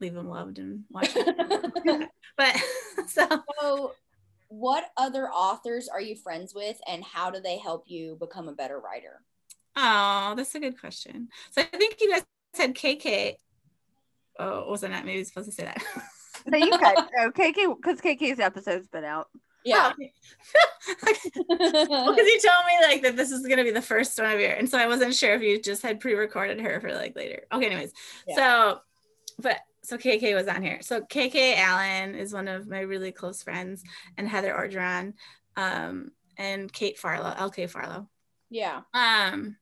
Leave 0.00 0.14
Them 0.14 0.28
Loved 0.28 0.58
and 0.58 0.84
Watch 0.90 1.10
But 2.36 2.56
so. 3.08 3.42
so, 3.60 3.92
what 4.48 4.90
other 4.96 5.28
authors 5.28 5.88
are 5.88 6.00
you 6.00 6.16
friends 6.16 6.54
with 6.54 6.80
and 6.86 7.04
how 7.04 7.30
do 7.30 7.40
they 7.40 7.58
help 7.58 7.84
you 7.86 8.16
become 8.18 8.48
a 8.48 8.52
better 8.52 8.78
writer? 8.78 9.20
Oh, 9.76 10.34
that's 10.36 10.54
a 10.54 10.60
good 10.60 10.80
question. 10.80 11.28
So 11.50 11.62
I 11.62 11.76
think 11.76 11.96
you 12.00 12.10
guys 12.10 12.24
said 12.54 12.74
KK 12.74 13.34
oh, 14.38 14.70
was 14.70 14.84
I 14.84 14.88
not 14.88 15.04
maybe 15.04 15.24
supposed 15.24 15.48
to 15.48 15.54
say 15.54 15.64
that? 15.64 15.82
no, 16.46 16.58
you 16.58 16.70
could. 16.70 16.80
Oh, 17.18 17.30
KK, 17.30 17.76
because 17.76 18.00
KK's 18.00 18.40
episode's 18.40 18.88
been 18.88 19.04
out. 19.04 19.28
Yeah. 19.64 19.92
because 19.98 21.48
well, 21.88 22.16
you 22.16 22.40
told 22.40 22.64
me 22.66 22.86
like 22.86 23.02
that 23.02 23.16
this 23.16 23.30
is 23.30 23.46
gonna 23.46 23.64
be 23.64 23.70
the 23.70 23.82
first 23.82 24.18
one 24.18 24.30
of 24.30 24.40
your, 24.40 24.52
and 24.52 24.68
so 24.68 24.78
I 24.78 24.86
wasn't 24.86 25.14
sure 25.14 25.34
if 25.34 25.42
you 25.42 25.60
just 25.60 25.82
had 25.82 26.00
pre-recorded 26.00 26.60
her 26.60 26.80
for 26.80 26.94
like 26.94 27.16
later. 27.16 27.42
Okay, 27.52 27.66
anyways, 27.66 27.92
yeah. 28.26 28.36
so 28.36 28.80
but 29.38 29.58
so 29.82 29.96
KK 29.96 30.34
was 30.34 30.48
on 30.48 30.62
here. 30.62 30.78
So 30.80 31.00
KK 31.00 31.56
Allen 31.56 32.14
is 32.14 32.32
one 32.32 32.48
of 32.48 32.68
my 32.68 32.80
really 32.80 33.12
close 33.12 33.42
friends, 33.42 33.82
and 34.16 34.28
Heather 34.28 34.54
Orgeron, 34.54 35.14
um, 35.56 36.12
and 36.36 36.72
Kate 36.72 36.98
Farlow, 36.98 37.34
LK 37.34 37.68
Farlow. 37.68 38.08
Yeah. 38.50 38.82
Um, 38.94 39.56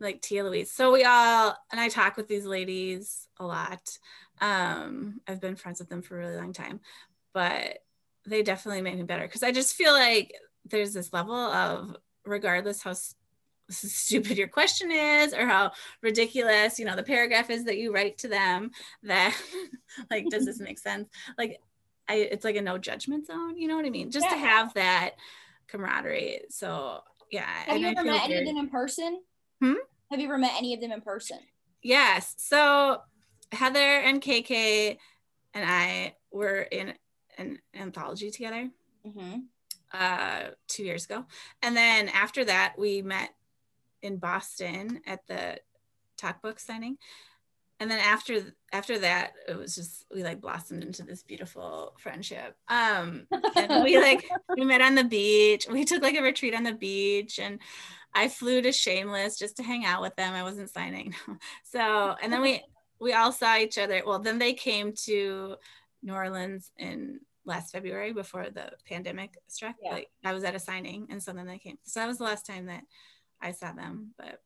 like 0.00 0.20
Tia 0.20 0.44
Louise. 0.44 0.72
So 0.72 0.92
we 0.92 1.04
all 1.04 1.56
and 1.70 1.80
I 1.80 1.88
talk 1.88 2.16
with 2.16 2.28
these 2.28 2.46
ladies 2.46 3.28
a 3.38 3.44
lot. 3.44 3.98
Um, 4.40 5.20
I've 5.28 5.40
been 5.40 5.56
friends 5.56 5.80
with 5.80 5.88
them 5.88 6.02
for 6.02 6.16
a 6.16 6.18
really 6.18 6.36
long 6.36 6.52
time, 6.52 6.80
but 7.32 7.78
they 8.26 8.42
definitely 8.42 8.82
make 8.82 8.96
me 8.96 9.02
better 9.02 9.22
because 9.22 9.42
I 9.42 9.52
just 9.52 9.74
feel 9.74 9.92
like 9.92 10.32
there's 10.64 10.92
this 10.92 11.12
level 11.12 11.34
of 11.34 11.96
regardless 12.24 12.82
how 12.82 12.94
stupid 13.70 14.36
your 14.36 14.48
question 14.48 14.90
is 14.90 15.32
or 15.32 15.46
how 15.46 15.72
ridiculous 16.02 16.78
you 16.78 16.84
know 16.84 16.96
the 16.96 17.02
paragraph 17.02 17.50
is 17.50 17.64
that 17.64 17.78
you 17.78 17.94
write 17.94 18.18
to 18.18 18.28
them 18.28 18.70
that 19.04 19.34
like 20.10 20.26
does 20.28 20.44
this 20.44 20.58
make 20.60 20.78
sense 20.78 21.08
like 21.38 21.60
I 22.10 22.14
it's 22.14 22.44
like 22.44 22.56
a 22.56 22.62
no 22.62 22.76
judgment 22.76 23.26
zone. 23.26 23.56
You 23.56 23.68
know 23.68 23.76
what 23.76 23.86
I 23.86 23.90
mean? 23.90 24.10
Just 24.10 24.28
to 24.28 24.36
have 24.36 24.74
that 24.74 25.12
camaraderie. 25.68 26.40
So 26.50 27.02
yeah. 27.30 27.46
Have 27.66 27.78
you 27.78 27.86
ever 27.86 28.04
met 28.04 28.24
any 28.24 28.38
of 28.38 28.46
them 28.46 28.56
in 28.56 28.68
person? 28.68 29.20
Hmm? 29.60 29.74
Have 30.10 30.20
you 30.20 30.26
ever 30.26 30.38
met 30.38 30.52
any 30.56 30.74
of 30.74 30.80
them 30.80 30.92
in 30.92 31.00
person? 31.00 31.38
Yes. 31.82 32.34
So 32.38 33.00
Heather 33.52 33.78
and 33.78 34.20
KK 34.20 34.96
and 35.54 35.64
I 35.68 36.14
were 36.32 36.60
in 36.60 36.94
an 37.38 37.58
anthology 37.74 38.30
together 38.30 38.68
Mm-hmm. 39.06 39.38
uh 39.94 40.40
two 40.68 40.84
years 40.84 41.06
ago. 41.06 41.24
And 41.62 41.74
then 41.74 42.08
after 42.10 42.44
that 42.44 42.74
we 42.78 43.00
met 43.00 43.30
in 44.02 44.18
Boston 44.18 45.00
at 45.06 45.26
the 45.26 45.58
talk 46.18 46.42
book 46.42 46.60
signing. 46.60 46.98
And 47.80 47.90
then 47.90 47.98
after 47.98 48.54
after 48.74 48.98
that 48.98 49.32
it 49.48 49.56
was 49.56 49.74
just 49.74 50.04
we 50.14 50.22
like 50.22 50.42
blossomed 50.42 50.84
into 50.84 51.02
this 51.02 51.22
beautiful 51.22 51.94
friendship. 51.98 52.56
Um 52.68 53.26
and 53.56 53.82
we 53.82 53.98
like 53.98 54.28
we 54.58 54.66
met 54.66 54.82
on 54.82 54.96
the 54.96 55.04
beach. 55.04 55.66
We 55.66 55.86
took 55.86 56.02
like 56.02 56.16
a 56.16 56.22
retreat 56.22 56.54
on 56.54 56.64
the 56.64 56.74
beach 56.74 57.38
and 57.38 57.58
I 58.14 58.28
flew 58.28 58.60
to 58.62 58.72
Shameless 58.72 59.38
just 59.38 59.56
to 59.56 59.62
hang 59.62 59.84
out 59.84 60.02
with 60.02 60.16
them. 60.16 60.34
I 60.34 60.42
wasn't 60.42 60.70
signing. 60.70 61.14
so, 61.64 62.14
and 62.22 62.32
then 62.32 62.42
we 62.42 62.62
we 63.00 63.12
all 63.12 63.32
saw 63.32 63.56
each 63.56 63.78
other. 63.78 64.02
Well, 64.04 64.18
then 64.18 64.38
they 64.38 64.52
came 64.52 64.92
to 65.04 65.56
New 66.02 66.12
Orleans 66.12 66.70
in 66.76 67.20
last 67.46 67.72
February 67.72 68.12
before 68.12 68.48
the 68.50 68.72
pandemic 68.86 69.36
struck. 69.48 69.76
Yeah. 69.82 69.92
Like 69.92 70.10
I 70.24 70.32
was 70.32 70.44
at 70.44 70.54
a 70.54 70.58
signing 70.58 71.06
and 71.10 71.22
so 71.22 71.32
then 71.32 71.46
they 71.46 71.58
came. 71.58 71.78
So 71.84 72.00
that 72.00 72.06
was 72.06 72.18
the 72.18 72.24
last 72.24 72.46
time 72.46 72.66
that 72.66 72.84
I 73.40 73.52
saw 73.52 73.72
them. 73.72 74.14
But 74.18 74.40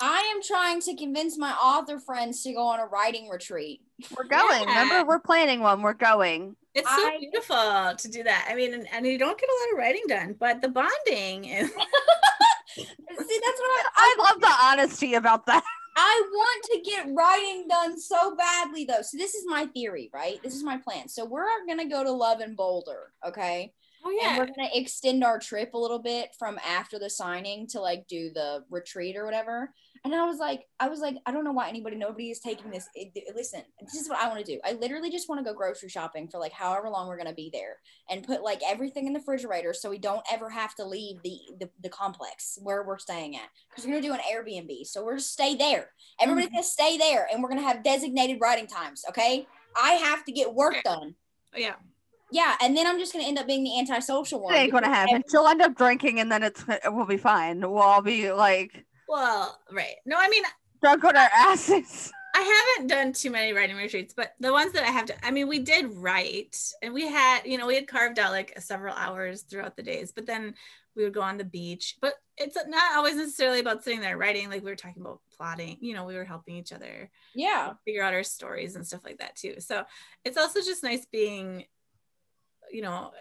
I 0.00 0.32
am 0.34 0.42
trying 0.42 0.80
to 0.82 0.94
convince 0.94 1.36
my 1.36 1.52
author 1.52 1.98
friends 1.98 2.42
to 2.44 2.52
go 2.52 2.62
on 2.62 2.78
a 2.80 2.86
writing 2.86 3.28
retreat. 3.28 3.82
We're 4.16 4.24
going. 4.24 4.68
Yeah. 4.68 4.82
Remember, 4.82 5.08
we're 5.08 5.18
planning 5.18 5.60
one. 5.60 5.82
We're 5.82 5.94
going. 5.94 6.54
it's 6.74 6.88
so 6.88 7.08
I- 7.08 7.18
beautiful 7.18 7.94
to 7.96 8.08
do 8.08 8.22
that. 8.22 8.46
I 8.48 8.54
mean, 8.54 8.74
and, 8.74 8.86
and 8.92 9.06
you 9.06 9.18
don't 9.18 9.38
get 9.38 9.48
a 9.48 9.52
lot 9.52 9.72
of 9.72 9.78
writing 9.78 10.02
done, 10.08 10.36
but 10.38 10.62
the 10.62 10.68
bonding 10.68 11.46
is 11.46 11.70
See, 12.78 12.84
that's 12.84 13.60
what 13.60 13.86
I, 13.86 13.88
I 13.96 14.16
love 14.30 14.40
the 14.40 14.54
honesty 14.62 15.14
about 15.14 15.46
that. 15.46 15.64
I 15.96 16.22
want 16.30 16.64
to 16.72 16.80
get 16.88 17.08
writing 17.12 17.66
done 17.68 17.98
so 18.00 18.36
badly 18.36 18.84
though. 18.84 19.02
So 19.02 19.16
this 19.16 19.34
is 19.34 19.44
my 19.48 19.66
theory, 19.66 20.10
right? 20.14 20.40
This 20.44 20.54
is 20.54 20.62
my 20.62 20.78
plan. 20.78 21.08
So 21.08 21.24
we're 21.24 21.44
gonna 21.66 21.88
go 21.88 22.04
to 22.04 22.12
Love 22.12 22.38
and 22.38 22.56
Boulder, 22.56 23.12
okay? 23.26 23.72
oh 24.04 24.16
yeah. 24.22 24.30
And 24.30 24.38
we're 24.38 24.54
gonna 24.54 24.70
extend 24.74 25.24
our 25.24 25.40
trip 25.40 25.74
a 25.74 25.78
little 25.78 25.98
bit 25.98 26.30
from 26.38 26.58
after 26.64 27.00
the 27.00 27.10
signing 27.10 27.66
to 27.68 27.80
like 27.80 28.06
do 28.06 28.30
the 28.32 28.64
retreat 28.70 29.16
or 29.16 29.24
whatever. 29.24 29.74
And 30.04 30.14
I 30.14 30.24
was 30.24 30.38
like, 30.38 30.66
I 30.80 30.88
was 30.88 31.00
like, 31.00 31.16
I 31.26 31.32
don't 31.32 31.44
know 31.44 31.52
why 31.52 31.68
anybody, 31.68 31.96
nobody 31.96 32.30
is 32.30 32.40
taking 32.40 32.70
this. 32.70 32.88
It- 32.94 33.12
it- 33.14 33.34
listen, 33.34 33.62
this 33.80 33.94
is 33.94 34.08
what 34.08 34.18
I 34.18 34.28
want 34.28 34.44
to 34.44 34.52
do. 34.52 34.60
I 34.64 34.72
literally 34.72 35.10
just 35.10 35.28
want 35.28 35.38
to 35.40 35.44
go 35.44 35.56
grocery 35.56 35.88
shopping 35.88 36.28
for 36.28 36.38
like 36.38 36.52
however 36.52 36.88
long 36.88 37.08
we're 37.08 37.16
gonna 37.18 37.32
be 37.34 37.50
there, 37.52 37.76
and 38.08 38.22
put 38.26 38.42
like 38.42 38.60
everything 38.66 39.06
in 39.06 39.12
the 39.12 39.18
refrigerator 39.18 39.72
so 39.72 39.90
we 39.90 39.98
don't 39.98 40.24
ever 40.32 40.48
have 40.50 40.74
to 40.76 40.84
leave 40.84 41.22
the 41.22 41.38
the, 41.60 41.70
the 41.82 41.88
complex 41.88 42.58
where 42.62 42.82
we're 42.84 42.98
staying 42.98 43.36
at 43.36 43.48
because 43.70 43.84
we're 43.86 43.92
gonna 44.00 44.02
do 44.02 44.12
an 44.14 44.20
Airbnb. 44.32 44.86
So 44.86 45.04
we're 45.04 45.16
just 45.16 45.32
stay 45.32 45.54
there. 45.56 45.90
Everybody's 46.20 46.50
gonna 46.50 46.62
stay 46.62 46.96
there, 46.98 47.26
and 47.32 47.42
we're 47.42 47.48
gonna 47.50 47.62
have 47.62 47.82
designated 47.82 48.38
writing 48.40 48.66
times. 48.66 49.04
Okay, 49.08 49.46
I 49.80 49.92
have 49.92 50.24
to 50.24 50.32
get 50.32 50.54
work 50.54 50.82
done. 50.84 51.14
yeah. 51.56 51.74
Yeah, 52.30 52.56
and 52.60 52.76
then 52.76 52.86
I'm 52.86 52.98
just 52.98 53.14
gonna 53.14 53.24
end 53.24 53.38
up 53.38 53.46
being 53.46 53.64
the 53.64 53.78
antisocial 53.78 54.40
one. 54.42 54.54
It 54.54 54.58
ain't 54.58 54.72
gonna 54.72 54.86
because 54.88 54.96
happen. 55.08 55.22
She'll 55.30 55.46
end 55.46 55.62
up 55.62 55.74
drinking, 55.74 56.20
and 56.20 56.30
then 56.30 56.42
it's 56.42 56.62
we'll 56.86 57.06
be 57.06 57.16
fine. 57.16 57.60
We'll 57.60 57.78
all 57.78 58.02
be 58.02 58.30
like 58.32 58.84
Well, 59.08 59.58
right. 59.72 59.96
No, 60.06 60.16
I 60.18 60.28
mean 60.28 60.44
drunk 60.80 61.04
on 61.04 61.16
our 61.16 61.28
asses. 61.34 62.12
I 62.34 62.74
haven't 62.76 62.88
done 62.88 63.12
too 63.12 63.30
many 63.30 63.52
writing 63.52 63.76
retreats, 63.76 64.14
but 64.14 64.34
the 64.38 64.52
ones 64.52 64.72
that 64.72 64.84
I 64.84 64.90
have 64.90 65.06
to, 65.06 65.26
I 65.26 65.30
mean, 65.30 65.48
we 65.48 65.58
did 65.60 65.92
write 65.92 66.56
and 66.82 66.94
we 66.94 67.08
had, 67.08 67.40
you 67.46 67.58
know, 67.58 67.66
we 67.66 67.74
had 67.74 67.88
carved 67.88 68.18
out 68.18 68.30
like 68.32 68.60
several 68.60 68.94
hours 68.94 69.42
throughout 69.42 69.76
the 69.76 69.82
days, 69.82 70.12
but 70.12 70.26
then 70.26 70.54
we 70.94 71.04
would 71.04 71.14
go 71.14 71.22
on 71.22 71.38
the 71.38 71.44
beach. 71.44 71.96
But 72.00 72.14
it's 72.36 72.56
not 72.68 72.96
always 72.96 73.16
necessarily 73.16 73.60
about 73.60 73.82
sitting 73.82 74.00
there 74.00 74.18
writing. 74.18 74.50
Like 74.50 74.62
we 74.62 74.70
were 74.70 74.76
talking 74.76 75.02
about 75.02 75.20
plotting, 75.36 75.78
you 75.80 75.94
know, 75.94 76.04
we 76.04 76.14
were 76.14 76.24
helping 76.24 76.56
each 76.56 76.72
other 76.72 77.10
Yeah, 77.34 77.74
figure 77.84 78.02
out 78.02 78.14
our 78.14 78.24
stories 78.24 78.76
and 78.76 78.86
stuff 78.86 79.04
like 79.04 79.18
that 79.18 79.36
too. 79.36 79.56
So 79.60 79.84
it's 80.24 80.38
also 80.38 80.60
just 80.60 80.82
nice 80.84 81.06
being, 81.06 81.64
you 82.70 82.82
know, 82.82 83.12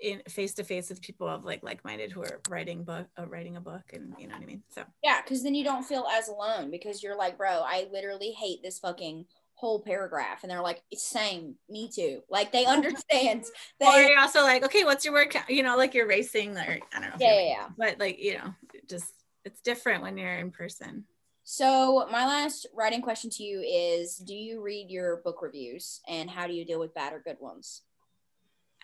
in 0.00 0.22
face 0.28 0.54
to 0.54 0.64
face 0.64 0.88
with 0.88 1.02
people 1.02 1.28
of 1.28 1.44
like 1.44 1.62
like 1.62 1.84
minded 1.84 2.12
who 2.12 2.22
are 2.22 2.40
writing 2.48 2.84
book, 2.84 3.06
uh, 3.18 3.26
writing 3.26 3.56
a 3.56 3.60
book, 3.60 3.82
and 3.92 4.14
you 4.18 4.26
know 4.28 4.34
what 4.34 4.42
I 4.42 4.46
mean. 4.46 4.62
So 4.68 4.84
yeah, 5.02 5.20
because 5.22 5.42
then 5.42 5.54
you 5.54 5.64
don't 5.64 5.84
feel 5.84 6.06
as 6.10 6.28
alone 6.28 6.70
because 6.70 7.02
you're 7.02 7.16
like, 7.16 7.36
bro, 7.36 7.62
I 7.64 7.88
literally 7.92 8.30
hate 8.32 8.62
this 8.62 8.78
fucking 8.78 9.26
whole 9.54 9.80
paragraph, 9.80 10.42
and 10.42 10.50
they're 10.50 10.62
like, 10.62 10.82
same, 10.94 11.56
me 11.68 11.90
too. 11.92 12.22
Like 12.30 12.52
they 12.52 12.64
understand. 12.66 13.44
They, 13.80 13.86
or 13.86 14.00
you're 14.00 14.20
also 14.20 14.42
like, 14.42 14.64
okay, 14.64 14.84
what's 14.84 15.04
your 15.04 15.14
word 15.14 15.30
count? 15.30 15.50
You 15.50 15.62
know, 15.62 15.76
like 15.76 15.94
you're 15.94 16.08
racing, 16.08 16.56
or 16.56 16.78
I 16.94 17.00
don't 17.00 17.10
know. 17.10 17.16
yeah, 17.18 17.40
yeah, 17.40 17.48
yeah. 17.48 17.68
but 17.76 17.98
like 17.98 18.18
you 18.20 18.34
know 18.34 18.54
just 18.88 19.12
it's 19.44 19.60
different 19.60 20.02
when 20.02 20.16
you're 20.16 20.36
in 20.36 20.50
person 20.50 21.04
So 21.44 22.06
my 22.12 22.26
last 22.26 22.66
writing 22.74 23.00
question 23.00 23.30
to 23.30 23.42
you 23.42 23.60
is: 23.60 24.16
Do 24.16 24.34
you 24.34 24.62
read 24.62 24.90
your 24.90 25.22
book 25.24 25.42
reviews, 25.42 26.00
and 26.06 26.30
how 26.30 26.46
do 26.46 26.52
you 26.52 26.64
deal 26.64 26.78
with 26.78 26.94
bad 26.94 27.12
or 27.12 27.20
good 27.24 27.38
ones? 27.40 27.82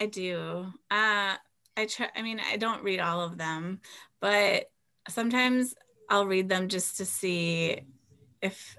I 0.00 0.06
do 0.06 0.66
uh 0.90 1.34
i 1.76 1.86
try 1.88 2.08
i 2.16 2.22
mean 2.22 2.40
i 2.40 2.56
don't 2.56 2.82
read 2.82 3.00
all 3.00 3.20
of 3.20 3.38
them 3.38 3.80
but 4.20 4.66
sometimes 5.08 5.74
i'll 6.08 6.26
read 6.26 6.48
them 6.48 6.68
just 6.68 6.96
to 6.98 7.04
see 7.04 7.80
if 8.42 8.76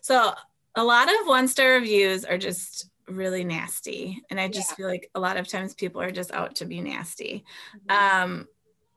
so 0.00 0.32
a 0.74 0.84
lot 0.84 1.08
of 1.08 1.26
one 1.26 1.48
star 1.48 1.70
reviews 1.72 2.24
are 2.24 2.38
just 2.38 2.90
really 3.08 3.44
nasty 3.44 4.22
and 4.30 4.38
i 4.40 4.48
just 4.48 4.70
Yeah. 4.70 4.74
feel 4.76 4.88
like 4.88 5.10
a 5.14 5.20
lot 5.20 5.36
of 5.36 5.48
times 5.48 5.74
people 5.74 6.00
are 6.00 6.10
just 6.10 6.32
out 6.32 6.56
to 6.56 6.64
be 6.66 6.80
nasty 6.80 7.44
Mm-hmm. 7.88 8.24
um 8.26 8.48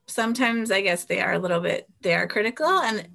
sometimes 0.08 0.72
i 0.72 0.82
guess 0.82 1.06
they 1.06 1.22
are 1.22 1.34
a 1.34 1.40
little 1.40 1.62
bit 1.62 1.88
they 2.02 2.14
are 2.14 2.28
critical 2.28 2.68
and 2.68 3.08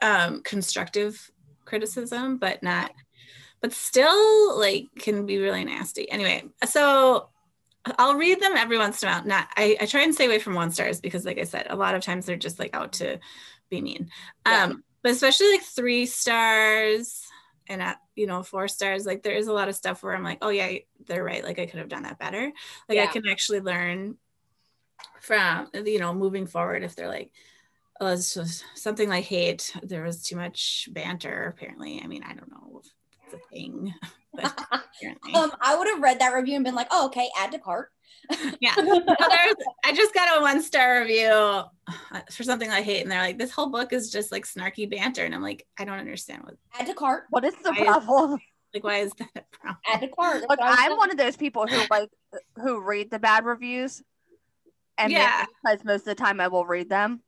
um 0.00 0.42
constructive 0.42 1.30
criticism 1.64 2.38
but 2.38 2.62
not 2.62 2.90
but 3.62 3.72
still 3.72 4.58
like 4.58 4.88
can 4.98 5.24
be 5.24 5.38
really 5.38 5.64
nasty. 5.64 6.10
Anyway 6.10 6.44
so 6.66 7.28
i'll 7.98 8.16
read 8.16 8.40
them 8.40 8.56
every 8.56 8.78
once 8.78 9.02
in 9.02 9.08
a 9.08 9.12
while. 9.12 9.24
Not 9.24 9.48
i, 9.56 9.76
I 9.80 9.86
try 9.86 10.02
and 10.02 10.14
stay 10.14 10.26
away 10.26 10.38
from 10.38 10.54
one 10.54 10.70
stars 10.70 11.00
because 11.00 11.24
like 11.24 11.38
i 11.38 11.44
said 11.44 11.66
a 11.68 11.76
lot 11.76 11.94
of 11.94 12.02
times 12.02 12.26
they're 12.26 12.36
just 12.36 12.58
like 12.58 12.74
out 12.74 12.92
to 12.94 13.18
be 13.70 13.80
mean. 13.80 14.10
Yeah. 14.46 14.64
um 14.64 14.84
but 15.02 15.12
especially 15.12 15.50
like 15.50 15.62
three 15.62 16.06
stars 16.06 17.22
and 17.68 17.82
at 17.82 17.98
you 18.14 18.26
know 18.26 18.42
four 18.42 18.68
stars 18.68 19.06
like 19.06 19.22
there 19.22 19.34
is 19.34 19.48
a 19.48 19.52
lot 19.52 19.68
of 19.68 19.74
stuff 19.74 20.02
where 20.02 20.14
i'm 20.14 20.22
like 20.22 20.38
oh 20.42 20.50
yeah 20.50 20.78
they're 21.06 21.24
right. 21.24 21.42
Like 21.42 21.58
i 21.58 21.66
could 21.66 21.80
have 21.80 21.88
done 21.88 22.04
that 22.04 22.18
better. 22.18 22.52
Like 22.88 22.98
i 22.98 23.06
can 23.06 23.26
actually 23.26 23.60
learn 23.60 24.16
from 25.20 25.68
you 25.74 25.98
know 25.98 26.14
moving 26.14 26.46
forward 26.46 26.84
if 26.84 26.94
they're 26.94 27.08
like 27.08 27.32
oh 28.00 28.08
it's 28.08 28.34
just 28.34 28.64
something 28.74 29.08
like 29.08 29.24
hate. 29.24 29.74
There 29.82 30.04
was 30.04 30.22
too 30.22 30.36
much 30.36 30.88
banter 30.92 31.46
apparently. 31.46 32.00
I 32.02 32.06
mean 32.06 32.22
i 32.22 32.34
don't 32.34 32.50
know 32.50 32.82
if 33.32 33.40
it's 33.40 33.44
a 33.44 33.48
thing 33.54 33.94
but 34.34 34.44
um, 35.34 35.52
I 35.60 35.76
would 35.76 35.88
have 35.88 36.00
read 36.02 36.20
that 36.20 36.32
review 36.34 36.54
and 36.56 36.64
been 36.64 36.74
like, 36.74 36.88
"Oh, 36.90 37.06
okay, 37.06 37.28
add 37.38 37.52
to 37.52 37.58
cart." 37.58 37.88
yeah 38.60 38.72
No, 38.78 39.02
i 39.84 39.92
just 39.92 40.14
got 40.14 40.38
a 40.38 40.42
one 40.42 40.62
star 40.62 41.00
review 41.00 41.28
uh, 41.28 41.64
for 42.30 42.44
something 42.44 42.70
i 42.70 42.80
hate 42.80 43.02
and 43.02 43.10
they're 43.10 43.20
like 43.20 43.36
this 43.36 43.50
whole 43.50 43.68
book 43.68 43.92
is 43.92 44.10
just 44.10 44.30
like 44.30 44.44
snarky 44.46 44.88
banter 44.88 45.24
and 45.24 45.34
i'm 45.34 45.42
like 45.42 45.66
i 45.76 45.84
don't 45.84 45.98
understand 45.98 46.44
what 46.44 46.54
Add 46.78 46.86
to 46.86 46.94
cart. 46.94 47.24
What 47.30 47.44
is 47.44 47.54
the 47.64 47.70
I- 47.72 47.84
problem? 47.84 48.38
like 48.72 48.84
why 48.84 48.98
is 48.98 49.12
that 49.18 49.28
a 49.34 49.42
problem 49.58 49.76
Add 49.92 50.00
to 50.02 50.08
cart. 50.08 50.44
Look, 50.48 50.60
I 50.60 50.70
was 50.70 50.78
I'm 50.78 50.86
doing. 50.90 50.98
one 50.98 51.10
of 51.10 51.16
those 51.16 51.36
people 51.36 51.66
who 51.66 51.80
like 51.90 52.10
who 52.62 52.80
read 52.80 53.10
the 53.10 53.18
bad 53.18 53.44
reviews, 53.44 54.00
and 54.98 55.12
maybe 55.12 55.20
Yeah. 55.20 55.44
because 55.64 55.84
most 55.84 56.00
of 56.02 56.04
the 56.06 56.14
time 56.14 56.40
I 56.40 56.46
will 56.48 56.64
read 56.64 56.88
them. 56.88 57.22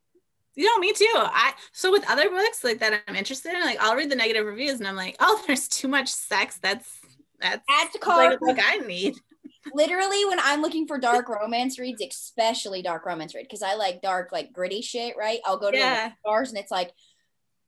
You 0.57 0.65
know 0.65 0.79
me 0.79 0.93
too 0.93 1.11
i 1.15 1.53
so 1.73 1.91
with 1.91 2.09
other 2.09 2.29
books 2.31 2.63
like 2.63 2.79
that 2.79 3.03
i'm 3.09 3.17
interested 3.17 3.53
in 3.53 3.61
like 3.61 3.79
i'll 3.81 3.97
read 3.97 4.11
the 4.11 4.17
negative 4.17 4.47
reviews 4.47 4.79
and 4.79 4.89
i'm 4.89 4.97
like 4.97 5.17
oh 5.21 5.43
there's 5.47 5.69
too 5.69 5.89
much 5.89 6.09
sex 6.09 6.59
that's 6.63 7.01
that's 7.41 7.65
Add 7.69 7.89
to 7.93 8.09
like 8.09 8.37
a 8.37 8.39
book 8.39 8.59
i 8.61 8.79
need 8.79 9.17
Literally, 9.73 10.25
when 10.27 10.39
I'm 10.41 10.61
looking 10.61 10.87
for 10.87 10.99
dark 10.99 11.29
romance 11.29 11.79
reads, 11.79 12.03
especially 12.03 12.83
dark 12.83 13.07
romance 13.07 13.35
read, 13.35 13.45
because 13.45 13.63
I 13.63 13.75
like 13.75 14.03
dark, 14.03 14.31
like 14.31 14.53
gritty 14.53 14.83
shit. 14.83 15.17
Right? 15.17 15.41
I'll 15.45 15.59
go 15.59 15.71
to 15.71 15.77
Yeah. 15.77 16.13
stars 16.21 16.51
and 16.51 16.59
it's 16.59 16.71
like 16.71 16.93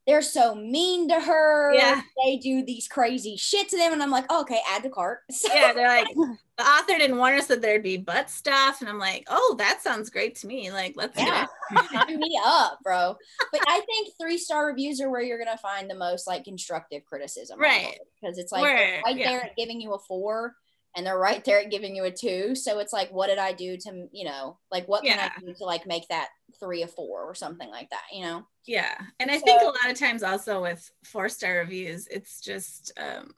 they're 0.06 0.22
so 0.22 0.54
mean 0.54 1.08
to 1.08 1.20
her. 1.20 1.74
Yeah. 1.74 2.00
They 2.24 2.36
do 2.36 2.64
these 2.64 2.86
crazy 2.88 3.36
shit 3.36 3.68
to 3.70 3.76
them, 3.76 3.92
and 3.92 4.02
I'm 4.02 4.10
like, 4.10 4.26
oh, 4.30 4.42
okay, 4.42 4.60
add 4.68 4.82
to 4.84 4.90
cart. 4.90 5.20
So, 5.32 5.52
yeah 5.52 5.72
they're 5.72 5.88
like 5.88 6.08
the 6.14 6.62
author 6.64 6.96
didn't 6.96 7.18
warn 7.18 7.34
us 7.38 7.46
that 7.48 7.60
there'd 7.60 7.82
be 7.82 7.98
butt 7.98 8.30
stuff 8.30 8.80
and 8.80 8.88
i'm 8.88 8.98
like 8.98 9.24
oh 9.28 9.54
that 9.58 9.82
sounds 9.82 10.08
great 10.08 10.34
to 10.36 10.46
me 10.46 10.72
like 10.72 10.94
let's 10.96 11.18
Yeah. 11.18 11.46
sign 11.92 12.18
me 12.18 12.38
up, 12.44 12.78
bro. 12.82 13.16
But 13.52 13.60
I 13.66 13.80
think 13.80 14.14
three 14.20 14.38
star 14.38 14.66
reviews 14.66 15.00
are 15.00 15.10
where 15.10 15.20
you're 15.22 15.38
gonna 15.38 15.58
find 15.58 15.90
the 15.90 15.94
most 15.94 16.26
like 16.26 16.44
constructive 16.44 17.04
criticism, 17.04 17.58
Right. 17.60 17.98
Because 18.20 18.38
it's 18.38 18.52
like 18.52 18.62
they're 18.62 19.02
right 19.04 19.16
yeah. 19.16 19.30
there 19.30 19.50
giving 19.56 19.80
you 19.80 19.92
a 19.94 19.98
four, 19.98 20.54
and 20.96 21.06
they're 21.06 21.18
right 21.18 21.44
there 21.44 21.60
at 21.60 21.70
giving 21.70 21.94
you 21.94 22.04
a 22.04 22.10
two. 22.10 22.54
So 22.54 22.78
it's 22.78 22.92
like, 22.92 23.10
what 23.10 23.26
did 23.26 23.38
I 23.38 23.52
do 23.52 23.76
to, 23.76 24.08
you 24.12 24.24
know, 24.24 24.58
like 24.72 24.88
what 24.88 25.04
can 25.04 25.18
I 25.18 25.30
do 25.38 25.52
to 25.52 25.64
like 25.64 25.86
make 25.86 26.08
that 26.08 26.28
three 26.58 26.82
or 26.82 26.88
four 26.88 27.22
or 27.24 27.34
something 27.34 27.68
like 27.68 27.90
that, 27.90 28.04
you 28.12 28.22
know? 28.24 28.46
Yeah. 28.66 28.96
And 29.20 29.30
I 29.30 29.38
think 29.38 29.60
a 29.60 29.66
lot 29.66 29.90
of 29.90 29.98
times 29.98 30.22
also 30.22 30.62
with 30.62 30.90
four 31.04 31.28
star 31.28 31.58
reviews, 31.58 32.06
it's 32.08 32.40
just 32.40 32.92
um 32.98 33.34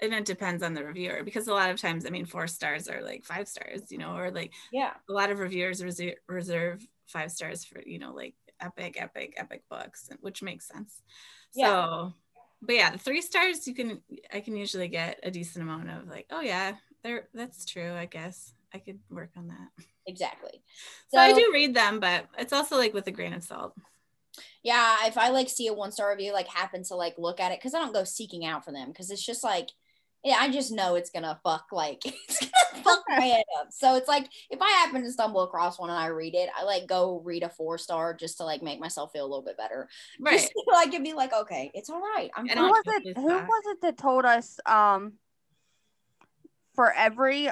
and 0.00 0.14
it 0.14 0.24
depends 0.24 0.62
on 0.62 0.74
the 0.74 0.84
reviewer 0.84 1.22
because 1.24 1.48
a 1.48 1.54
lot 1.54 1.70
of 1.70 1.80
times, 1.80 2.06
I 2.06 2.10
mean, 2.10 2.24
four 2.24 2.46
stars 2.46 2.88
are 2.88 3.02
like 3.02 3.24
five 3.24 3.48
stars, 3.48 3.90
you 3.90 3.98
know, 3.98 4.16
or 4.16 4.30
like 4.30 4.52
Yeah. 4.72 4.94
a 5.08 5.12
lot 5.12 5.30
of 5.30 5.40
reviewers 5.40 5.84
reserve, 5.84 6.14
reserve 6.26 6.86
five 7.08 7.30
stars 7.32 7.64
for 7.64 7.82
you 7.84 7.98
know 7.98 8.12
like 8.12 8.34
epic, 8.60 8.96
epic, 9.00 9.34
epic 9.36 9.62
books, 9.70 10.08
which 10.20 10.42
makes 10.42 10.66
sense. 10.68 11.02
Yeah. 11.54 11.66
So, 11.66 12.14
but 12.62 12.74
yeah, 12.74 12.90
the 12.90 12.98
three 12.98 13.22
stars 13.22 13.66
you 13.66 13.74
can 13.74 14.00
I 14.32 14.40
can 14.40 14.56
usually 14.56 14.88
get 14.88 15.20
a 15.22 15.30
decent 15.30 15.62
amount 15.62 15.90
of 15.90 16.08
like, 16.08 16.26
oh 16.30 16.40
yeah, 16.40 16.74
there 17.02 17.28
that's 17.34 17.64
true. 17.64 17.92
I 17.94 18.06
guess 18.06 18.54
I 18.74 18.78
could 18.78 18.98
work 19.10 19.30
on 19.36 19.48
that. 19.48 19.84
Exactly. 20.06 20.62
So, 21.08 21.18
I 21.18 21.32
do 21.32 21.50
read 21.52 21.74
them, 21.74 22.00
but 22.00 22.26
it's 22.38 22.52
also 22.52 22.76
like 22.76 22.94
with 22.94 23.06
a 23.06 23.12
grain 23.12 23.34
of 23.34 23.42
salt. 23.42 23.74
Yeah, 24.62 25.06
if 25.06 25.18
I 25.18 25.30
like 25.30 25.48
see 25.48 25.66
a 25.68 25.72
one 25.72 25.92
star 25.92 26.10
review, 26.10 26.32
like 26.32 26.48
happen 26.48 26.82
to 26.84 26.94
like 26.94 27.14
look 27.18 27.40
at 27.40 27.52
it, 27.52 27.58
because 27.58 27.74
I 27.74 27.78
don't 27.78 27.94
go 27.94 28.04
seeking 28.04 28.44
out 28.44 28.64
for 28.64 28.72
them, 28.72 28.88
because 28.88 29.10
it's 29.10 29.24
just 29.24 29.44
like, 29.44 29.70
yeah, 30.24 30.36
I 30.40 30.50
just 30.50 30.72
know 30.72 30.96
it's 30.96 31.10
gonna 31.10 31.38
fuck 31.44 31.66
like 31.72 32.02
it's 32.04 32.40
gonna 32.40 32.82
fuck 32.84 33.04
my 33.08 33.20
head 33.20 33.44
up. 33.60 33.68
So 33.70 33.96
it's 33.96 34.08
like 34.08 34.28
if 34.50 34.60
I 34.60 34.68
happen 34.70 35.02
to 35.02 35.12
stumble 35.12 35.42
across 35.42 35.78
one 35.78 35.90
and 35.90 35.98
I 35.98 36.06
read 36.06 36.34
it, 36.34 36.50
I 36.58 36.64
like 36.64 36.86
go 36.86 37.20
read 37.24 37.42
a 37.42 37.48
four 37.48 37.78
star 37.78 38.14
just 38.14 38.38
to 38.38 38.44
like 38.44 38.62
make 38.62 38.80
myself 38.80 39.12
feel 39.12 39.24
a 39.24 39.28
little 39.28 39.44
bit 39.44 39.56
better. 39.56 39.88
Right. 40.20 40.40
Just 40.40 40.52
so 40.68 40.76
I 40.76 40.86
can 40.88 41.02
be 41.02 41.12
like, 41.12 41.32
okay, 41.32 41.70
it's 41.74 41.88
all 41.90 42.00
right. 42.00 42.30
I'm 42.36 42.48
And 42.48 42.58
Who 42.58 42.66
was 42.66 42.84
it? 42.86 43.16
Who 43.16 43.28
was 43.28 43.62
it 43.66 43.80
that 43.82 43.96
told 43.96 44.24
us 44.24 44.58
um 44.66 45.14
for 46.74 46.92
every 46.92 47.48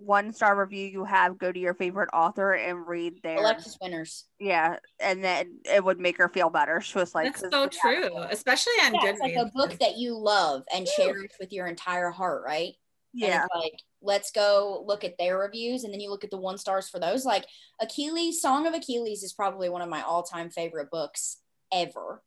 one 0.00 0.32
star 0.32 0.58
review 0.58 0.86
you 0.86 1.04
have, 1.04 1.38
go 1.38 1.52
to 1.52 1.58
your 1.58 1.74
favorite 1.74 2.08
author 2.12 2.52
and 2.54 2.86
read 2.86 3.22
their 3.22 3.38
Alexis 3.38 3.76
Winners. 3.80 4.24
yeah, 4.38 4.76
and 4.98 5.22
then 5.22 5.58
it 5.64 5.84
would 5.84 6.00
make 6.00 6.16
her 6.18 6.28
feel 6.28 6.50
better. 6.50 6.80
She 6.80 6.98
was 6.98 7.14
like, 7.14 7.26
That's 7.26 7.42
'cause 7.42 7.50
so 7.52 7.58
we 7.58 7.94
have- 7.98 8.10
true, 8.10 8.18
especially 8.30 8.72
on 8.84 8.94
Yeah, 8.94 9.00
Goodreads. 9.00 9.10
it's 9.12 9.20
like 9.20 9.34
a 9.36 9.50
book 9.54 9.78
that 9.80 9.96
you 9.98 10.16
love 10.16 10.62
and 10.74 10.86
Woo. 10.98 11.04
cherish 11.04 11.32
with 11.38 11.52
your 11.52 11.66
entire 11.66 12.10
heart, 12.10 12.42
right? 12.44 12.74
And 13.12 13.22
Yeah, 13.22 13.44
it's 13.44 13.54
like, 13.54 13.74
let's 14.02 14.30
go 14.30 14.84
look 14.86 15.02
at 15.04 15.18
their 15.18 15.36
reviews 15.38 15.84
and 15.84 15.92
then 15.92 16.00
you 16.00 16.10
look 16.10 16.24
at 16.24 16.30
the 16.30 16.36
one 16.38 16.58
stars 16.58 16.88
for 16.88 16.98
those. 17.00 17.24
Like 17.24 17.44
Achilles, 17.80 18.40
Song 18.40 18.66
of 18.66 18.74
Achilles 18.74 19.22
is 19.22 19.32
probably 19.32 19.68
one 19.68 19.82
of 19.82 19.88
my 19.88 20.02
all-time 20.02 20.48
favorite 20.50 20.90
books 20.90 21.38
ever. 21.72 22.22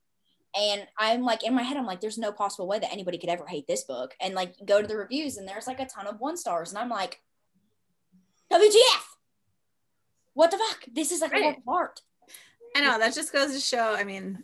And 0.55 0.86
I'm 0.99 1.24
like 1.24 1.43
in 1.43 1.55
my 1.55 1.63
head, 1.63 1.78
I'm 1.78 1.86
like, 1.88 1.99
there's 2.01 2.17
no 2.19 2.32
possible 2.32 2.67
way 2.67 2.78
that 2.80 2.91
anybody 2.91 3.17
could 3.17 3.30
ever 3.30 3.47
hate 3.47 3.65
this 3.65 3.86
book. 3.86 4.13
And 4.19 4.36
like 4.36 4.53
go 4.65 4.82
to 4.82 4.88
the 4.88 4.97
reviews 4.97 5.38
and 5.38 5.47
there's 5.47 5.65
like 5.67 5.80
a 5.80 5.86
ton 5.88 6.05
of 6.05 6.19
one 6.19 6.38
stars. 6.38 6.69
And 6.69 6.78
I'm 6.78 6.89
like, 6.89 7.19
WTF? 8.52 9.04
What 10.34 10.52
the 10.52 10.58
fuck? 10.58 10.86
This 10.91 11.12
is 11.12 11.22
like 11.22 11.32
a 11.32 11.36
Right. 11.36 11.46
work 11.46 11.58
of 11.58 11.68
art. 11.68 12.02
I 12.76 12.82
know 12.82 12.98
that 12.98 13.14
just 13.14 13.32
goes 13.32 13.54
to 13.54 13.60
show. 13.60 13.94
I 13.96 14.04
mean, 14.04 14.44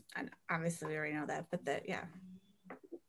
obviously 0.49 0.87
we 0.87 0.95
already 0.95 1.15
know 1.15 1.25
that, 1.25 1.45
but 1.49 1.65
that 1.65 1.89
yeah, 1.89 2.05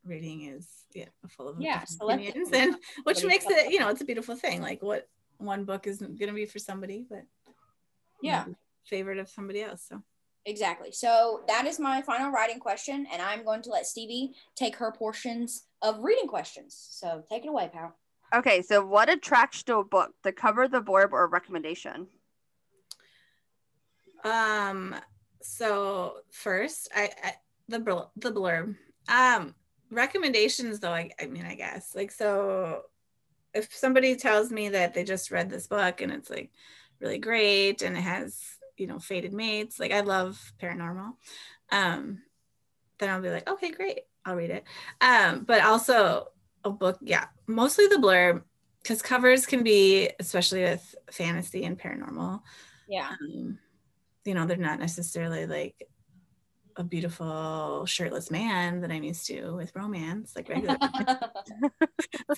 reading 0.04 0.42
is 0.44 0.66
yeah 0.94 1.06
full 1.28 1.48
of 1.48 1.60
Yeah, 1.60 1.84
opinions, 2.00 2.50
and 2.52 2.76
which 3.04 3.22
makes 3.24 3.44
makes 3.46 3.58
it 3.58 3.70
you 3.70 3.80
know 3.80 3.88
it's 3.88 4.00
a 4.00 4.06
beautiful 4.06 4.34
thing. 4.34 4.62
Like 4.62 4.82
what 4.82 5.08
one 5.38 5.64
book 5.64 5.86
isn't 5.86 6.18
going 6.18 6.28
to 6.28 6.34
be 6.34 6.46
for 6.46 6.58
somebody, 6.58 7.06
but 7.08 7.24
Yeah. 8.22 8.44
favorite 8.84 9.18
of 9.18 9.28
somebody 9.28 9.62
else. 9.62 9.84
So 9.88 10.02
Exactly. 10.46 10.90
So 10.90 11.42
that 11.48 11.66
is 11.66 11.78
my 11.78 12.00
final 12.00 12.30
writing 12.30 12.58
question, 12.60 13.06
and 13.12 13.20
I'm 13.20 13.44
going 13.44 13.60
to 13.62 13.70
let 13.70 13.86
Stevie 13.86 14.32
take 14.56 14.76
her 14.76 14.90
portions 14.90 15.66
of 15.82 15.98
reading 16.02 16.28
questions. 16.28 16.74
So 16.90 17.22
take 17.28 17.44
it 17.44 17.48
away, 17.48 17.68
pal. 17.70 17.94
Okay, 18.32 18.62
so 18.62 18.84
what 18.84 19.08
attracts 19.08 19.62
to 19.64 19.78
a 19.78 19.84
book? 19.84 20.14
The 20.22 20.32
cover, 20.32 20.68
the 20.68 20.80
blurb, 20.80 21.12
or 21.12 21.26
recommendation? 21.26 22.06
Um. 24.24 24.94
So 25.42 26.16
first, 26.30 26.88
I, 26.94 27.10
I 27.24 27.32
the 27.68 27.80
blur, 27.80 28.06
the 28.16 28.32
blurb. 28.32 28.76
Um, 29.08 29.54
recommendations 29.90 30.80
though. 30.80 30.92
I 30.92 31.10
I 31.20 31.26
mean, 31.26 31.46
I 31.46 31.54
guess 31.54 31.94
like 31.94 32.12
so. 32.12 32.82
If 33.52 33.74
somebody 33.74 34.14
tells 34.14 34.52
me 34.52 34.68
that 34.68 34.94
they 34.94 35.02
just 35.02 35.32
read 35.32 35.50
this 35.50 35.66
book 35.66 36.00
and 36.02 36.12
it's 36.12 36.30
like 36.30 36.52
really 37.00 37.18
great 37.18 37.82
and 37.82 37.96
it 37.96 38.02
has 38.02 38.40
you 38.76 38.86
know 38.86 39.00
faded 39.00 39.32
mates, 39.32 39.80
like 39.80 39.90
I 39.90 40.00
love 40.00 40.52
paranormal. 40.62 41.14
Um, 41.72 42.22
then 42.98 43.10
I'll 43.10 43.22
be 43.22 43.30
like, 43.30 43.48
okay, 43.48 43.72
great, 43.72 44.02
I'll 44.24 44.36
read 44.36 44.50
it. 44.50 44.64
Um, 45.00 45.44
but 45.44 45.64
also 45.64 46.28
a 46.64 46.70
book, 46.70 46.98
yeah, 47.00 47.26
mostly 47.46 47.86
the 47.86 47.96
blurb 47.96 48.42
because 48.82 49.02
covers 49.02 49.46
can 49.46 49.62
be, 49.62 50.10
especially 50.18 50.62
with 50.62 50.94
fantasy 51.10 51.64
and 51.64 51.78
paranormal 51.78 52.40
Yeah. 52.88 53.10
um, 53.20 53.58
you 54.24 54.34
know, 54.34 54.46
they're 54.46 54.56
not 54.56 54.78
necessarily 54.78 55.46
like 55.46 55.88
a 56.76 56.84
beautiful 56.84 57.84
shirtless 57.86 58.30
man 58.30 58.80
that 58.80 58.90
I'm 58.90 59.02
used 59.02 59.26
to 59.26 59.52
with 59.52 59.74
romance, 59.74 60.34
like 60.36 60.48
regular. 60.48 60.76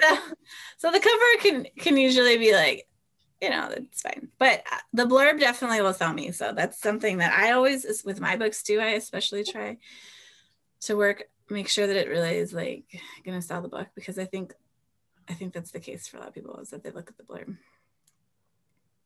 so, 0.01 0.17
so 0.79 0.91
the 0.91 1.01
cover 1.01 1.25
can 1.41 1.67
can 1.79 1.97
usually 1.97 2.39
be 2.39 2.53
like, 2.53 2.89
you 3.41 3.51
know, 3.51 3.69
it's 3.71 4.03
fine. 4.03 4.29
But 4.39 4.63
uh, 4.71 4.79
the 4.93 5.07
blurb 5.07 5.39
definitely 5.39 5.83
will 5.83 5.93
sell 5.93 6.13
me. 6.13 6.33
So 6.33 6.53
that's 6.53 6.81
something 6.81 7.19
that 7.19 7.33
I 7.33 7.53
always 7.53 8.03
with 8.05 8.21
my 8.21 8.37
books 8.37 8.63
too. 8.63 8.81
I 8.81 8.91
especially 8.91 9.45
try 9.45 9.79
to 10.83 10.97
work 10.97 11.25
make 11.53 11.69
sure 11.69 11.87
that 11.87 11.97
it 11.97 12.09
really 12.09 12.37
is 12.37 12.53
like 12.53 12.85
gonna 13.25 13.43
sell 13.43 13.63
the 13.63 13.69
book 13.69 13.89
because 13.95 14.19
I 14.19 14.25
think 14.25 14.55
I 15.29 15.35
think 15.35 15.53
that's 15.53 15.71
the 15.71 15.81
case 15.81 16.09
for 16.09 16.17
a 16.17 16.21
lot 16.21 16.29
of 16.31 16.35
people 16.35 16.59
is 16.59 16.71
that 16.71 16.83
they 16.83 16.91
look 16.91 17.11
at 17.11 17.17
the 17.17 17.23
blurb. 17.23 17.57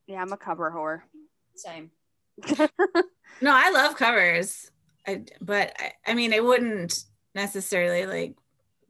Yeah, 0.06 0.22
I'm 0.22 0.32
a 0.32 0.36
cover 0.36 0.70
whore. 0.70 1.02
Same. 1.56 1.90
No, 3.40 3.50
I 3.52 3.70
love 3.70 3.96
covers. 3.96 4.70
I, 5.06 5.24
but 5.40 5.74
I, 5.78 5.92
I 6.06 6.14
mean, 6.14 6.32
it 6.32 6.44
wouldn't 6.44 7.04
necessarily 7.34 8.06
like 8.06 8.34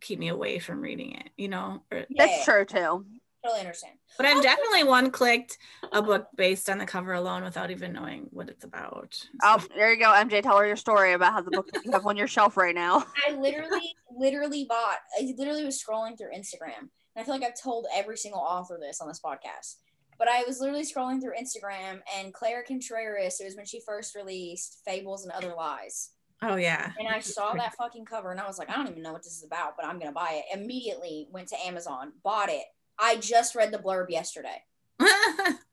keep 0.01 0.19
me 0.19 0.29
away 0.29 0.59
from 0.59 0.81
reading 0.81 1.13
it, 1.13 1.31
you 1.37 1.49
know? 1.49 1.83
Or, 1.91 2.07
Yeah, 2.09 2.27
That's 2.27 2.45
true 2.45 2.65
too. 2.65 3.05
Totally 3.47 3.61
understand. 3.61 3.95
but 4.17 4.27
I've 4.27 4.43
definitely 4.43 4.85
one 4.85 5.11
clicked 5.11 5.59
a 5.93 6.03
book 6.03 6.27
based 6.37 6.69
on 6.69 6.79
the 6.79 6.87
cover 6.87 7.13
alone 7.13 7.45
without 7.45 7.71
even 7.71 7.93
knowing 7.93 8.27
what 8.31 8.49
it's 8.49 8.65
about. 8.65 9.15
So- 9.15 9.29
Oh, 9.45 9.65
there 9.77 9.93
you 9.93 9.99
go, 10.01 10.07
MJ. 10.13 10.43
Tell 10.43 10.59
her 10.59 10.67
your 10.67 10.77
story 10.77 11.13
about 11.13 11.33
how 11.33 11.43
the 11.43 11.51
book 11.51 11.69
you 11.85 11.93
have 11.93 12.07
on 12.07 12.17
your 12.17 12.27
shelf 12.27 12.57
right 12.57 12.75
now. 12.75 13.05
I 13.29 13.33
literally, 13.33 13.95
literally 14.11 14.65
bought. 14.69 14.99
I 15.21 15.33
literally 15.37 15.65
was 15.65 15.83
scrolling 15.83 16.19
through 16.19 16.33
Instagram, 16.37 16.79
and 16.81 16.89
I 17.17 17.23
feel 17.23 17.35
like 17.35 17.45
I've 17.45 17.61
told 17.61 17.87
every 17.95 18.17
single 18.17 18.41
author 18.41 18.79
this 18.81 19.01
on 19.01 19.09
this 19.09 19.21
podcast. 19.25 19.77
But 20.19 20.29
I 20.29 20.45
was 20.47 20.61
literally 20.61 20.83
scrolling 20.85 21.21
through 21.21 21.35
Instagram, 21.41 22.01
and 22.19 22.33
Claire 22.33 22.65
Contreras. 22.67 23.39
It 23.41 23.45
was 23.45 23.55
when 23.57 23.67
she 23.67 23.81
first 23.87 24.15
released 24.17 24.81
Fables 24.85 25.25
and 25.25 25.33
Other 25.33 25.55
Lies. 25.55 26.11
oh 26.43 26.57
yeah. 26.57 26.93
And 26.99 27.07
I 27.09 27.21
saw 27.21 27.53
that 27.55 27.75
fucking 27.77 28.05
cover 28.07 28.31
and 28.31 28.39
I 28.41 28.47
was 28.47 28.59
like, 28.59 28.69
I 28.71 28.75
don't 28.75 28.89
even 28.89 29.03
know 29.03 29.13
what 29.13 29.23
this 29.23 29.37
is 29.39 29.45
about, 29.45 29.73
but 29.77 29.87
I'm 29.87 29.99
gonna 29.99 30.13
buy 30.13 30.43
it. 30.43 30.59
Immediately 30.59 31.29
went 31.31 31.49
to 31.49 31.57
Amazon, 31.67 32.13
bought 32.23 32.49
it. 32.51 32.65
I 32.99 33.17
just 33.17 33.55
read 33.55 33.73
the 33.73 33.79
blurb 33.79 34.11
yesterday. 34.11 34.63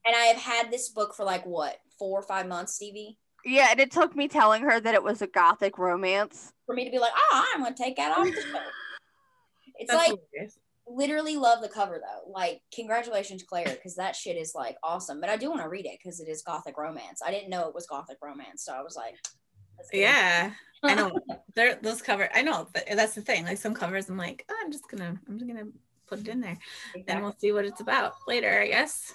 And 0.06 0.16
I 0.16 0.26
have 0.26 0.38
had 0.38 0.72
this 0.72 0.90
book 0.90 1.16
for 1.16 1.24
like 1.24 1.46
what, 1.46 1.78
four 1.98 2.20
or 2.20 2.24
five 2.24 2.48
months, 2.48 2.76
Stevie? 2.76 3.18
Yeah, 3.46 3.68
and 3.72 3.80
it 3.80 3.92
took 3.92 4.16
me 4.16 4.28
telling 4.28 4.64
her 4.64 4.80
that 4.80 4.94
it 4.94 5.04
was 5.04 5.22
a 5.22 5.28
gothic 5.28 5.78
romance. 5.78 6.52
For 6.66 6.76
me 6.76 6.86
to 6.86 6.92
be 6.92 7.00
like, 7.00 7.14
oh, 7.16 7.46
I'm 7.56 7.64
gonna 7.64 7.76
take 7.76 7.96
that 7.98 8.18
off 8.18 8.26
the 8.26 8.34
shelf. 8.34 8.64
It's 9.76 9.92
That's 9.92 10.10
like 10.10 10.20
hilarious. 10.34 10.60
literally 10.88 11.36
love 11.36 11.62
the 11.62 11.68
cover 11.68 12.00
though. 12.00 12.32
Like, 12.32 12.62
congratulations, 12.74 13.42
Claire, 13.42 13.66
because 13.66 13.96
that 13.96 14.16
shit 14.16 14.38
is 14.38 14.54
like 14.54 14.78
awesome. 14.84 15.20
But 15.20 15.32
I 15.32 15.36
do 15.36 15.50
want 15.50 15.62
to 15.64 15.68
read 15.68 15.88
it 15.88 15.98
because 15.98 16.20
it 16.20 16.28
is 16.30 16.44
gothic 16.44 16.78
romance. 16.78 17.22
I 17.26 17.32
didn't 17.32 17.50
know 17.50 17.68
it 17.68 17.74
was 17.74 17.88
gothic 17.88 18.18
romance, 18.22 18.64
so 18.64 18.74
I 18.74 18.84
was 18.84 18.96
like, 18.96 19.16
let's 19.78 19.90
get 19.90 19.98
it. 19.98 20.02
Yeah. 20.02 20.52
I 20.84 20.94
know. 20.94 21.20
They're 21.56 21.80
those 21.82 22.04
cover. 22.04 22.30
I 22.36 22.44
know. 22.44 22.68
but 22.72 22.86
That's 22.92 23.16
the 23.16 23.22
thing. 23.22 23.46
Like 23.46 23.58
some 23.58 23.74
covers, 23.74 24.10
I'm 24.10 24.18
like, 24.18 24.46
oh, 24.50 24.56
I'm 24.64 24.72
just 24.72 24.88
gonna, 24.90 25.20
I'm 25.28 25.40
just 25.40 25.48
gonna 25.48 25.70
put 26.18 26.28
it 26.28 26.32
in 26.32 26.42
there, 26.42 26.58
and 27.08 27.24
we'll 27.24 27.36
see 27.38 27.52
what 27.52 27.66
it's 27.66 27.82
about 27.82 28.14
later. 28.28 28.62
I 28.62 28.68
guess. 28.68 29.14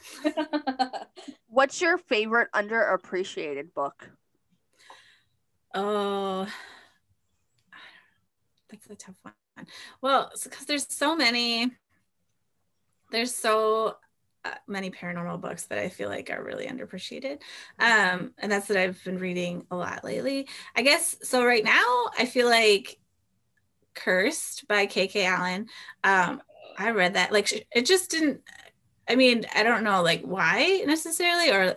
What's 1.49 1.81
your 1.81 1.99
favorite 1.99 2.49
underappreciated 2.55 3.73
book? 3.75 4.11
Oh, 5.75 6.47
that's 8.71 8.89
a 8.91 8.95
tough 8.95 9.17
one. 9.23 9.35
Well, 10.01 10.31
because 10.43 10.67
there's 10.67 10.87
so 10.89 11.17
many, 11.17 11.71
there's 13.11 13.35
so 13.35 13.97
uh, 14.45 14.55
many 14.67 14.91
paranormal 14.91 15.41
books 15.41 15.65
that 15.67 15.79
I 15.79 15.89
feel 15.89 16.09
like 16.09 16.31
are 16.31 16.43
really 16.43 16.67
underappreciated. 16.67 17.41
Um, 17.79 18.33
and 18.39 18.51
that's 18.51 18.69
what 18.69 18.79
I've 18.79 19.03
been 19.05 19.19
reading 19.19 19.67
a 19.71 19.77
lot 19.77 20.05
lately. 20.05 20.49
I 20.77 20.83
guess 20.83 21.17
so. 21.23 21.45
Right 21.45 21.65
now, 21.65 22.07
I 22.19 22.25
feel 22.25 22.49
like 22.49 22.99
Cursed 23.95 24.69
by 24.69 24.87
KK 24.87 25.25
Allen. 25.25 25.67
Um, 26.05 26.41
I 26.79 26.91
read 26.91 27.15
that. 27.15 27.33
Like, 27.33 27.67
it 27.75 27.87
just 27.87 28.11
didn't. 28.11 28.41
I 29.09 29.17
mean, 29.17 29.47
I 29.55 29.63
don't 29.63 29.85
know 29.85 30.03
like 30.03 30.23
why 30.23 30.83
necessarily, 30.87 31.51
or, 31.51 31.77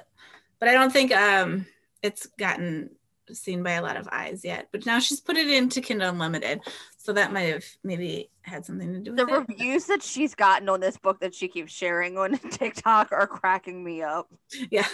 but 0.59 0.69
I 0.69 0.73
don't 0.73 0.91
think 0.91 1.15
um 1.15 1.65
it's 2.03 2.25
gotten 2.37 2.91
seen 3.31 3.63
by 3.63 3.71
a 3.71 3.81
lot 3.81 3.97
of 3.97 4.07
eyes 4.11 4.43
yet. 4.43 4.67
But 4.71 4.85
now 4.85 4.99
she's 4.99 5.21
put 5.21 5.37
it 5.37 5.49
into 5.49 5.81
Kindle 5.81 6.09
Unlimited, 6.09 6.61
so 6.97 7.13
that 7.13 7.31
might 7.31 7.53
have 7.53 7.65
maybe 7.83 8.29
had 8.41 8.65
something 8.65 8.91
to 8.93 8.99
do 8.99 9.11
with 9.11 9.25
The 9.27 9.33
it. 9.33 9.47
reviews 9.47 9.85
that 9.85 10.03
she's 10.03 10.35
gotten 10.35 10.67
on 10.69 10.79
this 10.81 10.97
book 10.97 11.19
that 11.21 11.33
she 11.33 11.47
keeps 11.47 11.71
sharing 11.71 12.17
on 12.17 12.37
TikTok 12.51 13.11
are 13.11 13.27
cracking 13.27 13.83
me 13.83 14.01
up. 14.01 14.27
yeah. 14.69 14.87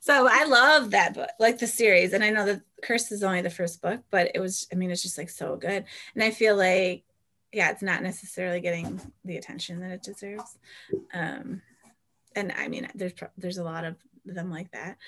So 0.00 0.28
I 0.30 0.44
love 0.44 0.90
that 0.90 1.14
book, 1.14 1.30
like 1.38 1.58
the 1.58 1.66
series, 1.66 2.12
and 2.12 2.22
I 2.22 2.30
know 2.30 2.44
that 2.46 2.60
Curse 2.82 3.10
is 3.12 3.22
only 3.22 3.40
the 3.40 3.48
first 3.50 3.80
book, 3.80 4.02
but 4.10 4.30
it 4.34 4.40
was. 4.40 4.66
I 4.72 4.74
mean, 4.76 4.90
it's 4.90 5.02
just 5.02 5.16
like 5.16 5.30
so 5.30 5.56
good, 5.56 5.84
and 6.14 6.22
I 6.24 6.30
feel 6.32 6.56
like 6.56 7.04
yeah, 7.54 7.70
it's 7.70 7.82
not 7.82 8.02
necessarily 8.02 8.60
getting 8.60 9.00
the 9.24 9.36
attention 9.36 9.80
that 9.80 9.92
it 9.92 10.02
deserves. 10.02 10.58
Um, 11.12 11.62
and 12.34 12.52
I 12.58 12.68
mean, 12.68 12.88
there's 12.94 13.12
there's 13.38 13.58
a 13.58 13.64
lot 13.64 13.84
of 13.84 13.96
them 14.24 14.50
like 14.50 14.72
that. 14.72 14.98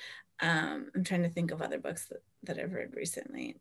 Um, 0.41 0.91
I'm 0.95 1.05
trying 1.05 1.25
to 1.25 1.29
think 1.29 1.51
of 1.51 1.61
other 1.61 1.79
books 1.79 2.07
that, 2.07 2.23
that 2.45 2.59
I've 2.59 2.73
read 2.73 2.95
recently, 2.95 3.57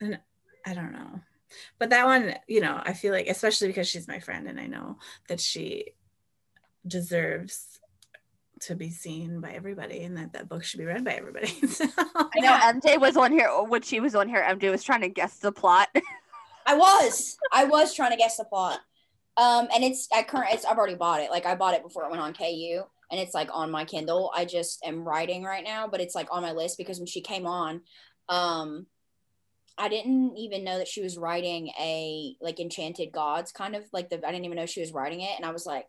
and 0.00 0.18
I 0.64 0.74
don't 0.74 0.92
know. 0.92 1.20
But 1.78 1.90
that 1.90 2.06
one, 2.06 2.34
you 2.48 2.62
know, 2.62 2.80
I 2.82 2.94
feel 2.94 3.12
like, 3.12 3.26
especially 3.26 3.68
because 3.68 3.88
she's 3.88 4.08
my 4.08 4.20
friend, 4.20 4.48
and 4.48 4.58
I 4.58 4.66
know 4.66 4.96
that 5.28 5.40
she 5.40 5.92
deserves 6.86 7.80
to 8.60 8.74
be 8.74 8.90
seen 8.90 9.40
by 9.40 9.50
everybody 9.50 10.04
and 10.04 10.16
that 10.16 10.32
that 10.32 10.48
book 10.48 10.62
should 10.62 10.78
be 10.78 10.86
read 10.86 11.04
by 11.04 11.12
everybody. 11.12 11.46
so, 11.68 11.84
I 11.96 12.40
know 12.40 12.52
MJ 12.52 12.98
was 12.98 13.16
on 13.16 13.32
here 13.32 13.48
when 13.48 13.82
she 13.82 14.00
was 14.00 14.14
on 14.14 14.28
here. 14.28 14.42
MJ 14.42 14.70
was 14.70 14.84
trying 14.84 15.02
to 15.02 15.08
guess 15.08 15.38
the 15.38 15.52
plot. 15.52 15.88
I 16.66 16.74
was. 16.74 17.36
I 17.52 17.64
was 17.64 17.94
trying 17.94 18.12
to 18.12 18.16
guess 18.16 18.36
the 18.36 18.44
plot. 18.44 18.80
Um, 19.36 19.68
and 19.74 19.82
it's 19.82 20.08
I 20.14 20.22
current 20.22 20.52
it's 20.52 20.64
I've 20.64 20.76
already 20.76 20.94
bought 20.94 21.20
it. 21.20 21.30
Like 21.30 21.46
I 21.46 21.54
bought 21.54 21.74
it 21.74 21.82
before 21.82 22.04
it 22.04 22.10
went 22.10 22.22
on 22.22 22.34
KU 22.34 22.82
and 23.10 23.20
it's 23.20 23.34
like 23.34 23.48
on 23.52 23.70
my 23.70 23.84
Kindle. 23.84 24.30
I 24.34 24.44
just 24.44 24.84
am 24.84 25.04
writing 25.04 25.42
right 25.42 25.64
now, 25.64 25.86
but 25.88 26.00
it's 26.00 26.14
like 26.14 26.28
on 26.30 26.42
my 26.42 26.52
list 26.52 26.78
because 26.78 26.98
when 26.98 27.06
she 27.06 27.20
came 27.20 27.46
on, 27.46 27.82
um, 28.28 28.86
I 29.78 29.88
didn't 29.88 30.36
even 30.36 30.64
know 30.64 30.78
that 30.78 30.88
she 30.88 31.02
was 31.02 31.16
writing 31.16 31.68
a 31.80 32.36
like 32.40 32.60
Enchanted 32.60 33.12
Gods 33.12 33.52
kind 33.52 33.74
of 33.74 33.84
like 33.92 34.10
the 34.10 34.16
I 34.26 34.30
didn't 34.32 34.44
even 34.44 34.56
know 34.56 34.66
she 34.66 34.80
was 34.80 34.92
writing 34.92 35.20
it, 35.20 35.32
and 35.36 35.46
I 35.46 35.50
was 35.50 35.66
like, 35.66 35.86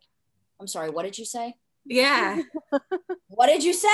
I'm 0.59 0.67
sorry, 0.67 0.89
what 0.89 1.03
did 1.03 1.17
you 1.17 1.25
say? 1.25 1.55
Yeah. 1.85 2.41
what 3.27 3.47
did 3.47 3.63
you 3.63 3.73
say? 3.73 3.89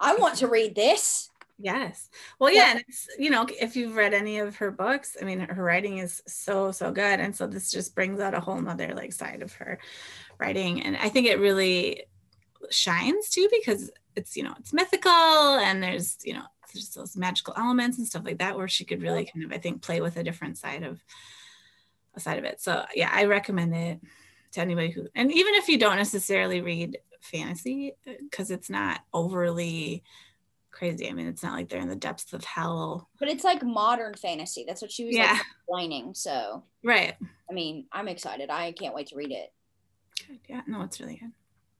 I 0.00 0.16
want 0.16 0.36
to 0.38 0.48
read 0.48 0.74
this. 0.74 1.30
Yes. 1.62 2.10
Well, 2.40 2.52
yeah, 2.52 2.72
and 2.72 2.80
it's 2.80 3.06
you 3.18 3.30
know, 3.30 3.46
if 3.60 3.76
you've 3.76 3.94
read 3.94 4.14
any 4.14 4.38
of 4.38 4.56
her 4.56 4.72
books, 4.72 5.16
I 5.20 5.24
mean, 5.24 5.38
her 5.38 5.62
writing 5.62 5.98
is 5.98 6.20
so 6.26 6.72
so 6.72 6.90
good, 6.90 7.20
and 7.20 7.36
so 7.36 7.46
this 7.46 7.70
just 7.70 7.94
brings 7.94 8.18
out 8.18 8.34
a 8.34 8.40
whole 8.40 8.60
nother 8.60 8.94
like 8.96 9.12
side 9.12 9.42
of 9.42 9.52
her 9.54 9.78
writing, 10.38 10.82
and 10.82 10.96
I 10.96 11.08
think 11.08 11.28
it 11.28 11.38
really 11.38 12.04
shines 12.70 13.28
too 13.30 13.48
because 13.52 13.92
it's 14.16 14.36
you 14.36 14.42
know 14.42 14.54
it's 14.58 14.72
mythical 14.72 15.10
and 15.10 15.82
there's 15.82 16.18
you 16.24 16.34
know 16.34 16.44
there's 16.72 16.90
those 16.90 17.16
magical 17.16 17.54
elements 17.56 17.98
and 17.98 18.06
stuff 18.06 18.24
like 18.24 18.38
that 18.38 18.56
where 18.56 18.68
she 18.68 18.84
could 18.84 19.02
really 19.02 19.24
kind 19.32 19.44
of 19.44 19.52
I 19.52 19.58
think 19.58 19.82
play 19.82 20.00
with 20.00 20.16
a 20.16 20.24
different 20.24 20.58
side 20.58 20.82
of 20.82 21.00
a 22.14 22.20
side 22.20 22.38
of 22.38 22.44
it. 22.44 22.60
So 22.60 22.84
yeah, 22.94 23.10
I 23.12 23.24
recommend 23.26 23.74
it 23.74 24.00
to 24.52 24.60
anybody 24.60 24.90
who 24.90 25.06
and 25.14 25.30
even 25.30 25.54
if 25.54 25.68
you 25.68 25.78
don't 25.78 25.96
necessarily 25.96 26.60
read 26.60 26.98
fantasy 27.20 27.94
because 28.04 28.50
it's 28.50 28.68
not 28.68 29.00
overly 29.14 30.02
crazy. 30.72 31.08
I 31.08 31.12
mean, 31.12 31.26
it's 31.28 31.42
not 31.42 31.52
like 31.54 31.68
they're 31.68 31.80
in 31.80 31.88
the 31.88 31.94
depths 31.94 32.32
of 32.32 32.42
hell. 32.44 33.08
But 33.20 33.28
it's 33.28 33.44
like 33.44 33.62
modern 33.62 34.14
fantasy. 34.14 34.64
That's 34.66 34.82
what 34.82 34.90
she 34.90 35.04
was 35.04 35.14
Yeah. 35.14 35.32
like 35.32 35.42
explaining. 35.60 36.14
So 36.14 36.64
Right. 36.82 37.14
I 37.48 37.52
mean, 37.52 37.86
I'm 37.92 38.08
excited. 38.08 38.50
I 38.50 38.72
can't 38.72 38.94
wait 38.94 39.08
to 39.08 39.16
read 39.16 39.30
it. 39.30 39.52
Good. 40.26 40.40
Yeah. 40.48 40.62
No, 40.66 40.82
it's 40.82 41.00
really 41.00 41.20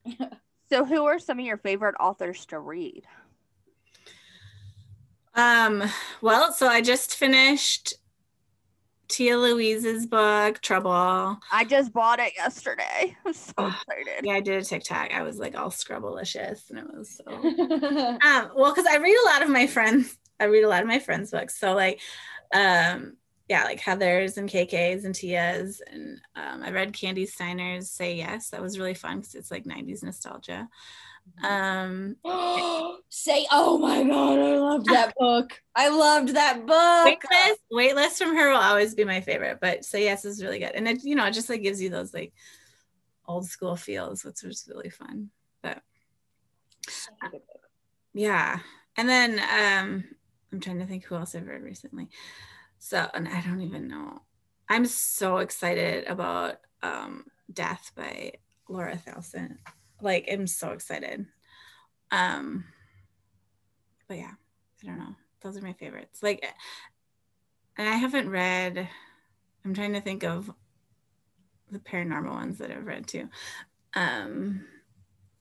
good. 0.05 0.29
So, 0.69 0.85
who 0.85 1.05
are 1.05 1.19
some 1.19 1.37
of 1.39 1.45
your 1.45 1.57
favorite 1.57 1.93
authors 1.99 2.45
to 2.47 2.57
read? 2.57 3.03
Um, 5.35 5.83
well, 6.21 6.51
so 6.51 6.67
I 6.67 6.81
just 6.81 7.15
finished 7.15 7.93
Tia 9.07 9.37
Louise's 9.37 10.05
book, 10.07 10.61
Trouble. 10.61 11.37
I 11.51 11.65
just 11.65 11.93
bought 11.93 12.19
it 12.19 12.33
yesterday. 12.35 13.15
I'm 13.25 13.33
so 13.33 13.53
Oh, 13.57 13.67
excited. 13.67 14.25
Yeah, 14.25 14.33
I 14.33 14.39
did 14.41 14.61
a 14.61 14.65
TikTok. 14.65 15.11
I 15.13 15.21
was 15.23 15.37
like 15.37 15.55
all 15.55 15.69
scrubblicious 15.69 16.69
and 16.69 16.79
it 16.79 16.85
was 16.93 17.17
so 17.17 17.31
um 17.31 18.51
well 18.55 18.73
because 18.73 18.87
I 18.89 18.97
read 18.97 19.15
a 19.23 19.29
lot 19.29 19.41
of 19.43 19.49
my 19.49 19.67
friends 19.67 20.17
I 20.39 20.45
read 20.45 20.63
a 20.63 20.69
lot 20.69 20.81
of 20.81 20.87
my 20.87 20.99
friends' 20.99 21.31
books. 21.31 21.59
So 21.59 21.73
like 21.73 21.99
um 22.53 23.17
yeah, 23.49 23.65
like 23.65 23.79
Heather's 23.81 24.37
and 24.37 24.49
KK's 24.49 25.05
and 25.05 25.13
Tia's 25.13 25.81
and 25.85 26.19
um 26.35 26.63
I 26.63 26.71
read 26.71 26.93
Kandi 26.93 27.27
Steiner's 27.27 27.91
Say 27.91 28.15
Yes. 28.15 28.49
That 28.49 28.61
was 28.61 28.79
really 28.79 28.93
fun 28.95 29.19
because 29.19 29.35
it's 29.35 29.51
like 29.51 29.65
90s 29.65 30.03
nostalgia. 30.03 30.69
Um 31.43 32.15
Say, 33.09 33.45
oh 33.51 33.77
my 33.77 34.03
god, 34.03 34.39
I 34.39 34.57
loved 34.57 34.87
that 34.87 35.13
book. 35.19 35.61
I 35.75 35.89
loved 35.89 36.29
that 36.29 36.65
book. 36.65 37.21
Waitlist, 37.31 37.55
Waitlist 37.71 38.17
from 38.17 38.35
her 38.35 38.49
will 38.49 38.57
always 38.57 38.95
be 38.95 39.03
my 39.03 39.21
favorite, 39.21 39.59
but 39.61 39.85
Say 39.85 40.05
Yes 40.05 40.25
is 40.25 40.43
really 40.43 40.59
good. 40.59 40.71
And 40.73 40.87
it, 40.87 41.03
you 41.03 41.15
know, 41.15 41.25
it 41.25 41.33
just 41.33 41.49
like 41.49 41.61
gives 41.61 41.81
you 41.81 41.89
those 41.89 42.13
like 42.13 42.33
old 43.27 43.45
school 43.45 43.75
feels, 43.75 44.25
which 44.25 44.41
was 44.43 44.67
really 44.73 44.89
fun. 44.89 45.29
But 45.61 45.81
yeah. 48.13 48.59
And 48.97 49.07
then 49.07 49.39
um 49.39 50.03
I'm 50.51 50.59
trying 50.59 50.79
to 50.79 50.85
think 50.85 51.03
who 51.05 51.15
else 51.15 51.35
I've 51.35 51.47
read 51.47 51.61
recently. 51.61 52.09
So 52.79 53.07
and 53.13 53.27
I 53.27 53.41
don't 53.41 53.61
even 53.61 53.87
know. 53.87 54.21
I'm 54.69 54.85
so 54.85 55.37
excited 55.37 56.07
about 56.07 56.55
um 56.81 57.25
Death 57.51 57.91
by 57.95 58.33
Laura 58.67 58.97
Thalassa. 58.97 59.55
Like 60.03 60.27
I'm 60.31 60.47
so 60.47 60.71
excited. 60.71 61.25
Um 62.11 62.65
but 64.07 64.17
yeah, 64.17 64.31
I 64.83 64.85
don't 64.85 64.99
know. 64.99 65.15
Those 65.41 65.57
are 65.57 65.61
my 65.61 65.73
favorites. 65.73 66.21
Like 66.21 66.45
and 67.77 67.87
I 67.87 67.93
haven't 67.93 68.29
read 68.29 68.87
I'm 69.65 69.73
trying 69.73 69.93
to 69.93 70.01
think 70.01 70.23
of 70.23 70.51
the 71.71 71.79
paranormal 71.79 72.29
ones 72.29 72.57
that 72.59 72.71
I've 72.71 72.85
read 72.85 73.07
too. 73.07 73.29
Um 73.93 74.65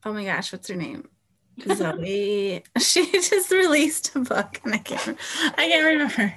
oh 0.04 0.12
my 0.12 0.24
gosh, 0.24 0.52
what's 0.52 0.68
her 0.68 0.76
name? 0.76 1.08
Zoey. 1.60 2.64
she 2.78 3.10
just 3.12 3.50
released 3.50 4.14
a 4.16 4.20
book 4.20 4.60
and 4.64 4.74
I 4.74 4.78
can't 4.78 5.18
I 5.56 5.68
can't 5.68 5.84
remember. 5.84 6.34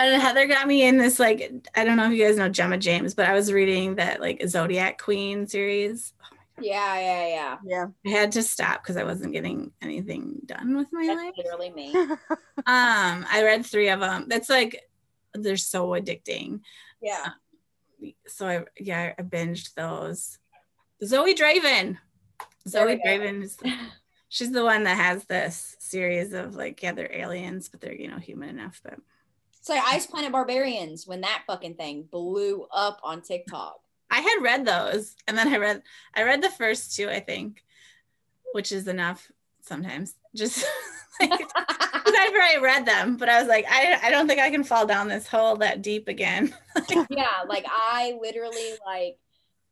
And 0.00 0.22
Heather 0.22 0.46
got 0.46 0.68
me 0.68 0.84
in 0.84 0.96
this 0.96 1.18
like 1.18 1.50
I 1.74 1.84
don't 1.84 1.96
know 1.96 2.06
if 2.06 2.12
you 2.12 2.24
guys 2.24 2.36
know 2.36 2.48
Gemma 2.48 2.78
James, 2.78 3.14
but 3.14 3.26
I 3.26 3.32
was 3.32 3.52
reading 3.52 3.96
that 3.96 4.20
like 4.20 4.42
Zodiac 4.46 5.02
Queen 5.02 5.46
series. 5.48 6.12
Yeah, 6.60 6.98
yeah, 6.98 7.26
yeah. 7.28 7.56
Yeah. 7.64 7.86
I 8.06 8.08
had 8.08 8.32
to 8.32 8.42
stop 8.42 8.82
because 8.82 8.96
I 8.96 9.04
wasn't 9.04 9.32
getting 9.32 9.72
anything 9.82 10.40
done 10.46 10.76
with 10.76 10.88
my 10.92 11.06
life. 11.06 11.34
That's 11.36 11.38
literally 11.38 11.70
me. 11.70 11.94
Um, 12.66 13.24
I 13.30 13.42
read 13.44 13.64
three 13.64 13.88
of 13.88 14.00
them. 14.00 14.26
That's 14.28 14.50
like 14.50 14.82
they're 15.34 15.56
so 15.56 15.88
addicting. 15.90 16.60
Yeah. 17.00 17.28
So 18.26 18.46
I 18.46 18.64
yeah, 18.78 19.14
I 19.18 19.22
binged 19.22 19.74
those. 19.74 20.38
Zoey 21.02 21.36
Draven. 21.36 21.96
Zoey. 22.68 23.00
Draven 23.04 23.42
is 23.44 23.56
she's 24.28 24.52
the 24.52 24.64
one 24.64 24.84
that 24.84 24.96
has 24.96 25.24
this 25.24 25.76
series 25.78 26.32
of 26.32 26.56
like 26.56 26.82
yeah, 26.82 26.92
they're 26.92 27.12
aliens, 27.14 27.68
but 27.68 27.80
they're 27.80 27.94
you 27.94 28.08
know 28.08 28.18
human 28.18 28.50
enough. 28.50 28.80
But 28.82 28.98
It's 29.58 29.68
like 29.68 29.82
Ice 29.86 30.06
Planet 30.06 30.32
Barbarians 30.32 31.06
when 31.06 31.22
that 31.22 31.44
fucking 31.46 31.74
thing 31.76 32.08
blew 32.10 32.66
up 32.72 33.00
on 33.02 33.22
TikTok. 33.22 33.80
I 34.10 34.20
had 34.20 34.42
read 34.42 34.64
those, 34.64 35.14
and 35.26 35.36
then 35.36 35.48
I 35.48 35.58
read 35.58 35.82
I 36.14 36.22
read 36.22 36.42
the 36.42 36.50
first 36.50 36.96
two, 36.96 37.08
I 37.08 37.20
think, 37.20 37.62
which 38.52 38.72
is 38.72 38.88
enough 38.88 39.30
sometimes. 39.62 40.14
Just 40.34 40.64
like 41.20 41.30
I've 41.30 42.32
already 42.34 42.60
read 42.60 42.86
them, 42.86 43.16
but 43.16 43.28
I 43.28 43.38
was 43.38 43.48
like, 43.48 43.66
I 43.68 43.98
I 44.02 44.10
don't 44.10 44.26
think 44.26 44.40
I 44.40 44.50
can 44.50 44.64
fall 44.64 44.86
down 44.86 45.08
this 45.08 45.26
hole 45.26 45.56
that 45.56 45.82
deep 45.82 46.08
again. 46.08 46.54
yeah, 47.10 47.42
like 47.48 47.66
I 47.68 48.18
literally 48.20 48.72
like 48.84 49.18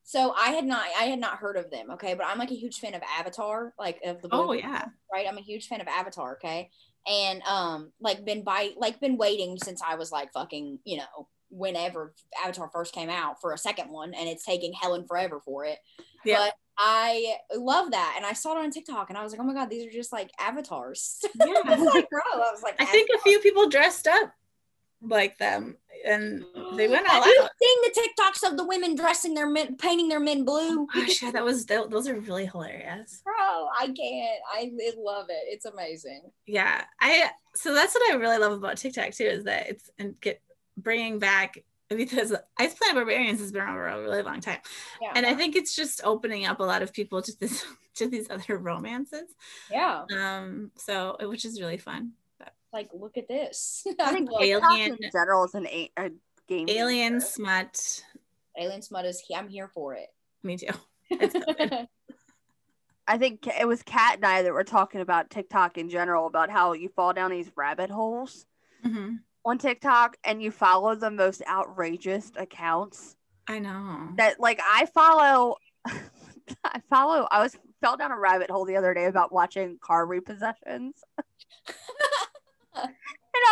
so 0.03 0.32
I 0.37 0.51
had 0.51 0.64
not 0.64 0.87
I 0.99 1.05
had 1.05 1.18
not 1.18 1.39
heard 1.39 1.57
of 1.57 1.70
them, 1.70 1.91
okay, 1.93 2.14
but 2.14 2.26
I'm 2.26 2.39
like 2.39 2.53
a 2.53 2.57
huge 2.57 2.78
fan 2.78 2.95
of 2.95 3.03
Avatar, 3.18 3.74
like 3.78 4.01
of 4.05 4.22
the 4.22 4.28
book. 4.28 4.41
Oh 4.41 4.47
blue- 4.47 4.59
yeah. 4.59 4.84
right? 5.12 5.26
I'm 5.28 5.39
a 5.39 5.43
huge 5.43 5.66
fan 5.66 5.80
of 5.80 5.89
Avatar, 5.89 6.34
okay? 6.37 6.70
And 7.09 7.43
um 7.43 7.93
like 8.01 8.24
been 8.24 8.45
by 8.45 8.70
like 8.76 9.01
been 9.01 9.16
waiting 9.16 9.59
since 9.59 9.82
I 9.82 9.97
was 9.97 10.12
like 10.12 10.32
fucking, 10.32 10.78
you 10.84 10.99
know, 10.99 11.28
whenever 11.57 12.15
Avatar 12.45 12.69
first 12.73 12.93
came 12.95 13.09
out 13.09 13.41
for 13.41 13.53
a 13.53 13.59
second 13.59 13.91
one 13.91 14.13
and 14.15 14.29
it's 14.29 14.45
taking 14.45 14.73
Helen 14.73 15.07
forever 15.07 15.41
for 15.45 15.65
it. 15.65 15.79
Yeah. 16.25 16.37
But 16.39 16.55
I 16.79 17.37
love 17.57 17.93
that 17.93 18.15
and 18.17 18.27
I 18.27 18.35
saw 18.35 18.53
it 18.53 18.59
on 18.63 18.71
TikTok 18.71 19.09
and 19.09 19.17
I 19.19 19.23
was 19.23 19.33
like, 19.33 19.41
"Oh 19.41 19.45
my 19.45 19.55
god, 19.55 19.71
these 19.71 19.87
are 19.87 19.91
just 19.91 20.13
like 20.13 20.31
avatars." 20.39 21.25
Yeah. 21.37 21.55
I 21.65 21.77
was 21.77 21.95
like, 21.95 22.11
"Bro, 22.11 22.21
I 22.35 22.39
was 22.53 22.63
like, 22.63 22.75
I 22.81 22.85
think 22.85 23.09
a 23.15 23.19
few 23.21 23.39
people 23.41 23.69
dressed 23.69 24.07
up 24.07 24.33
like 25.03 25.39
them 25.39 25.77
and 26.07 26.45
they 26.75 26.89
went 26.95 27.07
all 27.09 27.15
Have 27.23 27.27
you 27.27 27.41
out. 27.43 27.51
seen 27.63 27.79
the 27.83 28.01
TikToks 28.01 28.51
of 28.51 28.57
the 28.57 28.67
women 28.67 28.95
dressing 28.95 29.35
their 29.35 29.49
men, 29.49 29.77
painting 29.77 30.09
their 30.09 30.21
men 30.21 30.45
blue? 30.45 30.81
Oh 30.83 30.87
gosh, 30.93 31.23
yeah, 31.23 31.31
that 31.31 31.45
was 31.45 31.65
tho- 31.65 31.89
those 31.89 32.09
are 32.09 32.19
really 32.21 32.47
hilarious. 32.47 33.23
Bro, 33.25 33.35
I 33.35 33.87
can't. 33.87 34.41
I 34.53 34.73
love 34.99 35.27
it. 35.31 35.45
It's 35.47 35.65
amazing. 35.65 36.23
Yeah, 36.47 36.85
I 37.01 37.31
so 37.55 37.73
that's 37.73 37.95
what 37.95 38.11
I 38.13 38.17
really 38.17 38.39
love 38.39 38.53
about 38.53 38.77
TikTok 38.77 39.13
too 39.13 39.25
is 39.25 39.45
that 39.45 39.69
it's 39.71 39.89
and 39.99 40.21
get 40.21 40.41
bringing 40.77 41.18
back 41.18 41.59
because 41.89 42.35
Ice 42.59 42.74
Planet 42.74 42.97
Barbarians 42.97 43.39
has 43.41 43.53
been 43.53 43.62
around 43.62 43.74
for 43.77 43.87
a 43.87 44.03
really 44.03 44.22
long 44.22 44.41
time, 44.41 44.59
Yeah. 45.01 45.12
and 45.14 45.24
I 45.24 45.35
think 45.35 45.55
it's 45.57 45.74
just 45.77 46.01
opening 46.05 46.45
up 46.45 46.59
a 46.61 46.64
lot 46.64 46.83
of 46.83 46.93
people 46.93 47.22
to 47.22 47.33
this 47.39 47.64
to 47.95 48.09
these 48.09 48.29
other 48.31 48.59
romances. 48.59 49.29
yeah. 49.70 50.05
Um, 50.12 50.70
so 50.77 51.16
which 51.22 51.45
is 51.45 51.61
really 51.61 51.79
fun. 51.79 52.12
But, 52.39 52.53
Like, 52.72 52.91
look 52.93 53.16
at 53.16 53.29
this. 53.29 53.87
I 54.01 54.12
think 54.12 54.29
Alien- 54.41 54.61
TikTok 54.61 55.01
in 55.05 55.11
general 55.12 55.45
is 55.45 55.55
an 55.55 55.66
a, 55.68 55.91
a 55.97 56.11
game. 56.49 56.68
Alien 56.68 57.12
changer. 57.14 57.27
smut. 57.27 58.03
Alien 58.59 58.83
Smut 58.83 59.05
is. 59.07 59.22
I'm 59.35 59.49
here 59.49 59.68
for 59.68 59.95
it. 59.95 60.09
Me 60.43 60.57
too. 60.57 60.68
So. 61.31 61.87
I 63.09 63.18
think 63.18 63.47
it 63.47 63.68
was 63.68 63.83
Kat 63.85 64.16
and 64.16 64.24
I 64.24 64.43
that 64.43 64.53
were 64.53 64.64
talking 64.64 65.01
about 65.01 65.31
TikTok 65.31 65.79
in 65.79 65.89
general 65.89 66.27
about 66.27 66.51
how 66.51 66.72
you 66.72 66.89
fall 66.89 67.12
down 67.12 67.31
these 67.31 67.51
rabbit 67.55 67.91
holes. 67.91 68.47
Mhm. 68.85 69.20
On 69.47 69.59
TikTok 69.59 70.17
and 70.25 70.43
you 70.43 70.51
follow 70.51 70.95
the 70.97 71.11
most 71.11 71.41
outrageous 71.49 72.33
accounts 72.37 73.17
I 73.49 73.61
know. 73.61 74.09
that 74.17 74.41
like 74.41 74.61
I 74.63 74.87
follow 74.87 75.57
I 76.65 76.81
follow 76.91 77.29
I 77.31 77.41
was 77.41 77.57
fell 77.81 77.97
down 77.97 78.11
a 78.11 78.19
rabbit 78.19 78.51
hole 78.51 78.65
the 78.65 78.77
other 78.77 78.93
day 78.93 79.05
about 79.05 79.33
watching 79.33 79.79
car 79.81 80.05
repossessions. 80.07 80.95
and 82.75 82.95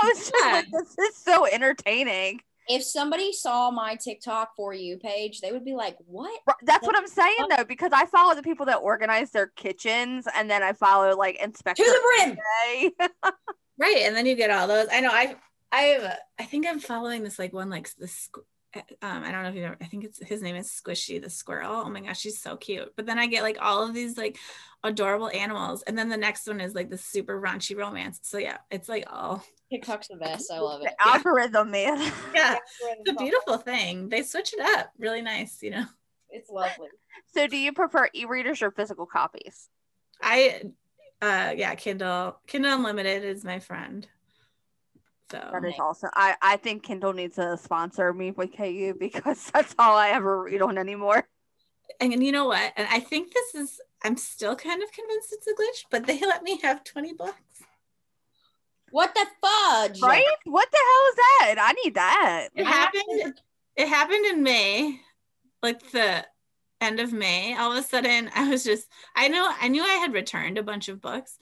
I 0.02 0.08
was 0.08 0.18
just 0.18 0.44
like, 0.44 0.66
this 0.72 0.98
is 0.98 1.16
so 1.16 1.46
entertaining. 1.46 2.40
if 2.68 2.82
somebody 2.82 3.32
saw 3.32 3.70
my 3.70 3.94
TikTok 3.94 4.56
for 4.56 4.74
you 4.74 4.96
page, 4.96 5.40
they 5.40 5.52
would 5.52 5.64
be 5.64 5.74
like, 5.74 5.96
"What?" 6.06 6.40
That's 6.62 6.86
what 6.86 6.96
I'm 6.96 7.06
saying 7.06 7.46
though, 7.56 7.64
because 7.64 7.92
I 7.92 8.06
follow 8.06 8.34
the 8.34 8.42
people 8.42 8.66
that 8.66 8.76
organize 8.76 9.30
their 9.30 9.48
kitchens 9.48 10.26
and 10.34 10.50
then 10.50 10.62
I 10.62 10.72
follow 10.72 11.16
like 11.16 11.40
Inspector 11.40 11.82
To 11.82 11.88
the 11.88 12.36
brim. 12.98 13.30
Right, 13.76 14.02
and 14.02 14.14
then 14.14 14.24
you 14.24 14.36
get 14.36 14.50
all 14.50 14.68
those. 14.68 14.86
I 14.92 15.00
know. 15.00 15.10
I 15.10 15.34
I 15.74 16.16
I 16.38 16.44
think 16.44 16.66
I'm 16.66 16.78
following 16.78 17.24
this 17.24 17.38
like 17.38 17.52
one 17.52 17.68
like 17.68 17.92
this. 17.96 18.30
Um, 18.76 18.82
I 19.02 19.30
don't 19.30 19.42
know 19.42 19.48
if 19.48 19.54
you 19.56 19.62
know. 19.62 19.74
I 19.80 19.86
think 19.86 20.04
it's 20.04 20.24
his 20.24 20.40
name 20.40 20.54
is 20.54 20.68
Squishy 20.68 21.20
the 21.20 21.30
squirrel. 21.30 21.82
Oh 21.84 21.88
my 21.90 22.00
gosh, 22.00 22.20
she's 22.20 22.40
so 22.40 22.56
cute. 22.56 22.92
But 22.96 23.06
then 23.06 23.18
I 23.18 23.26
get 23.26 23.42
like 23.42 23.58
all 23.60 23.84
of 23.86 23.92
these 23.92 24.16
like 24.16 24.38
adorable 24.84 25.30
animals, 25.30 25.82
and 25.82 25.98
then 25.98 26.08
the 26.08 26.16
next 26.16 26.46
one 26.46 26.60
is 26.60 26.74
like 26.74 26.90
the 26.90 26.98
super 26.98 27.40
raunchy 27.40 27.76
romance. 27.76 28.20
So 28.22 28.38
yeah, 28.38 28.58
it's 28.70 28.88
like 28.88 29.04
all 29.12 29.44
TikTok's 29.70 30.08
the 30.08 30.16
best. 30.16 30.50
I 30.52 30.60
love 30.60 30.82
it. 30.82 30.92
The 30.98 31.08
algorithm, 31.08 31.72
man. 31.72 31.98
yeah, 32.34 32.56
it's 32.80 33.10
a 33.10 33.14
beautiful 33.14 33.58
thing. 33.58 34.08
They 34.08 34.22
switch 34.22 34.54
it 34.54 34.60
up, 34.60 34.92
really 34.98 35.22
nice. 35.22 35.60
You 35.60 35.70
know, 35.70 35.84
It's 36.30 36.50
lovely. 36.50 36.88
So 37.32 37.48
do 37.48 37.56
you 37.56 37.72
prefer 37.72 38.08
e-readers 38.14 38.62
or 38.62 38.70
physical 38.70 39.06
copies? 39.06 39.68
I 40.22 40.62
uh 41.20 41.54
yeah, 41.56 41.74
Kindle 41.74 42.38
Kindle 42.46 42.74
Unlimited 42.74 43.24
is 43.24 43.44
my 43.44 43.58
friend. 43.58 44.06
So 45.30 45.48
That 45.52 45.64
is 45.64 45.74
awesome. 45.78 46.10
I, 46.14 46.36
I 46.42 46.56
think 46.56 46.82
Kindle 46.82 47.12
needs 47.12 47.36
to 47.36 47.56
sponsor 47.56 48.12
me 48.12 48.30
with 48.30 48.56
KU 48.56 48.94
because 48.98 49.50
that's 49.52 49.74
all 49.78 49.96
I 49.96 50.10
ever 50.10 50.42
read 50.42 50.62
on 50.62 50.78
anymore. 50.78 51.26
and 52.00 52.22
you 52.22 52.32
know 52.32 52.46
what? 52.46 52.72
And 52.76 52.86
I 52.90 53.00
think 53.00 53.32
this 53.32 53.54
is 53.54 53.80
I'm 54.02 54.16
still 54.16 54.54
kind 54.54 54.82
of 54.82 54.92
convinced 54.92 55.32
it's 55.32 55.46
a 55.46 55.52
glitch, 55.54 55.86
but 55.90 56.06
they 56.06 56.20
let 56.20 56.42
me 56.42 56.58
have 56.62 56.84
20 56.84 57.14
books. 57.14 57.40
What 58.90 59.14
the 59.14 59.26
fudge? 59.40 60.00
Right? 60.02 60.24
What 60.44 60.70
the 60.70 60.78
hell 60.78 61.08
is 61.08 61.16
that? 61.16 61.54
I 61.58 61.72
need 61.84 61.94
that. 61.94 62.48
It 62.54 62.66
happened 62.66 63.34
it 63.76 63.88
happened 63.88 64.24
in 64.26 64.42
May, 64.42 65.00
like 65.62 65.90
the 65.90 66.24
end 66.80 67.00
of 67.00 67.12
May. 67.12 67.56
All 67.56 67.72
of 67.72 67.78
a 67.78 67.82
sudden 67.82 68.30
I 68.34 68.48
was 68.50 68.62
just 68.62 68.86
I 69.16 69.28
know 69.28 69.50
I 69.60 69.68
knew 69.68 69.82
I 69.82 69.94
had 69.94 70.12
returned 70.12 70.58
a 70.58 70.62
bunch 70.62 70.88
of 70.88 71.00
books 71.00 71.38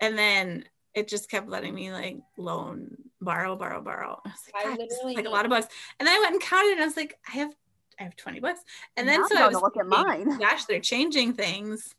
and 0.00 0.16
then 0.16 0.64
it 0.94 1.08
just 1.08 1.28
kept 1.30 1.48
letting 1.48 1.74
me 1.74 1.92
like 1.92 2.18
loan, 2.38 2.96
borrow, 3.20 3.56
borrow, 3.56 3.80
borrow. 3.80 4.20
I 4.24 4.28
was 4.28 4.38
like, 4.54 4.64
I 4.64 4.68
"God, 4.70 4.78
this 4.78 4.92
is, 4.92 4.98
literally 4.98 5.16
like 5.16 5.26
a 5.26 5.30
lot 5.30 5.44
of 5.44 5.50
books. 5.50 5.68
And 5.98 6.06
then 6.06 6.16
I 6.16 6.20
went 6.20 6.32
and 6.34 6.42
counted 6.42 6.72
and 6.72 6.82
I 6.82 6.86
was 6.86 6.96
like, 6.96 7.18
I 7.28 7.32
have 7.32 7.54
I 7.98 8.02
have 8.04 8.16
20 8.16 8.40
books. 8.40 8.60
And 8.96 9.08
then 9.08 9.20
Now 9.20 9.28
so 9.28 9.36
I'm 9.36 9.42
I 9.42 9.44
gonna 9.46 9.54
was 9.54 9.62
look 9.62 9.76
at 9.76 9.86
mine. 9.86 10.38
Gosh, 10.38 10.64
they're 10.66 10.80
changing 10.80 11.32
things. 11.32 11.94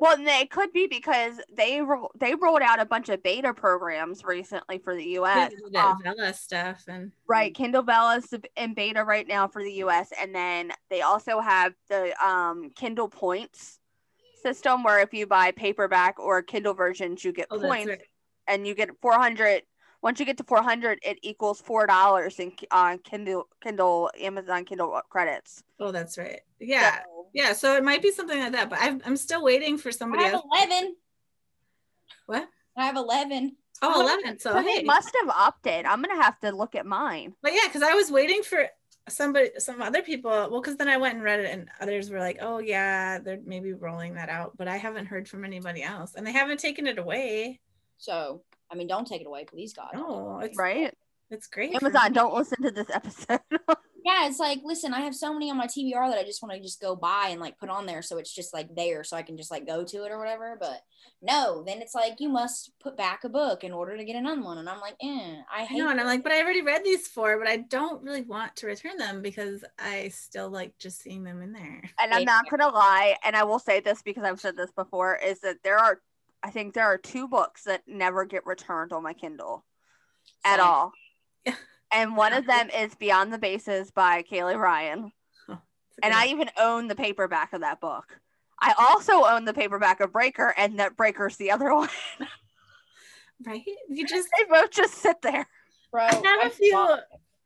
Well, 0.00 0.16
and 0.16 0.26
it 0.26 0.50
could 0.50 0.72
be 0.72 0.88
because 0.88 1.40
they 1.56 1.80
ro- 1.80 2.10
they 2.18 2.34
rolled 2.34 2.62
out 2.62 2.80
a 2.80 2.84
bunch 2.84 3.08
of 3.08 3.22
beta 3.22 3.54
programs 3.54 4.24
recently 4.24 4.78
for 4.78 4.94
the 4.96 5.04
Yeah, 5.04 5.10
U.S. 5.20 5.52
the 5.70 5.78
Um, 5.78 5.98
Vella 6.02 6.34
stuff 6.34 6.82
and 6.88 7.12
right, 7.28 7.54
Kindle 7.54 7.82
Vella 7.82 8.16
is 8.16 8.34
in 8.56 8.74
beta 8.74 9.04
right 9.04 9.26
now 9.28 9.46
for 9.46 9.62
the 9.62 9.72
U.S. 9.74 10.12
And 10.20 10.34
then 10.34 10.72
they 10.90 11.02
also 11.02 11.40
have 11.40 11.74
the 11.88 12.12
um, 12.24 12.70
Kindle 12.74 13.08
Points 13.08 13.78
system, 14.42 14.82
where 14.82 14.98
if 15.00 15.14
you 15.14 15.26
buy 15.26 15.52
paperback 15.52 16.18
or 16.18 16.42
Kindle 16.42 16.74
versions, 16.74 17.24
you 17.24 17.32
get 17.32 17.46
Oh, 17.50 17.60
points, 17.60 17.86
right. 17.90 18.02
and 18.48 18.66
you 18.66 18.74
get 18.74 18.90
400. 19.00 19.62
Once 20.02 20.18
you 20.18 20.26
get 20.26 20.36
to 20.36 20.44
400, 20.44 20.98
it 21.02 21.18
equals 21.22 21.60
four 21.60 21.86
dollars 21.86 22.38
in 22.40 22.52
uh, 22.70 22.96
Kindle 23.04 23.48
Kindle 23.62 24.10
Amazon 24.20 24.64
Kindle 24.64 25.00
credits. 25.08 25.62
Oh, 25.78 25.92
that's 25.92 26.18
right. 26.18 26.40
Yeah. 26.60 26.96
So, 27.02 27.26
Yeah. 27.32 27.52
So 27.52 27.76
it 27.76 27.84
might 27.84 28.02
be 28.02 28.10
something 28.10 28.38
like 28.38 28.52
that, 28.52 28.68
but 28.68 28.78
I'm, 28.80 29.00
I'm 29.06 29.16
still 29.16 29.42
waiting 29.42 29.78
for 29.78 29.92
somebody 29.92 30.24
I 30.24 30.30
somebody 30.30 30.60
have 30.60 30.68
else. 30.68 30.68
11. 30.70 30.96
What? 32.26 32.48
I 32.76 32.86
have 32.86 32.96
11. 32.96 33.56
Oh, 33.82 34.00
11. 34.00 34.38
So, 34.38 34.52
So 34.52 34.62
they 34.62 34.78
hey. 34.78 34.82
must 34.84 35.14
have 35.20 35.30
opted. 35.30 35.86
I'm 35.86 36.02
gonna 36.02 36.22
have 36.22 36.38
to 36.40 36.50
look 36.52 36.74
at 36.74 36.86
mine. 36.86 37.34
But 37.42 37.52
yeah, 37.52 37.66
because 37.66 37.82
I 37.82 37.94
was 37.94 38.10
waiting 38.10 38.42
for 38.42 38.66
somebody, 39.08 39.50
some 39.58 39.82
other 39.82 40.02
people. 40.02 40.30
Well, 40.30 40.60
because 40.60 40.76
then 40.76 40.88
I 40.88 40.96
went 40.96 41.14
and 41.14 41.22
read 41.24 41.40
it, 41.40 41.50
and 41.50 41.68
others 41.80 42.10
were 42.10 42.20
like, 42.20 42.38
"Oh 42.40 42.58
yeah, 42.58 43.18
they're 43.18 43.40
maybe 43.44 43.72
rolling 43.72 44.14
that 44.14 44.28
out," 44.28 44.56
but 44.56 44.68
I 44.68 44.76
haven't 44.76 45.06
heard 45.06 45.28
from 45.28 45.44
anybody 45.44 45.82
else, 45.82 46.14
and 46.14 46.24
they 46.26 46.32
haven't 46.32 46.60
taken 46.60 46.86
it 46.86 46.98
away. 46.98 47.60
So, 47.98 48.42
I 48.72 48.74
mean, 48.74 48.86
don't 48.86 49.06
take 49.06 49.20
it 49.20 49.26
away, 49.26 49.44
please, 49.44 49.74
God. 49.74 49.90
No, 49.94 50.40
it's 50.40 50.56
Right? 50.56 50.94
It's 51.30 51.46
great. 51.46 51.72
for 51.78 51.86
Amazon, 51.86 52.12
me. 52.12 52.14
don't 52.14 52.34
listen 52.34 52.62
to 52.62 52.70
this 52.70 52.90
episode. 52.90 53.40
Yeah, 54.04 54.26
it's 54.26 54.40
like, 54.40 54.60
listen, 54.64 54.92
I 54.92 55.02
have 55.02 55.14
so 55.14 55.32
many 55.32 55.50
on 55.50 55.56
my 55.56 55.66
TBR 55.66 56.10
that 56.10 56.18
I 56.18 56.24
just 56.24 56.42
want 56.42 56.54
to 56.54 56.60
just 56.60 56.80
go 56.80 56.96
buy 56.96 57.28
and 57.30 57.40
like 57.40 57.58
put 57.58 57.68
on 57.68 57.86
there. 57.86 58.02
So 58.02 58.18
it's 58.18 58.34
just 58.34 58.52
like 58.52 58.74
there 58.74 59.04
so 59.04 59.16
I 59.16 59.22
can 59.22 59.36
just 59.36 59.50
like 59.50 59.66
go 59.66 59.84
to 59.84 60.04
it 60.04 60.10
or 60.10 60.18
whatever. 60.18 60.56
But 60.58 60.80
no, 61.20 61.62
then 61.64 61.80
it's 61.80 61.94
like 61.94 62.16
you 62.18 62.28
must 62.28 62.72
put 62.80 62.96
back 62.96 63.22
a 63.22 63.28
book 63.28 63.62
in 63.62 63.72
order 63.72 63.96
to 63.96 64.04
get 64.04 64.16
another 64.16 64.42
one. 64.42 64.58
And 64.58 64.68
I'm 64.68 64.80
like, 64.80 64.96
eh, 65.00 65.36
I 65.48 65.62
I 65.62 65.64
hate 65.64 65.78
know, 65.78 65.88
and 65.88 66.00
I'm 66.00 66.06
like, 66.06 66.24
but 66.24 66.32
I 66.32 66.42
already 66.42 66.62
read 66.62 66.82
these 66.84 67.06
four, 67.06 67.38
but 67.38 67.46
I 67.46 67.58
don't 67.58 68.02
really 68.02 68.22
want 68.22 68.56
to 68.56 68.66
return 68.66 68.96
them 68.96 69.22
because 69.22 69.64
I 69.78 70.08
still 70.08 70.50
like 70.50 70.76
just 70.78 71.00
seeing 71.00 71.22
them 71.22 71.40
in 71.40 71.52
there. 71.52 71.82
and 72.00 72.12
I'm 72.12 72.24
not 72.24 72.50
gonna 72.50 72.68
lie, 72.68 73.16
and 73.22 73.36
I 73.36 73.44
will 73.44 73.60
say 73.60 73.78
this 73.78 74.02
because 74.02 74.24
I've 74.24 74.40
said 74.40 74.56
this 74.56 74.72
before, 74.72 75.16
is 75.16 75.40
that 75.40 75.58
there 75.62 75.78
are 75.78 76.00
I 76.42 76.50
think 76.50 76.74
there 76.74 76.86
are 76.86 76.98
two 76.98 77.28
books 77.28 77.64
that 77.64 77.82
never 77.86 78.24
get 78.24 78.46
returned 78.46 78.92
on 78.92 79.02
my 79.02 79.12
Kindle 79.12 79.64
at 80.44 80.60
all. 80.60 80.92
And 81.94 82.16
one 82.16 82.32
of 82.32 82.46
them 82.46 82.70
is 82.70 82.94
Beyond 82.94 83.34
the 83.34 83.38
Bases 83.38 83.90
by 83.90 84.22
Kaylee 84.22 84.58
Ryan. 84.58 85.12
It's 85.46 85.58
And 86.02 86.14
I 86.14 86.28
even 86.28 86.48
own 86.58 86.88
the 86.88 86.94
paperback 86.94 87.52
of 87.52 87.60
that 87.60 87.82
book. 87.82 88.18
I 88.58 88.72
also 88.78 89.24
own 89.26 89.44
the 89.44 89.52
paperback 89.52 90.00
of 90.00 90.10
Breaker, 90.10 90.54
and 90.56 90.78
that 90.80 90.96
Breaker's 90.96 91.36
the 91.36 91.50
other 91.50 91.74
one. 91.74 91.90
right. 93.44 93.62
You 93.90 94.06
just 94.06 94.26
they 94.38 94.44
both 94.44 94.70
just 94.70 94.94
sit 94.94 95.20
there. 95.20 95.46
Bro, 95.90 96.04
I 96.04 96.14
have 96.14 96.24
I 96.24 96.46
a 96.46 96.50
few. 96.50 96.72
love- 96.72 97.00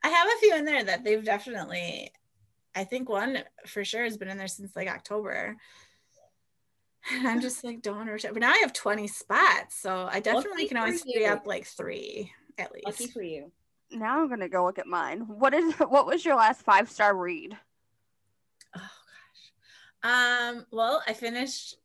I 0.04 0.08
have 0.10 0.28
a 0.28 0.38
few 0.38 0.54
in 0.54 0.64
there 0.64 0.84
that 0.84 1.02
they've 1.02 1.24
definitely. 1.24 2.12
I 2.76 2.84
think 2.84 3.08
one 3.08 3.38
for 3.66 3.84
sure 3.84 4.04
has 4.04 4.16
been 4.16 4.28
in 4.28 4.38
there 4.38 4.46
since 4.46 4.76
like 4.76 4.88
October. 4.88 5.56
And 7.12 7.28
I'm 7.28 7.40
just 7.40 7.62
like 7.64 7.82
don't 7.82 7.96
want 7.96 8.08
to 8.08 8.12
return. 8.12 8.32
But 8.32 8.40
now 8.40 8.52
I 8.52 8.58
have 8.58 8.72
20 8.72 9.06
spots, 9.06 9.76
so 9.80 10.08
I 10.10 10.20
definitely 10.20 10.50
Lucky 10.64 10.68
can 10.68 10.76
always 10.78 11.00
for 11.00 11.10
free 11.12 11.24
you. 11.24 11.30
up 11.30 11.46
like 11.46 11.66
three 11.66 12.32
at 12.58 12.72
least. 12.72 12.86
Lucky 12.86 13.06
for 13.08 13.22
you. 13.22 13.52
Now 13.90 14.20
I'm 14.20 14.28
gonna 14.28 14.48
go 14.48 14.64
look 14.64 14.78
at 14.78 14.86
mine. 14.86 15.20
What 15.20 15.54
is 15.54 15.74
what 15.78 16.06
was 16.06 16.24
your 16.24 16.36
last 16.36 16.62
five 16.62 16.90
star 16.90 17.16
read? 17.16 17.56
Oh 18.74 18.80
gosh. 20.02 20.56
Um. 20.56 20.66
Well, 20.70 21.02
I 21.06 21.12
finished. 21.12 21.76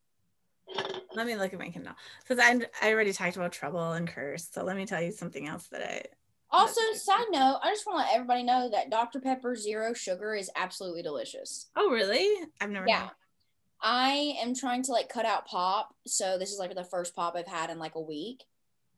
Let 1.13 1.27
me 1.27 1.35
look 1.35 1.51
at 1.53 1.59
my 1.59 1.69
Kindle 1.69 1.93
because 2.21 2.43
I 2.43 2.59
I 2.81 2.93
already 2.93 3.13
talked 3.13 3.35
about 3.35 3.51
Trouble 3.51 3.91
and 3.91 4.07
Curse. 4.07 4.49
So 4.51 4.63
let 4.63 4.77
me 4.77 4.85
tell 4.85 5.01
you 5.01 5.11
something 5.11 5.47
else 5.47 5.67
that 5.67 5.81
I. 5.83 6.03
Also, 6.53 6.81
side 6.95 7.27
note, 7.31 7.59
I 7.63 7.69
just 7.69 7.85
want 7.85 7.99
to 7.99 8.03
let 8.07 8.13
everybody 8.15 8.43
know 8.43 8.69
that 8.71 8.89
Dr. 8.89 9.21
Pepper 9.21 9.55
Zero 9.55 9.93
Sugar 9.93 10.35
is 10.35 10.49
absolutely 10.57 11.01
delicious. 11.01 11.69
Oh 11.77 11.89
really? 11.89 12.45
I've 12.59 12.69
never. 12.71 12.87
Yeah. 12.87 13.03
had- 13.03 13.11
I 13.81 14.35
am 14.41 14.53
trying 14.53 14.83
to 14.83 14.91
like 14.91 15.09
cut 15.09 15.25
out 15.25 15.47
pop. 15.47 15.93
So 16.05 16.37
this 16.37 16.51
is 16.51 16.59
like 16.59 16.73
the 16.75 16.83
first 16.83 17.15
pop 17.15 17.35
I've 17.35 17.47
had 17.47 17.69
in 17.69 17.79
like 17.79 17.95
a 17.95 18.01
week. 18.01 18.43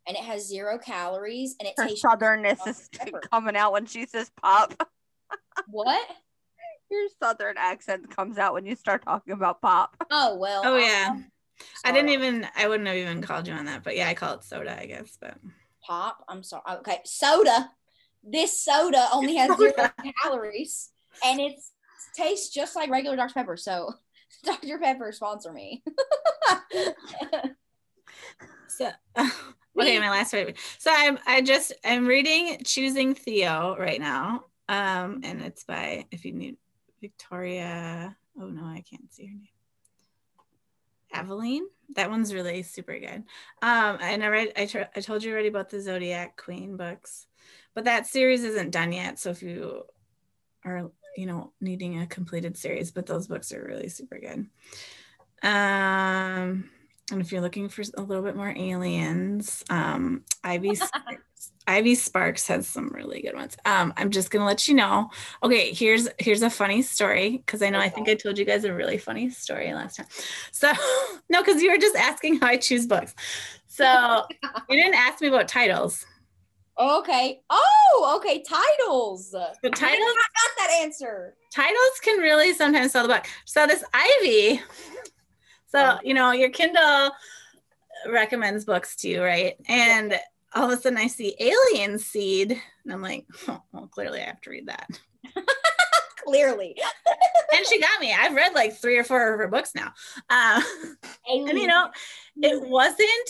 And 0.06 0.18
it 0.18 0.24
has 0.24 0.48
zero 0.48 0.78
calories 0.78 1.56
and 1.60 1.68
it 1.68 1.76
Her 1.78 1.88
tastes 1.88 2.04
southernness 2.04 2.68
is 2.68 2.90
coming 3.32 3.56
out 3.56 3.72
when 3.72 3.86
she 3.86 4.06
says 4.06 4.30
pop. 4.42 4.74
what? 5.68 6.06
Your 6.92 7.08
southern 7.22 7.56
accent 7.58 8.14
comes 8.14 8.38
out 8.38 8.54
when 8.54 8.66
you 8.66 8.76
start 8.76 9.04
talking 9.06 9.34
about 9.34 9.62
pop. 9.62 9.96
Oh 10.12 10.36
well. 10.36 10.62
Oh 10.66 10.78
yeah. 10.78 11.08
um, 11.12 11.32
I 11.86 11.92
didn't 11.92 12.10
even. 12.10 12.48
I 12.56 12.68
wouldn't 12.68 12.88
have 12.88 12.98
even 12.98 13.22
called 13.22 13.48
you 13.48 13.54
on 13.54 13.66
that, 13.66 13.84
but 13.84 13.96
yeah, 13.96 14.10
I 14.10 14.14
call 14.14 14.34
it 14.36 14.44
soda, 14.44 14.80
I 14.80 14.86
guess. 14.86 15.18
But 15.20 15.38
pop. 15.86 16.24
I'm 16.28 16.44
sorry. 16.44 16.64
Okay, 16.80 17.00
soda. 17.06 17.72
This 18.24 18.60
soda 18.60 19.08
only 19.14 19.36
has 19.36 19.58
zero 19.58 19.90
calories, 20.22 20.92
and 21.24 21.40
it 21.40 21.54
tastes 22.16 22.54
just 22.54 22.76
like 22.76 22.90
regular 22.90 23.16
Dr 23.16 23.34
Pepper. 23.34 23.58
So, 23.58 23.94
Dr 24.44 24.80
Pepper 24.80 25.12
sponsor 25.12 25.52
me. 25.52 25.84
so 28.68 28.90
okay, 29.18 30.00
my 30.00 30.10
last 30.10 30.32
favorite. 30.32 30.58
So 30.78 30.92
I'm 30.94 31.20
I 31.26 31.42
just 31.42 31.74
I'm 31.86 32.08
reading 32.08 32.60
Choosing 32.64 33.16
Theo 33.16 33.76
right 33.78 34.00
now. 34.00 34.46
Um, 34.70 35.22
and 35.24 35.42
it's 35.42 35.64
by 35.64 36.06
if 36.12 36.26
you 36.26 36.34
need 36.34 36.58
Victoria. 37.02 38.16
Oh 38.40 38.48
no, 38.48 38.64
I 38.64 38.84
can't 38.90 39.14
see 39.14 39.28
her 39.28 39.34
name. 39.34 39.48
Aveline. 41.14 41.66
That 41.96 42.10
one's 42.10 42.34
really 42.34 42.64
super 42.64 42.98
good. 42.98 43.24
Um, 43.62 43.98
and 44.02 44.24
I 44.24 44.28
read 44.28 44.54
I, 44.58 44.88
I 44.96 45.02
told 45.02 45.24
you 45.24 45.32
already 45.32 45.50
about 45.50 45.70
the 45.70 45.80
Zodiac 45.80 46.38
Queen 46.38 46.76
books, 46.76 47.28
but 47.76 47.84
that 47.84 48.08
series 48.08 48.44
isn't 48.44 48.72
done 48.72 48.92
yet. 48.92 49.20
So 49.20 49.30
if 49.30 49.44
you 49.44 49.84
are 50.66 50.90
you 51.16 51.26
know 51.26 51.52
needing 51.62 52.02
a 52.02 52.08
completed 52.08 52.58
series, 52.58 52.92
but 52.92 53.06
those 53.06 53.28
books 53.28 53.52
are 53.52 53.64
really 53.64 53.90
super 53.90 54.20
good. 54.20 54.48
Um, 55.44 56.70
and 57.12 57.22
if 57.22 57.32
you're 57.32 57.42
looking 57.42 57.70
for 57.70 57.84
a 57.98 58.02
little 58.02 58.24
bit 58.24 58.36
more 58.36 58.54
aliens, 58.56 59.64
um, 59.70 60.24
Ivy 60.44 60.76
Six, 60.76 60.92
Ivy 61.68 61.96
Sparks 61.96 62.48
has 62.48 62.68
some 62.68 62.90
really 62.90 63.22
good 63.22 63.36
ones. 63.36 63.56
Um, 63.66 63.94
I'm 63.98 64.12
just 64.12 64.32
gonna 64.32 64.46
let 64.46 64.68
you 64.68 64.74
know. 64.74 65.10
Okay, 65.44 65.74
here's 65.74 66.08
here's 66.18 66.42
a 66.42 66.50
funny 66.50 66.82
story 66.82 67.38
because 67.38 67.62
I 67.62 67.70
know 67.70 67.80
I 67.80 67.90
think 67.90 68.10
I 68.10 68.16
told 68.16 68.38
you 68.38 68.46
guys 68.46 68.66
a 68.66 68.74
really 68.74 68.98
funny 68.98 69.30
story 69.30 69.74
last 69.74 69.98
time. 69.98 70.08
So 70.52 70.72
no, 71.30 71.44
because 71.44 71.62
you 71.62 71.72
were 71.72 71.78
just 71.78 71.96
asking 71.96 72.40
how 72.40 72.48
I 72.48 72.58
choose 72.58 72.86
books. 72.86 73.16
So 73.68 74.26
you 74.70 74.82
didn't 74.82 74.96
ask 74.96 75.22
me 75.22 75.28
about 75.28 75.48
titles. 75.48 76.06
Okay. 76.80 77.42
Oh, 77.50 78.18
okay. 78.18 78.44
Titles. 78.44 79.30
The 79.32 79.70
titles. 79.70 80.00
I 80.00 80.28
got 80.34 80.58
that 80.58 80.80
answer. 80.82 81.36
Titles 81.54 82.00
can 82.02 82.20
really 82.20 82.54
sometimes 82.54 82.92
sell 82.92 83.08
the 83.08 83.14
book. 83.14 83.26
So 83.46 83.68
this 83.68 83.84
Ivy. 83.94 84.62
So 85.68 85.98
you 86.04 86.14
know 86.14 86.32
your 86.32 86.50
Kindle 86.50 87.12
recommends 88.10 88.66
books 88.66 88.96
to 88.98 89.10
you, 89.10 89.24
right? 89.24 89.56
And 89.68 90.20
all 90.56 90.72
of 90.72 90.78
a 90.78 90.82
sudden 90.82 90.98
I 90.98 91.08
see 91.08 91.36
Alien 91.40 91.98
Seed, 92.00 92.52
and 92.84 92.94
I'm 92.94 93.02
like, 93.02 93.26
oh, 93.48 93.62
well, 93.72 93.88
clearly 93.88 94.22
I 94.22 94.26
have 94.26 94.42
to 94.42 94.50
read 94.50 94.68
that. 94.68 95.00
clearly. 96.26 96.76
and 97.56 97.66
she 97.68 97.80
got 97.80 98.00
me. 98.00 98.14
I've 98.14 98.36
read 98.36 98.54
like 98.54 98.74
three 98.74 98.98
or 98.98 99.04
four 99.04 99.34
of 99.34 99.40
her 99.40 99.48
books 99.48 99.74
now. 99.76 99.94
Uh, 100.30 100.62
and 101.28 101.58
you 101.58 101.68
know, 101.68 101.90
it 102.42 102.62
wasn't. 102.62 103.30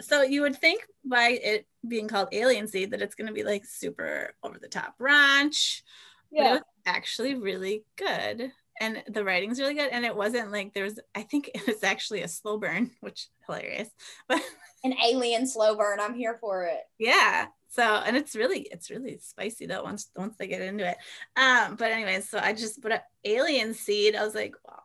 So 0.00 0.22
you 0.22 0.42
would 0.42 0.56
think 0.56 0.84
by 1.04 1.38
it 1.42 1.66
being 1.86 2.08
called 2.08 2.28
Alien 2.32 2.66
Seed 2.66 2.90
that 2.90 3.02
it's 3.02 3.14
going 3.14 3.28
to 3.28 3.32
be 3.32 3.44
like 3.44 3.64
super 3.64 4.34
over 4.42 4.58
the 4.58 4.68
top 4.68 4.94
ranch. 4.98 5.82
Yeah. 6.30 6.42
But 6.42 6.48
it 6.48 6.52
was 6.52 6.62
actually 6.86 7.34
really 7.36 7.84
good. 7.96 8.50
And 8.80 9.04
the 9.08 9.22
writing's 9.22 9.60
really 9.60 9.74
good 9.74 9.90
and 9.90 10.04
it 10.04 10.16
wasn't 10.16 10.50
like 10.50 10.74
there 10.74 10.82
was 10.82 10.98
i 11.14 11.22
think 11.22 11.48
it 11.54 11.64
was 11.64 11.84
actually 11.84 12.22
a 12.22 12.28
slow 12.28 12.58
burn 12.58 12.90
which 13.02 13.28
hilarious 13.46 13.88
but 14.28 14.42
an 14.82 14.94
alien 15.00 15.46
slow 15.46 15.76
burn 15.76 16.00
i'm 16.00 16.12
here 16.12 16.38
for 16.40 16.64
it. 16.64 16.80
Yeah 16.98 17.46
so 17.68 17.82
and 17.82 18.16
it's 18.16 18.34
really 18.34 18.62
it's 18.72 18.90
really 18.90 19.18
spicy 19.22 19.66
though 19.66 19.84
once 19.84 20.10
once 20.16 20.34
they 20.36 20.48
get 20.48 20.60
into 20.60 20.88
it. 20.88 20.96
Um 21.36 21.76
but 21.76 21.92
anyways 21.92 22.28
so 22.28 22.38
i 22.38 22.52
just 22.52 22.82
put 22.82 22.90
up 22.90 23.04
alien 23.24 23.74
seed. 23.74 24.16
I 24.16 24.24
was 24.24 24.34
like 24.34 24.56
wow. 24.66 24.82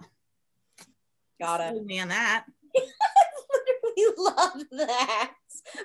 Got 1.41 1.61
it. 1.75 1.83
me 1.83 1.99
on 1.99 2.09
that 2.09 2.45
literally 4.07 4.15
love 4.17 4.63
that 4.71 5.33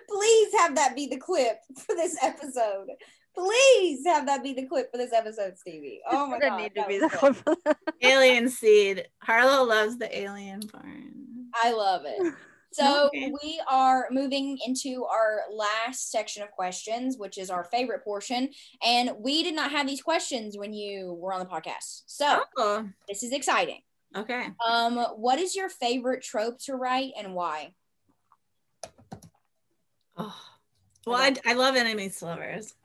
please 0.09 0.53
have 0.59 0.75
that 0.75 0.95
be 0.95 1.07
the 1.07 1.17
clip 1.17 1.59
for 1.87 1.95
this 1.95 2.17
episode 2.23 2.89
Please 3.37 4.07
have 4.07 4.27
that 4.27 4.45
be 4.45 4.53
the 4.53 4.67
clip 4.67 4.93
for 4.93 4.97
this 4.97 5.13
episode, 5.13 5.59
Stevie. 5.59 6.01
Oh 6.09 6.29
my 6.29 6.39
god. 6.39 6.57
need 6.57 6.75
to 6.77 6.87
be 6.87 6.99
the 6.99 7.09
clip 7.09 7.37
Alien 8.03 8.49
seed. 8.49 9.09
Harloe 9.19 9.65
loves 9.65 9.99
the 9.99 10.17
alien 10.17 10.61
barn. 10.73 11.49
I 11.55 11.73
love 11.73 12.03
it. 12.05 12.33
So 12.73 13.07
okay. 13.07 13.33
we 13.41 13.61
are 13.71 14.09
moving 14.11 14.59
into 14.67 15.05
our 15.05 15.43
last 15.53 16.11
section 16.11 16.43
of 16.43 16.51
questions, 16.51 17.17
which 17.17 17.39
is 17.39 17.49
our 17.49 17.63
favorite 17.63 18.03
portion. 18.03 18.49
And 18.85 19.13
we 19.21 19.45
did 19.45 19.55
not 19.55 19.71
have 19.71 19.87
these 19.87 20.03
questions 20.03 20.59
when 20.59 20.73
you 20.73 21.17
were 21.21 21.33
on 21.33 21.39
the 21.39 21.47
podcast. 21.47 22.03
So 22.07 22.41
oh. 22.57 22.89
this 23.07 23.23
is 23.23 23.31
exciting. 23.31 23.79
Okay. 24.17 24.49
Um, 24.69 24.97
what 25.15 25.39
is 25.39 25.55
your 25.55 25.69
favorite 25.69 26.25
trope 26.25 26.59
to 26.65 26.75
write 26.75 27.13
and 27.17 27.37
why? 27.37 27.75
Oh, 30.17 30.37
well, 31.07 31.21
I, 31.21 31.35
I 31.45 31.55
love 31.55 31.77
enemies 31.77 32.19
to 32.19 32.27
lovers. 32.27 32.75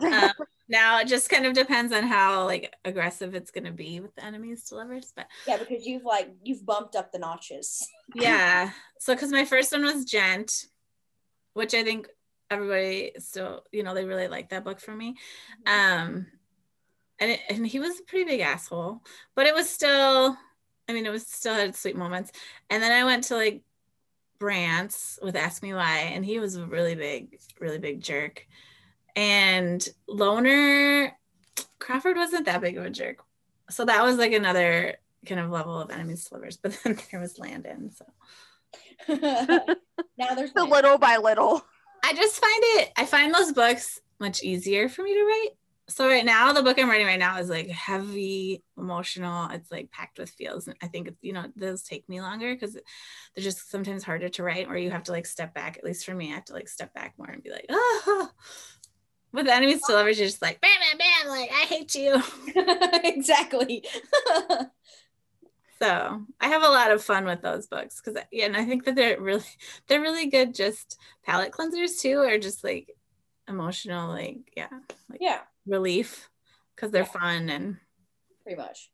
Um, 0.00 0.32
now 0.68 0.98
it 0.98 1.06
just 1.06 1.28
kind 1.28 1.46
of 1.46 1.52
depends 1.52 1.92
on 1.92 2.02
how 2.02 2.46
like 2.46 2.74
aggressive 2.84 3.34
it's 3.34 3.50
going 3.52 3.64
to 3.64 3.70
be 3.70 4.00
with 4.00 4.14
the 4.16 4.24
enemies 4.24 4.64
to 4.64 4.74
lovers 4.74 5.12
but 5.14 5.26
yeah 5.46 5.58
because 5.58 5.86
you've 5.86 6.04
like 6.04 6.28
you've 6.42 6.66
bumped 6.66 6.96
up 6.96 7.12
the 7.12 7.18
notches. 7.18 7.86
Yeah. 8.14 8.70
So 8.98 9.14
because 9.14 9.30
my 9.30 9.44
first 9.44 9.70
one 9.70 9.84
was 9.84 10.04
gent 10.04 10.66
which 11.54 11.72
i 11.74 11.82
think 11.84 12.08
everybody 12.50 13.12
still 13.18 13.62
you 13.70 13.82
know 13.82 13.94
they 13.94 14.04
really 14.04 14.28
like 14.28 14.48
that 14.50 14.64
book 14.64 14.80
for 14.80 14.94
me. 14.94 15.16
Um 15.66 16.26
and, 17.20 17.30
it, 17.30 17.40
and 17.48 17.66
he 17.66 17.78
was 17.78 18.00
a 18.00 18.04
pretty 18.04 18.24
big 18.24 18.40
asshole 18.40 19.02
but 19.36 19.46
it 19.46 19.54
was 19.54 19.70
still 19.70 20.36
i 20.88 20.92
mean 20.92 21.06
it 21.06 21.10
was 21.10 21.26
still 21.26 21.54
had 21.54 21.76
sweet 21.76 21.96
moments. 21.96 22.32
And 22.70 22.82
then 22.82 22.92
i 22.92 23.04
went 23.04 23.24
to 23.24 23.36
like 23.36 23.62
Brant's 24.42 25.20
with 25.22 25.36
Ask 25.36 25.62
Me 25.62 25.72
Why, 25.72 26.10
and 26.12 26.24
he 26.24 26.40
was 26.40 26.56
a 26.56 26.66
really 26.66 26.96
big, 26.96 27.38
really 27.60 27.78
big 27.78 28.00
jerk. 28.00 28.44
And 29.14 29.88
Loner 30.08 31.16
Crawford 31.78 32.16
wasn't 32.16 32.46
that 32.46 32.60
big 32.60 32.76
of 32.76 32.84
a 32.84 32.90
jerk. 32.90 33.18
So 33.70 33.84
that 33.84 34.02
was 34.02 34.16
like 34.16 34.32
another 34.32 34.96
kind 35.26 35.40
of 35.40 35.48
level 35.48 35.80
of 35.80 35.92
enemies 35.92 36.24
to 36.24 36.34
lovers. 36.34 36.56
But 36.62 36.76
then 36.82 36.98
there 37.12 37.20
was 37.20 37.38
Landon. 37.38 37.92
So 37.92 38.04
now 40.18 40.34
there's 40.34 40.50
a 40.56 40.64
little 40.64 40.98
by 40.98 41.18
little. 41.18 41.64
I 42.02 42.12
just 42.12 42.40
find 42.40 42.62
it, 42.80 42.90
I 42.96 43.06
find 43.06 43.32
those 43.32 43.52
books 43.52 44.00
much 44.18 44.42
easier 44.42 44.88
for 44.88 45.04
me 45.04 45.14
to 45.14 45.22
write. 45.22 45.50
So 45.92 46.08
right 46.08 46.24
now, 46.24 46.52
the 46.52 46.62
book 46.62 46.78
I'm 46.78 46.88
writing 46.88 47.06
right 47.06 47.18
now 47.18 47.38
is 47.38 47.50
like 47.50 47.68
heavy, 47.68 48.62
emotional. 48.78 49.50
It's 49.50 49.70
like 49.70 49.90
packed 49.90 50.18
with 50.18 50.30
feels. 50.30 50.66
And 50.66 50.76
I 50.82 50.86
think 50.86 51.10
you 51.20 51.34
know 51.34 51.46
those 51.54 51.82
take 51.82 52.08
me 52.08 52.20
longer 52.20 52.54
because 52.54 52.72
they're 52.72 53.44
just 53.44 53.70
sometimes 53.70 54.02
harder 54.02 54.30
to 54.30 54.42
write, 54.42 54.68
or 54.68 54.76
you 54.76 54.90
have 54.90 55.02
to 55.04 55.12
like 55.12 55.26
step 55.26 55.54
back. 55.54 55.76
At 55.76 55.84
least 55.84 56.06
for 56.06 56.14
me, 56.14 56.30
I 56.30 56.36
have 56.36 56.46
to 56.46 56.54
like 56.54 56.68
step 56.68 56.94
back 56.94 57.14
more 57.18 57.28
and 57.28 57.42
be 57.42 57.50
like, 57.50 57.66
oh, 57.68 58.30
with 59.32 59.48
enemies 59.48 59.82
to 59.86 59.92
lovers, 59.92 60.18
you're 60.18 60.28
just 60.28 60.40
like 60.40 60.60
bam, 60.62 60.70
bam, 60.80 60.98
bam, 60.98 61.28
like 61.28 61.50
I 61.50 61.64
hate 61.66 61.94
you. 61.94 62.22
exactly. 63.04 63.84
so 65.78 66.22
I 66.40 66.48
have 66.48 66.62
a 66.62 66.68
lot 66.68 66.90
of 66.90 67.04
fun 67.04 67.26
with 67.26 67.42
those 67.42 67.66
books 67.66 68.00
because 68.00 68.22
yeah, 68.32 68.46
and 68.46 68.56
I 68.56 68.64
think 68.64 68.84
that 68.84 68.94
they're 68.94 69.20
really 69.20 69.44
they're 69.88 70.00
really 70.00 70.28
good 70.28 70.54
just 70.54 70.98
palate 71.22 71.52
cleansers 71.52 72.00
too, 72.00 72.18
or 72.20 72.38
just 72.38 72.64
like 72.64 72.96
emotional, 73.46 74.08
like 74.08 74.38
yeah, 74.56 74.68
like 75.10 75.20
yeah, 75.20 75.40
relief 75.66 76.28
because 76.74 76.90
they're 76.90 77.02
yeah. 77.02 77.20
fun 77.20 77.50
and 77.50 77.76
pretty 78.42 78.60
much. 78.60 78.90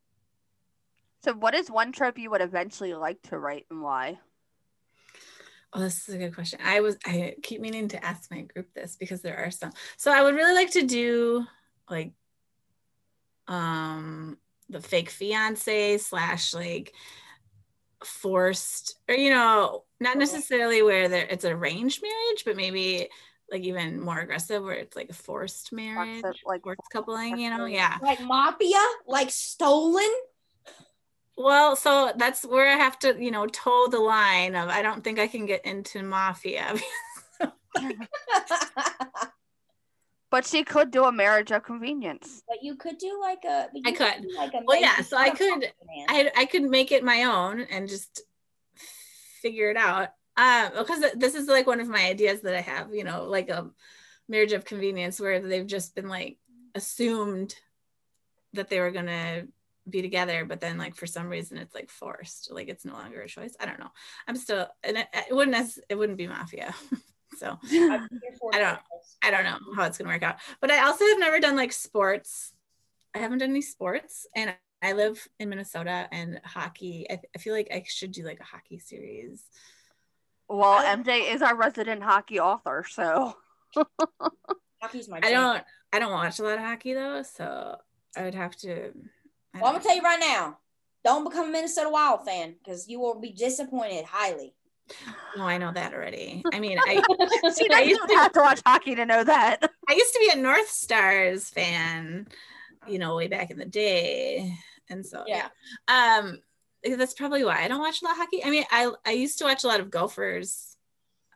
So, 1.25 1.33
what 1.35 1.55
is 1.55 1.71
one 1.71 1.93
trope 1.93 2.19
you 2.19 2.31
would 2.31 2.41
eventually 2.41 2.95
like 2.95 3.21
to 3.23 3.39
write 3.39 3.67
and 3.71 3.83
why? 3.83 4.19
Oh, 5.73 5.81
this 5.81 6.09
is 6.09 6.15
a 6.15 6.19
good 6.19 6.35
question. 6.35 6.61
I 6.65 6.81
was 6.81 6.97
I 7.05 7.35
keep 7.43 7.61
meaning 7.61 7.89
to 7.89 8.05
ask 8.05 8.31
my 8.31 8.43
group 8.43 8.73
this 8.75 8.97
because 8.97 9.21
there 9.21 9.39
are 9.39 9.51
some. 9.51 9.73
So 9.97 10.13
I 10.13 10.23
would 10.23 10.35
really 10.35 10.55
like 10.55 10.73
to 10.73 10.87
do 10.87 11.45
like 11.91 12.13
um 13.47 14.39
the 14.69 14.81
fake 14.81 15.11
fiance 15.11 15.99
slash 15.99 16.55
like 16.55 16.93
forced 18.05 18.97
or 19.09 19.15
you 19.15 19.31
know 19.31 19.85
not 19.99 20.17
necessarily 20.19 20.83
where 20.83 21.09
there 21.09 21.27
it's 21.29 21.45
arranged 21.45 22.01
marriage 22.03 22.45
but 22.45 22.57
maybe 22.57 23.09
like 23.51 23.63
even 23.63 24.01
more 24.01 24.19
aggressive 24.19 24.63
where 24.63 24.75
it's 24.75 24.97
like 24.97 25.11
a 25.11 25.15
forced 25.15 25.73
marriage 25.73 26.23
like 26.45 26.63
forced 26.63 26.81
coupling 26.93 27.39
you 27.39 27.49
know 27.51 27.65
yeah 27.65 27.97
like 28.03 28.21
mafia 28.21 28.83
like 29.07 29.31
stolen 29.31 30.11
well, 31.39 31.77
so 31.77 32.13
that's 32.17 32.45
where 32.45 32.69
I 32.69 32.75
have 32.75 32.99
to, 33.01 33.17
you 33.17 33.31
know, 33.31 33.47
toe 33.47 33.87
the 33.89 34.01
line 34.01 34.57
of 34.57 34.69
I 34.69 34.83
don't 34.83 35.05
think 35.05 35.21
I 35.21 35.29
can 35.29 35.47
get 35.47 35.65
into 35.65 36.03
mafia. 36.03 36.75
but 40.31 40.45
she 40.45 40.65
could 40.65 40.91
do 40.91 41.05
a 41.05 41.13
marriage 41.13 41.53
of 41.53 41.63
convenience. 41.63 42.43
But 42.49 42.59
you 42.63 42.75
could 42.75 42.99
do 42.99 43.21
like 43.21 43.45
a. 43.45 43.69
I 43.87 43.93
could. 43.93 44.27
Like 44.37 44.53
a 44.55 44.63
well, 44.65 44.81
yeah. 44.81 45.01
So 45.03 45.17
I 45.17 45.31
could. 45.31 45.73
I 46.09 46.29
I 46.37 46.45
could 46.45 46.65
make 46.65 46.91
it 46.91 47.05
my 47.05 47.23
own 47.23 47.61
and 47.61 47.89
just 47.89 48.23
figure 49.41 49.71
it 49.71 49.77
out. 49.77 50.09
Um, 50.39 50.71
because 50.79 51.05
this 51.17 51.35
is 51.35 51.49
like 51.49 51.67
one 51.67 51.81
of 51.81 51.89
my 51.89 52.07
ideas 52.07 52.43
that 52.43 52.55
I 52.55 52.61
have. 52.61 52.95
You 52.95 53.05
know, 53.05 53.25
like 53.25 53.51
a 53.51 53.69
marriage 54.29 54.53
of 54.53 54.65
convenience 54.65 55.21
where 55.21 55.41
they've 55.41 55.67
just 55.67 55.95
been 55.95 56.09
like 56.09 56.39
assumed 56.75 57.55
that 58.53 58.69
they 58.69 58.81
were 58.81 58.93
gonna 58.93 59.47
be 59.89 60.03
together 60.03 60.45
but 60.45 60.61
then 60.61 60.77
like 60.77 60.95
for 60.95 61.07
some 61.07 61.29
reason 61.29 61.57
it's 61.57 61.75
like 61.75 61.89
forced 61.89 62.51
like 62.53 62.69
it's 62.69 62.85
no 62.85 62.93
longer 62.93 63.23
a 63.23 63.29
choice. 63.29 63.57
I 63.59 63.67
don't 63.67 63.79
know. 63.79 63.91
I'm 64.27 64.37
still 64.37 64.69
and 64.85 64.99
it, 64.99 65.09
it 65.13 65.35
wouldn't 65.35 65.57
as 65.57 65.79
it 65.89 65.97
wouldn't 65.97 66.19
be 66.19 66.29
mafia. 66.29 66.75
So 67.37 67.57
i 67.71 68.09
don't 68.55 68.81
i 69.23 69.31
don't 69.31 69.45
know 69.45 69.59
how 69.77 69.85
it's 69.85 69.97
gonna 69.99 70.11
work 70.11 70.23
out. 70.23 70.37
But 70.61 70.71
i 70.73 70.83
also 70.85 71.05
have 71.05 71.21
never 71.21 71.39
done 71.39 71.57
like 71.57 71.73
sports. 71.73 72.53
I 73.15 73.19
haven't 73.19 73.39
done 73.39 73.51
any 73.51 73.63
sports 73.63 74.27
and 74.35 74.55
i 74.83 74.93
live 74.93 75.27
in 75.39 75.49
minnesota 75.49 76.09
and 76.11 76.41
hockey 76.45 77.07
i, 77.11 77.21
I 77.35 77.39
feel 77.39 77.53
like 77.53 77.69
i 77.73 77.85
should 77.87 78.13
do 78.13 78.25
like 78.25 78.41
a 78.41 78.45
hockey 78.45 78.79
series 78.79 79.45
well 80.49 80.83
mj 80.97 81.35
is 81.35 81.43
our 81.43 81.57
resident 81.57 82.03
hockey 82.03 82.41
author 82.41 82.85
so 82.89 83.37
hockey's 84.81 85.09
my 85.09 85.21
i 85.23 85.31
don't 85.31 85.63
i 85.93 85.99
don't 85.99 86.13
watch 86.13 86.39
a 86.39 86.43
lot 86.43 86.55
of 86.55 86.61
hockey 86.61 86.95
though 86.95 87.23
so 87.23 87.77
i 88.17 88.23
would 88.23 88.35
have 88.35 88.57
to 88.57 88.93
well, 89.55 89.67
I'm 89.67 89.75
gonna 89.75 89.85
tell 89.85 89.97
you 89.97 90.03
right 90.03 90.21
now, 90.21 90.59
don't 91.05 91.25
become 91.25 91.49
a 91.49 91.53
Minnesota 91.53 91.91
Wild 91.91 92.25
fan 92.25 92.55
because 92.63 92.89
you 92.89 93.01
will 93.01 93.21
be 93.21 93.33
disappointed 93.33 94.05
highly. 94.05 94.55
No, 95.37 95.45
I 95.45 95.59
know 95.59 95.73
that 95.73 95.93
already. 95.93 96.43
I 96.53 96.61
mean, 96.61 96.79
I, 96.79 97.03
See, 97.53 97.69
I 97.73 97.83
used 97.83 98.01
to 98.09 98.15
have 98.15 98.33
to 98.33 98.41
watch 98.41 98.61
hockey 98.65 98.95
to 98.95 99.05
know 99.05 99.23
that. 99.23 99.71
I 99.89 99.93
used 99.93 100.13
to 100.15 100.19
be 100.21 100.39
a 100.39 100.43
North 100.43 100.69
Stars 100.69 101.51
fan, 101.51 102.27
you 102.87 102.99
know, 102.99 103.17
way 103.17 103.29
back 103.29 103.51
in 103.51 103.59
the 103.59 103.67
day, 103.67 104.55
and 104.89 105.05
so 105.05 105.25
yeah. 105.27 105.49
yeah. 105.89 106.19
Um, 106.19 106.41
that's 106.97 107.15
probably 107.15 107.45
why 107.45 107.63
I 107.63 107.69
don't 107.69 107.81
watch 107.81 108.03
a 108.03 108.05
lot 108.05 108.13
of 108.13 108.19
hockey. 108.19 108.45
I 108.45 108.51
mean, 108.51 108.65
I 108.71 108.91
I 109.05 109.13
used 109.13 109.39
to 109.39 109.45
watch 109.45 109.65
a 109.65 109.67
lot 109.69 109.81
of 109.81 109.91
Gophers 109.91 110.77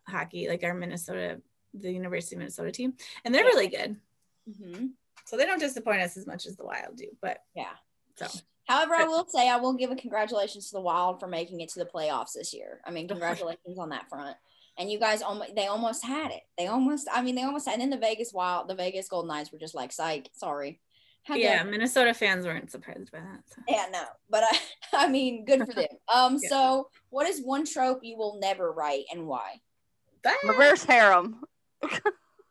hockey, 0.08 0.48
like 0.48 0.62
our 0.64 0.74
Minnesota 0.74 1.40
the 1.74 1.90
University 1.90 2.34
of 2.36 2.40
Minnesota 2.40 2.70
team, 2.70 2.94
and 3.24 3.34
they're 3.34 3.44
Yeah. 3.44 3.48
really 3.50 3.68
good. 3.68 3.96
hmm 4.58 4.86
So 5.24 5.36
they 5.36 5.46
don't 5.46 5.58
disappoint 5.60 6.02
us 6.02 6.16
as 6.16 6.26
much 6.26 6.44
as 6.46 6.56
the 6.56 6.64
Wild 6.66 6.96
do. 6.96 7.08
But 7.20 7.38
Yeah. 7.54 7.72
so 8.16 8.26
However, 8.68 8.94
I 8.94 9.04
will 9.04 9.26
say 9.26 9.48
I 9.48 9.56
will 9.56 9.72
give 9.74 9.90
a 9.90 9.96
congratulations 9.96 10.68
to 10.68 10.74
the 10.76 10.80
Wild 10.80 11.18
for 11.18 11.26
making 11.26 11.60
it 11.60 11.68
to 11.70 11.78
the 11.80 11.86
playoffs 11.86 12.32
this 12.34 12.52
year. 12.54 12.80
I 12.84 12.90
mean, 12.90 13.08
congratulations 13.08 13.78
on 13.78 13.88
that 13.90 14.08
front. 14.08 14.36
And 14.78 14.90
you 14.90 14.98
guys 14.98 15.20
almost 15.22 15.54
they 15.54 15.66
almost 15.66 16.04
had 16.04 16.30
it. 16.30 16.42
They 16.58 16.66
almost 16.66 17.08
I 17.12 17.22
mean 17.22 17.34
they 17.34 17.42
almost 17.42 17.66
had 17.66 17.74
and 17.74 17.82
then 17.82 17.90
the 17.90 17.96
Vegas 18.06 18.32
Wild, 18.32 18.68
the 18.68 18.74
Vegas 18.74 19.08
Golden 19.08 19.28
Knights 19.28 19.52
were 19.52 19.58
just 19.58 19.74
like, 19.74 19.92
psych, 19.92 20.28
sorry. 20.32 20.80
How 21.24 21.34
dare 21.34 21.42
yeah, 21.42 21.62
Minnesota 21.62 22.12
fans 22.14 22.46
weren't 22.46 22.70
surprised 22.70 23.12
by 23.12 23.20
that. 23.20 23.40
so. 23.46 23.62
Yeah, 23.68 23.86
no, 23.92 24.02
but 24.28 24.42
I, 24.44 24.58
I 25.06 25.08
mean, 25.08 25.44
good 25.44 25.66
for 25.66 25.72
them. 25.74 25.86
Um, 26.12 26.38
Yeah. 26.42 26.48
so 26.48 26.88
what 27.10 27.28
is 27.28 27.40
one 27.42 27.64
trope 27.64 28.00
you 28.02 28.16
will 28.16 28.38
never 28.40 28.72
write 28.72 29.04
and 29.12 29.26
why? 29.26 29.60
But 30.24 30.34
Reverse 30.44 30.84
harem. 30.84 31.42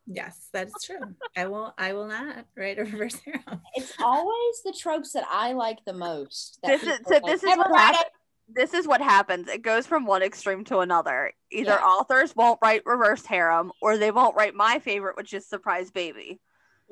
yes, 0.07 0.49
that's 0.53 0.83
true. 0.85 1.15
I 1.37 1.47
will. 1.47 1.73
I 1.77 1.93
will 1.93 2.07
not 2.07 2.45
write 2.57 2.79
a 2.79 2.83
reverse 2.83 3.15
harem. 3.25 3.61
It's 3.75 3.93
always 4.01 4.61
the 4.65 4.73
tropes 4.77 5.13
that 5.13 5.25
I 5.29 5.53
like 5.53 5.79
the 5.85 5.93
most. 5.93 6.59
This 6.63 6.83
is 6.83 6.99
so. 7.07 7.13
like, 7.15 7.25
This 7.25 7.43
is 7.43 7.57
what 7.57 7.75
happens. 7.75 8.05
This 8.53 8.73
is 8.73 8.85
what 8.87 8.99
happens. 9.01 9.47
It 9.47 9.61
goes 9.61 9.87
from 9.87 10.05
one 10.05 10.21
extreme 10.21 10.65
to 10.65 10.79
another. 10.79 11.31
Either 11.51 11.71
Yeah. 11.71 11.85
authors 11.85 12.35
won't 12.35 12.59
write 12.61 12.81
reverse 12.85 13.25
harem, 13.25 13.71
or 13.81 13.97
they 13.97 14.11
won't 14.11 14.35
write 14.35 14.53
my 14.55 14.79
favorite, 14.79 15.15
which 15.15 15.33
is 15.33 15.47
surprise 15.47 15.91
baby. 15.91 16.41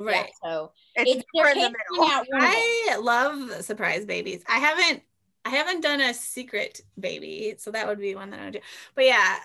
It." 0.07 0.11
Right. 0.11 0.29
Yeah, 0.43 0.49
so 0.49 0.71
It's, 0.95 1.11
it's 1.11 1.23
they're 1.33 1.49
in 1.51 1.57
the 1.57 1.69
middle. 1.91 2.05
out 2.05 2.25
one 2.29 2.41
of 2.43 2.49
them. 2.49 2.51
I 2.51 2.97
love 3.01 3.51
surprise 3.63 4.05
babies. 4.05 4.43
I 4.47 4.59
haven't. 4.59 5.03
I 5.45 5.49
haven't 5.51 5.81
done 5.81 6.01
a 6.01 6.13
secret 6.13 6.81
baby, 6.99 7.55
so 7.57 7.71
that 7.71 7.87
would 7.87 7.99
be 7.99 8.13
one 8.13 8.29
that 8.31 8.39
I 8.41 8.43
would 8.45 8.53
do. 8.53 8.59
But 8.93 9.05
yeah, 9.05 9.37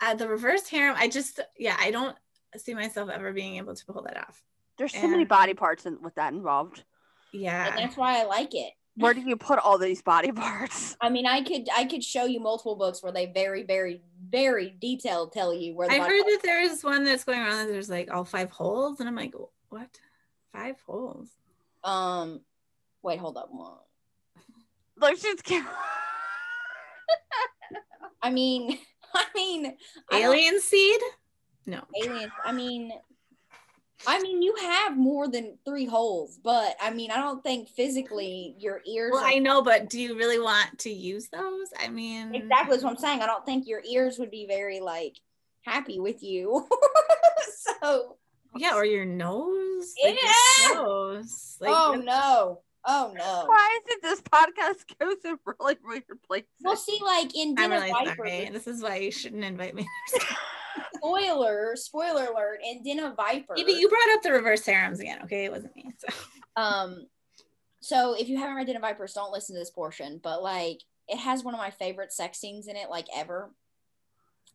uh, 0.00 0.14
the 0.14 0.28
reverse 0.28 0.68
harem. 0.68 0.96
I 0.98 1.08
just 1.08 1.40
yeah, 1.58 1.76
I 1.78 1.90
don't 1.92 2.16
see 2.56 2.74
myself 2.74 3.08
ever 3.10 3.32
being 3.32 3.56
able 3.56 3.74
to 3.74 3.86
pull 3.86 4.02
that 4.02 4.16
off. 4.18 4.42
There's 4.76 4.92
so 4.94 5.06
many 5.06 5.24
body 5.24 5.54
parts 5.54 5.86
in, 5.86 6.00
with 6.02 6.14
that 6.16 6.32
involved. 6.32 6.84
Yeah, 7.32 7.66
And 7.66 7.74
Yeah. 7.76 7.80
that's 7.86 7.96
why 7.96 8.20
I 8.20 8.24
like 8.24 8.54
it. 8.54 8.72
Where 8.96 9.14
do 9.14 9.20
you 9.20 9.36
put 9.36 9.58
all 9.60 9.78
these 9.78 10.02
body 10.02 10.32
parts? 10.32 10.96
I 11.00 11.10
mean, 11.10 11.26
I 11.26 11.42
could 11.42 11.68
I 11.74 11.84
could 11.84 12.02
show 12.02 12.24
you 12.24 12.40
multiple 12.40 12.74
books 12.76 13.02
where 13.02 13.12
they 13.12 13.26
very, 13.26 13.62
very, 13.62 14.02
very 14.28 14.74
detailed 14.80 15.32
tell 15.32 15.54
you 15.54 15.74
where 15.76 15.86
the 15.86 15.94
I've 15.94 16.02
heard 16.02 16.22
parts- 16.22 16.32
that 16.36 16.42
there's 16.42 16.82
one 16.82 17.04
that's 17.04 17.22
going 17.24 17.38
around 17.38 17.58
that 17.58 17.68
there's 17.72 17.88
like 17.88 18.10
all 18.12 18.24
five 18.24 18.50
holes, 18.50 18.98
and 19.00 19.08
I'm 19.08 19.14
like, 19.14 19.32
what? 19.70 19.98
Five 20.52 20.76
holes? 20.86 21.28
um 21.82 22.42
wait, 23.02 23.18
hold 23.18 23.38
up. 23.38 23.48
One. 23.50 23.72
Like 24.98 25.16
she's 25.16 25.40
ca- 25.40 25.66
I 28.22 28.30
mean, 28.30 28.78
I 29.14 29.24
mean 29.34 29.74
I 30.10 30.20
Alien 30.20 30.60
seed? 30.60 31.00
No. 31.66 31.82
aliens. 32.02 32.32
I 32.44 32.52
mean, 32.52 32.92
I 34.06 34.20
mean, 34.20 34.42
you 34.42 34.54
have 34.60 34.96
more 34.96 35.28
than 35.28 35.58
three 35.64 35.84
holes, 35.84 36.38
but 36.42 36.74
I 36.80 36.90
mean, 36.90 37.10
I 37.10 37.16
don't 37.16 37.42
think 37.42 37.68
physically 37.68 38.54
your 38.58 38.80
ears. 38.86 39.12
Well, 39.12 39.22
are- 39.22 39.28
I 39.28 39.38
know, 39.38 39.62
but 39.62 39.88
do 39.88 40.00
you 40.00 40.16
really 40.16 40.38
want 40.38 40.78
to 40.80 40.90
use 40.90 41.28
those? 41.28 41.68
I 41.78 41.88
mean, 41.88 42.34
exactly 42.34 42.76
what 42.78 42.86
I'm 42.86 42.96
saying. 42.96 43.20
I 43.20 43.26
don't 43.26 43.44
think 43.46 43.66
your 43.66 43.82
ears 43.88 44.18
would 44.18 44.30
be 44.30 44.46
very 44.46 44.80
like 44.80 45.16
happy 45.62 46.00
with 46.00 46.22
you. 46.22 46.66
so, 47.82 48.16
Yeah, 48.56 48.74
or 48.74 48.84
your 48.84 49.04
nose. 49.04 49.94
Like 50.02 50.14
your 50.20 50.30
Yeah. 50.70 50.74
nose. 50.74 51.56
Like, 51.60 51.70
oh 51.72 51.94
no, 52.02 52.60
oh 52.84 53.12
no. 53.16 53.44
Why 53.46 53.78
is 53.80 53.94
it 53.96 54.02
this 54.02 54.20
podcast 54.22 54.84
goes 54.98 55.16
in 55.24 55.38
really 55.44 55.76
weird 55.84 56.04
places? 56.26 56.48
Well, 56.62 56.76
see, 56.76 56.98
like 57.02 57.36
in 57.36 57.54
Dinner 57.54 57.76
really 57.76 57.90
Viper, 57.90 58.14
sorry. 58.16 58.50
This 58.52 58.66
is 58.66 58.82
why 58.82 58.96
you 58.96 59.10
shouldn't 59.10 59.44
invite 59.44 59.74
me. 59.74 59.86
spoiler, 60.94 61.76
spoiler 61.76 62.26
alert, 62.26 62.60
in 62.64 62.82
Den 62.82 63.00
of 63.00 63.16
Viper. 63.16 63.54
you, 63.56 63.66
you 63.66 63.88
brought 63.88 64.14
up 64.14 64.22
the 64.22 64.32
reverse 64.32 64.64
harems 64.66 65.00
again, 65.00 65.20
okay? 65.24 65.44
It 65.46 65.52
wasn't 65.52 65.74
me. 65.76 65.92
So. 65.98 66.08
Um, 66.56 67.06
so 67.80 68.14
if 68.18 68.28
you 68.28 68.36
haven't 68.38 68.56
read 68.56 68.66
Den 68.66 68.76
of 68.76 68.82
Vipers, 68.82 69.14
don't 69.14 69.32
listen 69.32 69.54
to 69.54 69.60
this 69.60 69.70
portion. 69.70 70.20
But 70.22 70.42
like, 70.42 70.80
it 71.08 71.18
has 71.18 71.42
one 71.42 71.54
of 71.54 71.58
my 71.60 71.70
favorite 71.70 72.12
sex 72.12 72.38
scenes 72.38 72.68
in 72.68 72.76
it, 72.76 72.90
like 72.90 73.06
ever. 73.14 73.50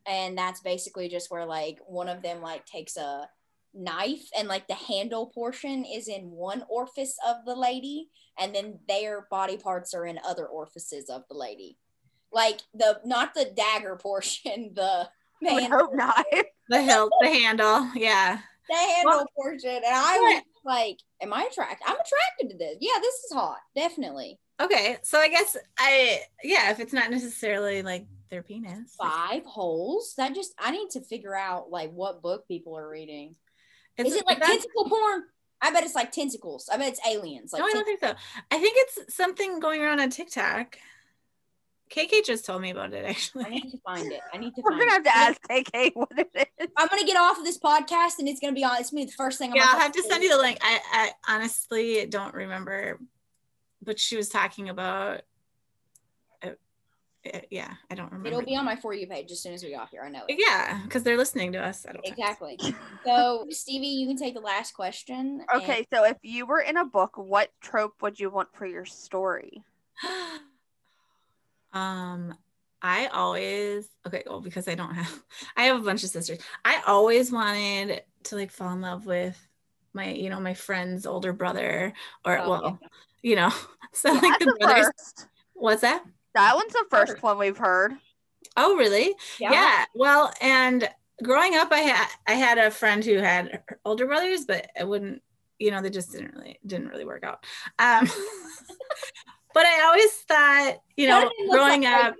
And 0.06 0.38
that's 0.38 0.60
basically 0.60 1.08
just 1.08 1.30
where 1.30 1.44
like 1.44 1.78
one 1.86 2.08
of 2.08 2.22
them 2.22 2.40
like 2.40 2.64
takes 2.64 2.96
a 2.96 3.28
knife 3.76 4.28
and 4.38 4.48
like 4.48 4.66
the 4.68 4.74
handle 4.74 5.26
portion 5.26 5.84
is 5.84 6.08
in 6.08 6.30
one 6.30 6.64
orifice 6.68 7.16
of 7.26 7.36
the 7.44 7.54
lady, 7.54 8.08
and 8.38 8.54
then 8.54 8.78
their 8.88 9.26
body 9.30 9.56
parts 9.56 9.94
are 9.94 10.06
in 10.06 10.18
other 10.26 10.46
orifices 10.46 11.08
of 11.10 11.22
the 11.28 11.36
lady. 11.36 11.76
Like 12.32 12.60
the 12.74 13.00
not 13.04 13.34
the 13.34 13.52
dagger 13.56 13.96
portion, 13.96 14.72
the 14.74 15.08
I 15.48 15.62
hope 15.64 15.94
not. 15.94 16.24
The 16.68 16.82
hilt, 16.82 17.12
the 17.20 17.28
handle. 17.28 17.90
Yeah. 17.94 18.38
the 18.68 18.74
handle 18.74 19.04
Well- 19.04 19.26
portion. 19.36 19.70
And 19.76 19.84
I 19.86 20.18
was 20.18 20.42
like, 20.64 20.98
am 21.22 21.32
I 21.32 21.48
attracted? 21.50 21.84
I'm 21.86 21.94
attracted 21.94 22.50
to 22.50 22.56
this. 22.58 22.76
Yeah, 22.80 22.98
this 23.00 23.14
is 23.14 23.32
hot. 23.32 23.58
Definitely. 23.76 24.38
Okay. 24.60 24.96
So 25.02 25.18
I 25.18 25.28
guess 25.28 25.56
I, 25.78 26.20
yeah, 26.42 26.70
if 26.70 26.80
it's 26.80 26.92
not 26.94 27.10
necessarily 27.10 27.82
like 27.82 28.06
their 28.30 28.42
penis. 28.42 28.94
Five 28.98 29.44
holes. 29.44 30.14
That 30.16 30.34
just 30.34 30.52
I 30.58 30.70
need 30.72 30.90
to 30.90 31.00
figure 31.00 31.36
out 31.36 31.70
like 31.70 31.92
what 31.92 32.22
book 32.22 32.48
people 32.48 32.76
are 32.76 32.88
reading. 32.88 33.36
It's, 33.98 34.10
is 34.10 34.16
it 34.16 34.26
like 34.26 34.40
tentacle 34.40 34.88
porn? 34.88 35.24
I 35.62 35.70
bet 35.72 35.84
it's 35.84 35.94
like 35.94 36.12
tentacles. 36.12 36.68
I 36.72 36.76
bet 36.76 36.88
it's 36.88 37.00
aliens. 37.06 37.52
Like 37.52 37.60
no, 37.60 37.66
I 37.66 37.72
don't 37.72 37.84
think 37.84 38.00
so. 38.00 38.14
I 38.50 38.58
think 38.58 38.74
it's 38.78 39.14
something 39.14 39.58
going 39.60 39.80
around 39.82 40.00
on 40.00 40.10
TikTok. 40.10 40.76
KK 41.88 42.24
just 42.24 42.44
told 42.44 42.62
me 42.62 42.70
about 42.70 42.92
it 42.92 43.04
actually. 43.04 43.44
I 43.46 43.48
need 43.50 43.70
to 43.70 43.78
find 43.78 44.10
it. 44.12 44.20
I 44.34 44.38
need 44.38 44.54
to 44.56 44.60
We're 44.64 44.72
find 44.72 44.80
gonna 44.80 44.90
have 44.92 45.00
it. 45.00 45.04
to 45.04 45.16
ask 45.16 45.72
KK 45.72 45.90
what 45.94 46.08
it 46.18 46.48
is. 46.60 46.68
I'm 46.76 46.88
gonna 46.88 47.04
get 47.06 47.16
off 47.16 47.38
of 47.38 47.44
this 47.44 47.58
podcast 47.58 48.18
and 48.18 48.28
it's 48.28 48.40
gonna 48.40 48.52
be 48.52 48.64
on. 48.64 48.76
It's 48.78 48.90
gonna 48.90 49.02
be 49.02 49.06
the 49.06 49.12
first 49.16 49.38
thing. 49.38 49.50
I'm 49.50 49.56
Yeah, 49.56 49.62
on 49.62 49.68
I'll 49.76 49.80
have 49.80 49.92
to 49.92 50.02
send 50.02 50.22
you 50.22 50.30
the 50.30 50.38
link. 50.38 50.58
I, 50.60 50.80
I 51.26 51.34
honestly 51.34 52.04
don't 52.06 52.34
remember, 52.34 52.98
but 53.82 53.98
she 54.00 54.16
was 54.16 54.28
talking 54.28 54.68
about. 54.68 55.22
Uh, 57.26 57.38
uh, 57.38 57.40
yeah, 57.50 57.74
I 57.90 57.94
don't 57.94 58.06
remember. 58.12 58.28
It'll 58.28 58.42
be 58.44 58.56
on 58.56 58.64
my 58.64 58.76
for 58.76 58.94
you 58.94 59.06
page 59.06 59.30
as 59.30 59.40
soon 59.40 59.52
as 59.52 59.62
we 59.62 59.70
get 59.70 59.80
off 59.80 59.90
here. 59.90 60.02
I 60.02 60.08
know 60.08 60.22
it. 60.28 60.36
Yeah, 60.38 60.80
because 60.84 61.02
they're 61.02 61.16
listening 61.16 61.52
to 61.52 61.64
us. 61.64 61.86
I 61.88 61.92
don't 61.92 62.06
Exactly. 62.06 62.58
So 63.04 63.46
Stevie, 63.50 63.86
you 63.86 64.08
can 64.08 64.16
take 64.16 64.34
the 64.34 64.40
last 64.40 64.72
question. 64.74 65.40
and- 65.52 65.62
Okay, 65.62 65.86
so 65.92 66.04
if 66.04 66.16
you 66.22 66.44
were 66.44 66.58
in 66.60 66.76
a 66.76 66.84
book, 66.84 67.12
what 67.16 67.50
trope 67.60 68.02
would 68.02 68.18
you 68.18 68.30
want 68.30 68.48
for 68.52 68.66
your 68.66 68.84
story? 68.84 69.62
um, 71.72 72.34
I 72.82 73.06
always 73.08 73.88
okay. 74.06 74.24
Well, 74.26 74.40
because 74.40 74.66
I 74.66 74.74
don't 74.74 74.94
have, 74.94 75.22
I 75.56 75.64
have 75.64 75.80
a 75.80 75.84
bunch 75.84 76.02
of 76.02 76.10
sisters. 76.10 76.40
I 76.64 76.82
always 76.86 77.30
wanted 77.30 78.02
to 78.24 78.34
like 78.36 78.50
fall 78.50 78.72
in 78.72 78.80
love 78.80 79.06
with 79.06 79.38
my, 79.92 80.10
you 80.10 80.28
know, 80.28 80.40
my 80.40 80.54
friend's 80.54 81.06
older 81.06 81.32
brother, 81.32 81.92
or 82.24 82.38
Oh, 82.40 82.48
well, 82.50 82.80
you 83.22 83.36
know, 83.36 83.52
so 83.92 84.12
like 84.12 84.38
the 84.38 84.46
the 84.46 84.56
brothers. 84.60 84.86
first. 84.86 85.28
What's 85.54 85.82
that? 85.82 86.04
That 86.36 86.54
one's 86.54 86.72
the 86.72 86.84
first 86.90 87.22
one 87.22 87.38
we've 87.38 87.56
heard. 87.58 87.92
Oh, 88.56 88.76
really? 88.76 89.14
Yeah. 89.40 89.52
yeah 89.52 89.84
well 89.94 90.32
and 90.40 90.88
growing 91.22 91.54
up 91.56 91.72
i 91.72 91.78
had 91.78 92.08
i 92.26 92.32
had 92.34 92.58
a 92.58 92.70
friend 92.70 93.02
who 93.04 93.16
had 93.16 93.62
older 93.84 94.06
brothers 94.06 94.44
but 94.44 94.68
i 94.78 94.84
wouldn't 94.84 95.22
you 95.58 95.70
know 95.70 95.80
they 95.80 95.88
just 95.90 96.12
didn't 96.12 96.34
really 96.34 96.58
didn't 96.66 96.88
really 96.88 97.04
work 97.06 97.24
out 97.24 97.44
um 97.78 98.06
but 99.54 99.64
i 99.66 99.82
always 99.86 100.12
thought 100.28 100.76
you 100.96 101.08
know 101.08 101.16
of 101.16 101.22
them 101.22 101.30
look 101.48 101.56
growing 101.56 101.82
like 101.82 102.04
up 102.04 102.14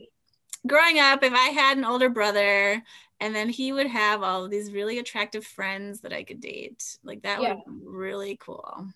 growing 0.67 0.99
up 0.99 1.23
if 1.23 1.33
i 1.35 1.49
had 1.51 1.77
an 1.77 1.85
older 1.85 2.09
brother 2.09 2.83
and 3.21 3.35
then 3.35 3.49
he 3.51 3.73
would 3.73 3.87
have 3.87 4.23
all 4.23 4.45
of 4.45 4.51
these 4.51 4.73
really 4.73 4.99
attractive 4.99 5.45
friends 5.45 6.01
that 6.01 6.13
i 6.15 6.23
could 6.23 6.41
date 6.41 6.97
like 7.05 7.23
that 7.23 7.41
Yeah. 7.43 7.55
would 7.55 7.65
be 7.67 7.87
really 7.87 8.37
cool 8.41 8.87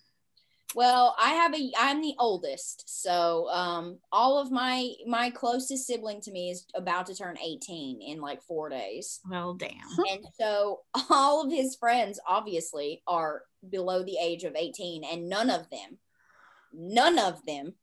Well, 0.73 1.15
I 1.19 1.31
have 1.33 1.53
a 1.53 1.71
I'm 1.77 2.01
the 2.01 2.15
oldest, 2.17 2.83
so 2.87 3.49
um 3.49 3.99
all 4.11 4.39
of 4.39 4.51
my 4.51 4.91
my 5.05 5.29
closest 5.29 5.87
sibling 5.87 6.21
to 6.21 6.31
me 6.31 6.51
is 6.51 6.65
about 6.75 7.05
to 7.07 7.15
turn 7.15 7.37
18 7.37 8.01
in 8.01 8.21
like 8.21 8.41
4 8.43 8.69
days. 8.69 9.19
well 9.29 9.53
damn 9.53 9.71
And 10.11 10.25
so 10.39 10.81
all 11.09 11.45
of 11.45 11.51
his 11.51 11.75
friends 11.75 12.19
obviously 12.27 13.03
are 13.07 13.43
below 13.69 14.03
the 14.03 14.17
age 14.21 14.43
of 14.43 14.55
18 14.55 15.03
and 15.03 15.29
none 15.29 15.49
of 15.49 15.69
them 15.69 15.99
none 16.73 17.19
of 17.19 17.45
them 17.45 17.73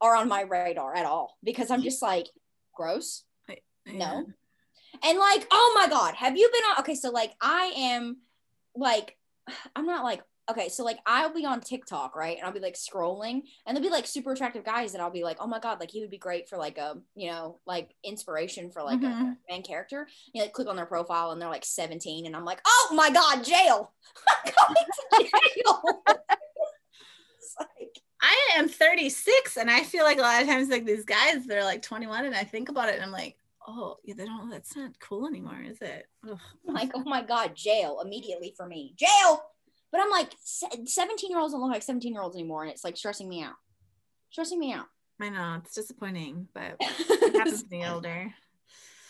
are 0.00 0.16
on 0.16 0.28
my 0.28 0.42
radar 0.42 0.94
at 0.94 1.06
all 1.06 1.38
because 1.42 1.70
I'm 1.70 1.82
just 1.82 2.02
like 2.02 2.28
gross. 2.74 3.24
No. 3.86 4.26
And 5.02 5.18
like, 5.18 5.46
oh 5.50 5.72
my 5.74 5.88
God, 5.88 6.14
have 6.14 6.36
you 6.36 6.48
been 6.52 6.62
on? 6.70 6.80
Okay, 6.80 6.94
so 6.94 7.10
like, 7.10 7.32
I 7.40 7.72
am 7.76 8.18
like, 8.76 9.16
I'm 9.76 9.86
not 9.86 10.04
like, 10.04 10.22
okay, 10.50 10.68
so 10.68 10.84
like, 10.84 10.98
I'll 11.06 11.32
be 11.32 11.44
on 11.46 11.60
TikTok, 11.60 12.14
right? 12.16 12.36
And 12.36 12.46
I'll 12.46 12.52
be 12.52 12.60
like 12.60 12.74
scrolling, 12.74 13.42
and 13.66 13.76
there'll 13.76 13.82
be 13.88 13.90
like 13.90 14.06
super 14.06 14.32
attractive 14.32 14.64
guys 14.64 14.92
that 14.92 15.00
I'll 15.00 15.10
be 15.10 15.24
like, 15.24 15.38
oh 15.40 15.46
my 15.46 15.58
God, 15.58 15.80
like 15.80 15.90
he 15.90 16.00
would 16.00 16.10
be 16.10 16.18
great 16.18 16.48
for 16.48 16.56
like 16.58 16.78
a, 16.78 16.98
you 17.14 17.30
know, 17.30 17.58
like 17.66 17.94
inspiration 18.04 18.70
for 18.70 18.82
like 18.82 19.02
a 19.02 19.06
Mhm. 19.06 19.36
main 19.48 19.62
character. 19.62 20.06
You 20.32 20.42
like 20.42 20.52
click 20.52 20.68
on 20.68 20.76
their 20.76 20.86
profile 20.86 21.30
and 21.30 21.40
they're 21.40 21.48
like 21.48 21.64
17, 21.64 22.26
and 22.26 22.36
I'm 22.36 22.44
like, 22.44 22.60
oh 22.66 22.90
my 22.94 23.10
God, 23.10 23.42
jail. 23.44 23.92
I'm 24.46 24.52
going 24.74 25.24
to 25.24 25.30
jail. 25.30 26.02
Like, 27.60 28.00
I 28.20 28.50
am 28.56 28.68
36 28.68 29.56
and 29.58 29.70
I 29.70 29.84
feel 29.84 30.02
like 30.02 30.18
a 30.18 30.22
lot 30.22 30.42
of 30.42 30.48
times 30.48 30.70
like 30.70 30.84
these 30.84 31.04
guys 31.04 31.46
they're 31.46 31.62
like 31.62 31.82
21 31.82 32.24
and 32.24 32.34
I 32.34 32.42
think 32.42 32.68
about 32.68 32.88
it 32.88 32.96
and 32.96 33.04
I'm 33.04 33.12
like 33.12 33.36
oh 33.68 33.96
yeah, 34.04 34.14
they 34.16 34.24
don't. 34.26 34.50
That's 34.50 34.76
not 34.76 34.98
cool 35.00 35.26
anymore, 35.26 35.60
is 35.64 35.80
it? 35.80 36.06
Ugh. 36.28 36.38
Like, 36.66 36.90
oh 36.94 37.04
my 37.04 37.22
god, 37.22 37.54
jail 37.54 38.00
immediately 38.04 38.52
for 38.56 38.66
me, 38.66 38.94
jail. 38.96 39.42
But 39.94 40.02
I'm 40.02 40.10
like, 40.10 40.32
17 40.42 41.30
year 41.30 41.38
olds 41.38 41.52
don't 41.54 41.62
look 41.62 41.70
like 41.70 41.84
17 41.84 42.12
year 42.12 42.20
olds 42.20 42.34
anymore, 42.34 42.64
and 42.64 42.72
it's 42.72 42.82
like 42.82 42.96
stressing 42.96 43.28
me 43.28 43.42
out, 43.44 43.54
stressing 44.30 44.58
me 44.58 44.72
out. 44.72 44.86
I 45.22 45.28
know 45.28 45.60
it's 45.62 45.72
disappointing, 45.72 46.48
but 46.52 46.74
it 46.80 47.36
happens 47.36 47.62
to 47.62 47.68
be 47.68 47.84
older. 47.84 48.34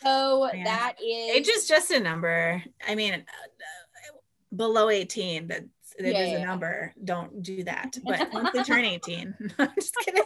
so 0.03 0.51
Yeah. 0.53 0.65
that 0.65 0.97
is 1.03 1.37
Age 1.37 1.49
is 1.49 1.67
just 1.67 1.91
a 1.91 2.01
number. 2.01 2.63
I 2.87 2.97
mean, 2.97 3.15
uh, 3.15 3.17
uh, 3.17 4.19
below 4.55 4.91
18, 4.91 5.47
that's 5.47 5.65
it 5.99 6.05
is 6.05 6.13
Yeah, 6.13 6.19
a 6.19 6.27
yeah, 6.27 6.39
yeah. 6.41 6.45
number. 6.45 6.93
Don't 7.03 7.43
do 7.43 7.65
that. 7.65 7.97
But 8.05 8.31
once 8.35 8.51
they 8.53 8.63
turn 8.63 8.85
18, 8.85 9.35
I'm 9.59 9.69
just 9.81 9.97
kidding. 10.05 10.23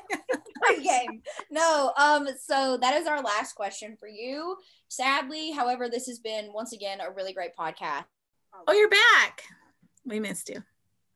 game. 0.82 1.22
No, 1.52 1.92
um, 1.96 2.26
so 2.44 2.78
that 2.78 2.94
is 2.94 3.06
our 3.06 3.22
last 3.22 3.52
question 3.54 3.96
for 4.00 4.08
you. 4.08 4.56
Sadly, 4.88 5.52
however, 5.52 5.88
this 5.88 6.08
has 6.08 6.18
been 6.18 6.52
once 6.52 6.72
again 6.72 6.98
a 7.00 7.12
really 7.12 7.32
great 7.32 7.54
podcast. 7.56 8.06
Oh, 8.66 8.72
you're 8.72 8.88
back. 8.90 9.44
We 10.04 10.20
missed 10.20 10.48
you. 10.48 10.62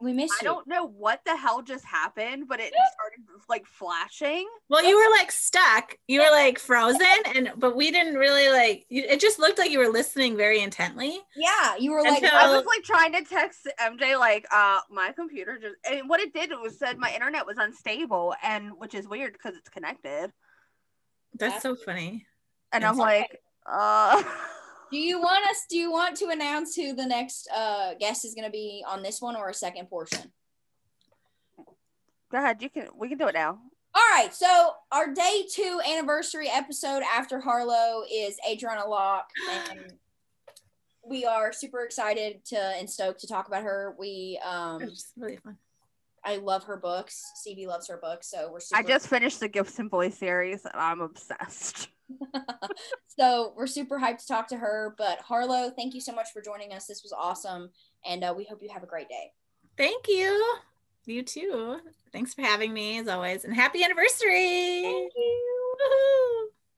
We 0.01 0.13
missed 0.13 0.35
I 0.35 0.39
you. 0.43 0.49
don't 0.49 0.67
know 0.67 0.85
what 0.85 1.21
the 1.25 1.37
hell 1.37 1.63
just 1.63 1.85
happened, 1.85 2.49
but 2.49 2.59
it 2.59 2.73
started 2.93 3.21
like 3.49 3.65
flashing. 3.67 4.49
Well, 4.69 4.85
you 4.85 4.97
were 4.97 5.11
like 5.17 5.31
stuck. 5.31 5.97
You 6.09 6.23
were 6.23 6.31
like 6.33 6.59
frozen, 6.59 7.07
and 7.37 7.53
but 7.57 7.77
we 7.77 7.93
didn't 7.93 8.17
really 8.17 8.49
like. 8.49 8.85
You, 8.89 9.05
it 9.09 9.21
just 9.21 9.39
looked 9.39 9.59
like 9.61 9.71
you 9.71 9.79
were 9.79 9.89
listening 9.91 10.37
very 10.37 10.61
intently. 10.61 11.21
Yeah, 11.37 11.77
you 11.79 11.93
were 11.93 12.03
like, 12.03 12.23
Until- 12.23 12.37
I 12.37 12.51
was 12.51 12.65
like 12.67 12.83
trying 12.83 13.13
to 13.13 13.23
text 13.23 13.69
MJ 13.81 14.19
like 14.19 14.45
uh 14.53 14.81
my 14.91 15.13
computer 15.13 15.57
just 15.59 15.77
and 15.89 16.09
what 16.09 16.19
it 16.21 16.35
did 16.35 16.51
was 16.61 16.79
said 16.79 16.99
my 16.99 17.13
internet 17.15 17.47
was 17.47 17.59
unstable 17.59 18.35
and 18.43 18.73
which 18.79 18.95
is 18.95 19.07
weird 19.07 19.35
because 19.35 19.55
it's 19.57 19.69
connected. 19.69 20.33
That's 21.39 21.63
so 21.63 21.77
funny. 21.77 22.27
And 22.73 22.83
Yes. 22.83 22.91
I'm 22.91 22.97
like, 22.99 23.41
uh 23.71 24.21
do 24.93 24.99
you 24.99 25.21
want 25.21 25.45
us? 25.47 25.65
Do 25.69 25.77
you 25.77 25.91
want 25.91 26.17
to 26.19 26.29
announce 26.29 26.77
who 26.77 26.95
the 26.95 27.07
next 27.07 27.49
uh 27.51 27.95
guest 27.99 28.25
is 28.25 28.35
going 28.35 28.47
to 28.47 28.51
be 28.53 28.85
on 28.87 29.03
this 29.03 29.21
one 29.21 29.35
or 29.35 29.49
a 29.49 29.55
second 29.55 29.89
portion? 29.89 30.31
go 32.33 32.39
ahead, 32.39 32.63
you 32.63 32.71
can 32.71 32.89
we 32.97 33.09
can 33.09 33.19
do 33.19 33.29
it 33.29 33.35
now. 33.35 33.59
All 33.95 34.03
right, 34.11 34.35
so 34.35 34.73
our 34.91 35.13
day 35.13 35.45
two 35.53 35.81
anniversary 35.87 36.49
episode 36.51 37.03
after 37.15 37.41
Harloe 37.41 38.05
is 38.11 38.39
Adriana 38.51 38.89
Locke, 38.89 39.31
and 39.71 39.93
we 41.07 41.27
are 41.27 41.53
super 41.53 41.85
excited 41.85 42.43
to 42.47 42.59
and 42.59 42.89
stoked 42.89 43.21
to 43.21 43.27
talk 43.27 43.49
about 43.49 43.63
her. 43.63 43.95
We 43.99 44.41
um, 44.45 44.81
It 44.83 44.91
was 44.91 45.13
really 45.17 45.37
fun. 45.37 45.59
I 46.25 46.37
love 46.37 46.65
her 46.65 46.77
books. 46.77 47.23
Stevie 47.35 47.67
loves 47.67 47.89
her 47.89 47.99
books, 47.99 48.31
so 48.31 48.51
we're 48.51 48.61
super. 48.61 48.81
I 48.81 48.83
just 48.83 49.09
finished 49.09 49.41
the 49.41 49.49
Gibson 49.49 49.89
Boy 49.89 50.09
series 50.09 50.65
and 50.65 50.75
I'm 50.75 51.01
obsessed. 51.01 51.89
so 53.07 53.53
we're 53.57 53.67
super 53.67 53.99
hyped 53.99 54.19
to 54.19 54.27
talk 54.27 54.49
to 54.49 54.57
her. 54.57 54.95
But 54.99 55.21
Harloe, 55.21 55.73
thank 55.77 55.95
you 55.95 56.01
so 56.01 56.13
much 56.13 56.29
for 56.33 56.43
joining 56.43 56.73
us. 56.73 56.87
This 56.87 57.03
was 57.03 57.13
awesome, 57.13 57.71
and 58.05 58.25
uh, 58.25 58.35
we 58.37 58.45
hope 58.45 58.63
you 58.63 58.71
have 58.73 58.83
a 58.83 58.87
great 58.87 59.09
day. 59.09 59.33
Thank 59.77 60.07
you. 60.09 60.57
You 61.07 61.23
too. 61.23 61.79
Thanks 62.13 62.35
for 62.35 62.43
having 62.43 62.73
me 62.73 62.99
as 62.99 63.09
always, 63.09 63.45
and 63.45 63.55
happy 63.55 63.83
anniversary. 63.85 64.83
Thank 64.83 65.13
you. 65.17 65.77
Woohoo. 65.81 66.62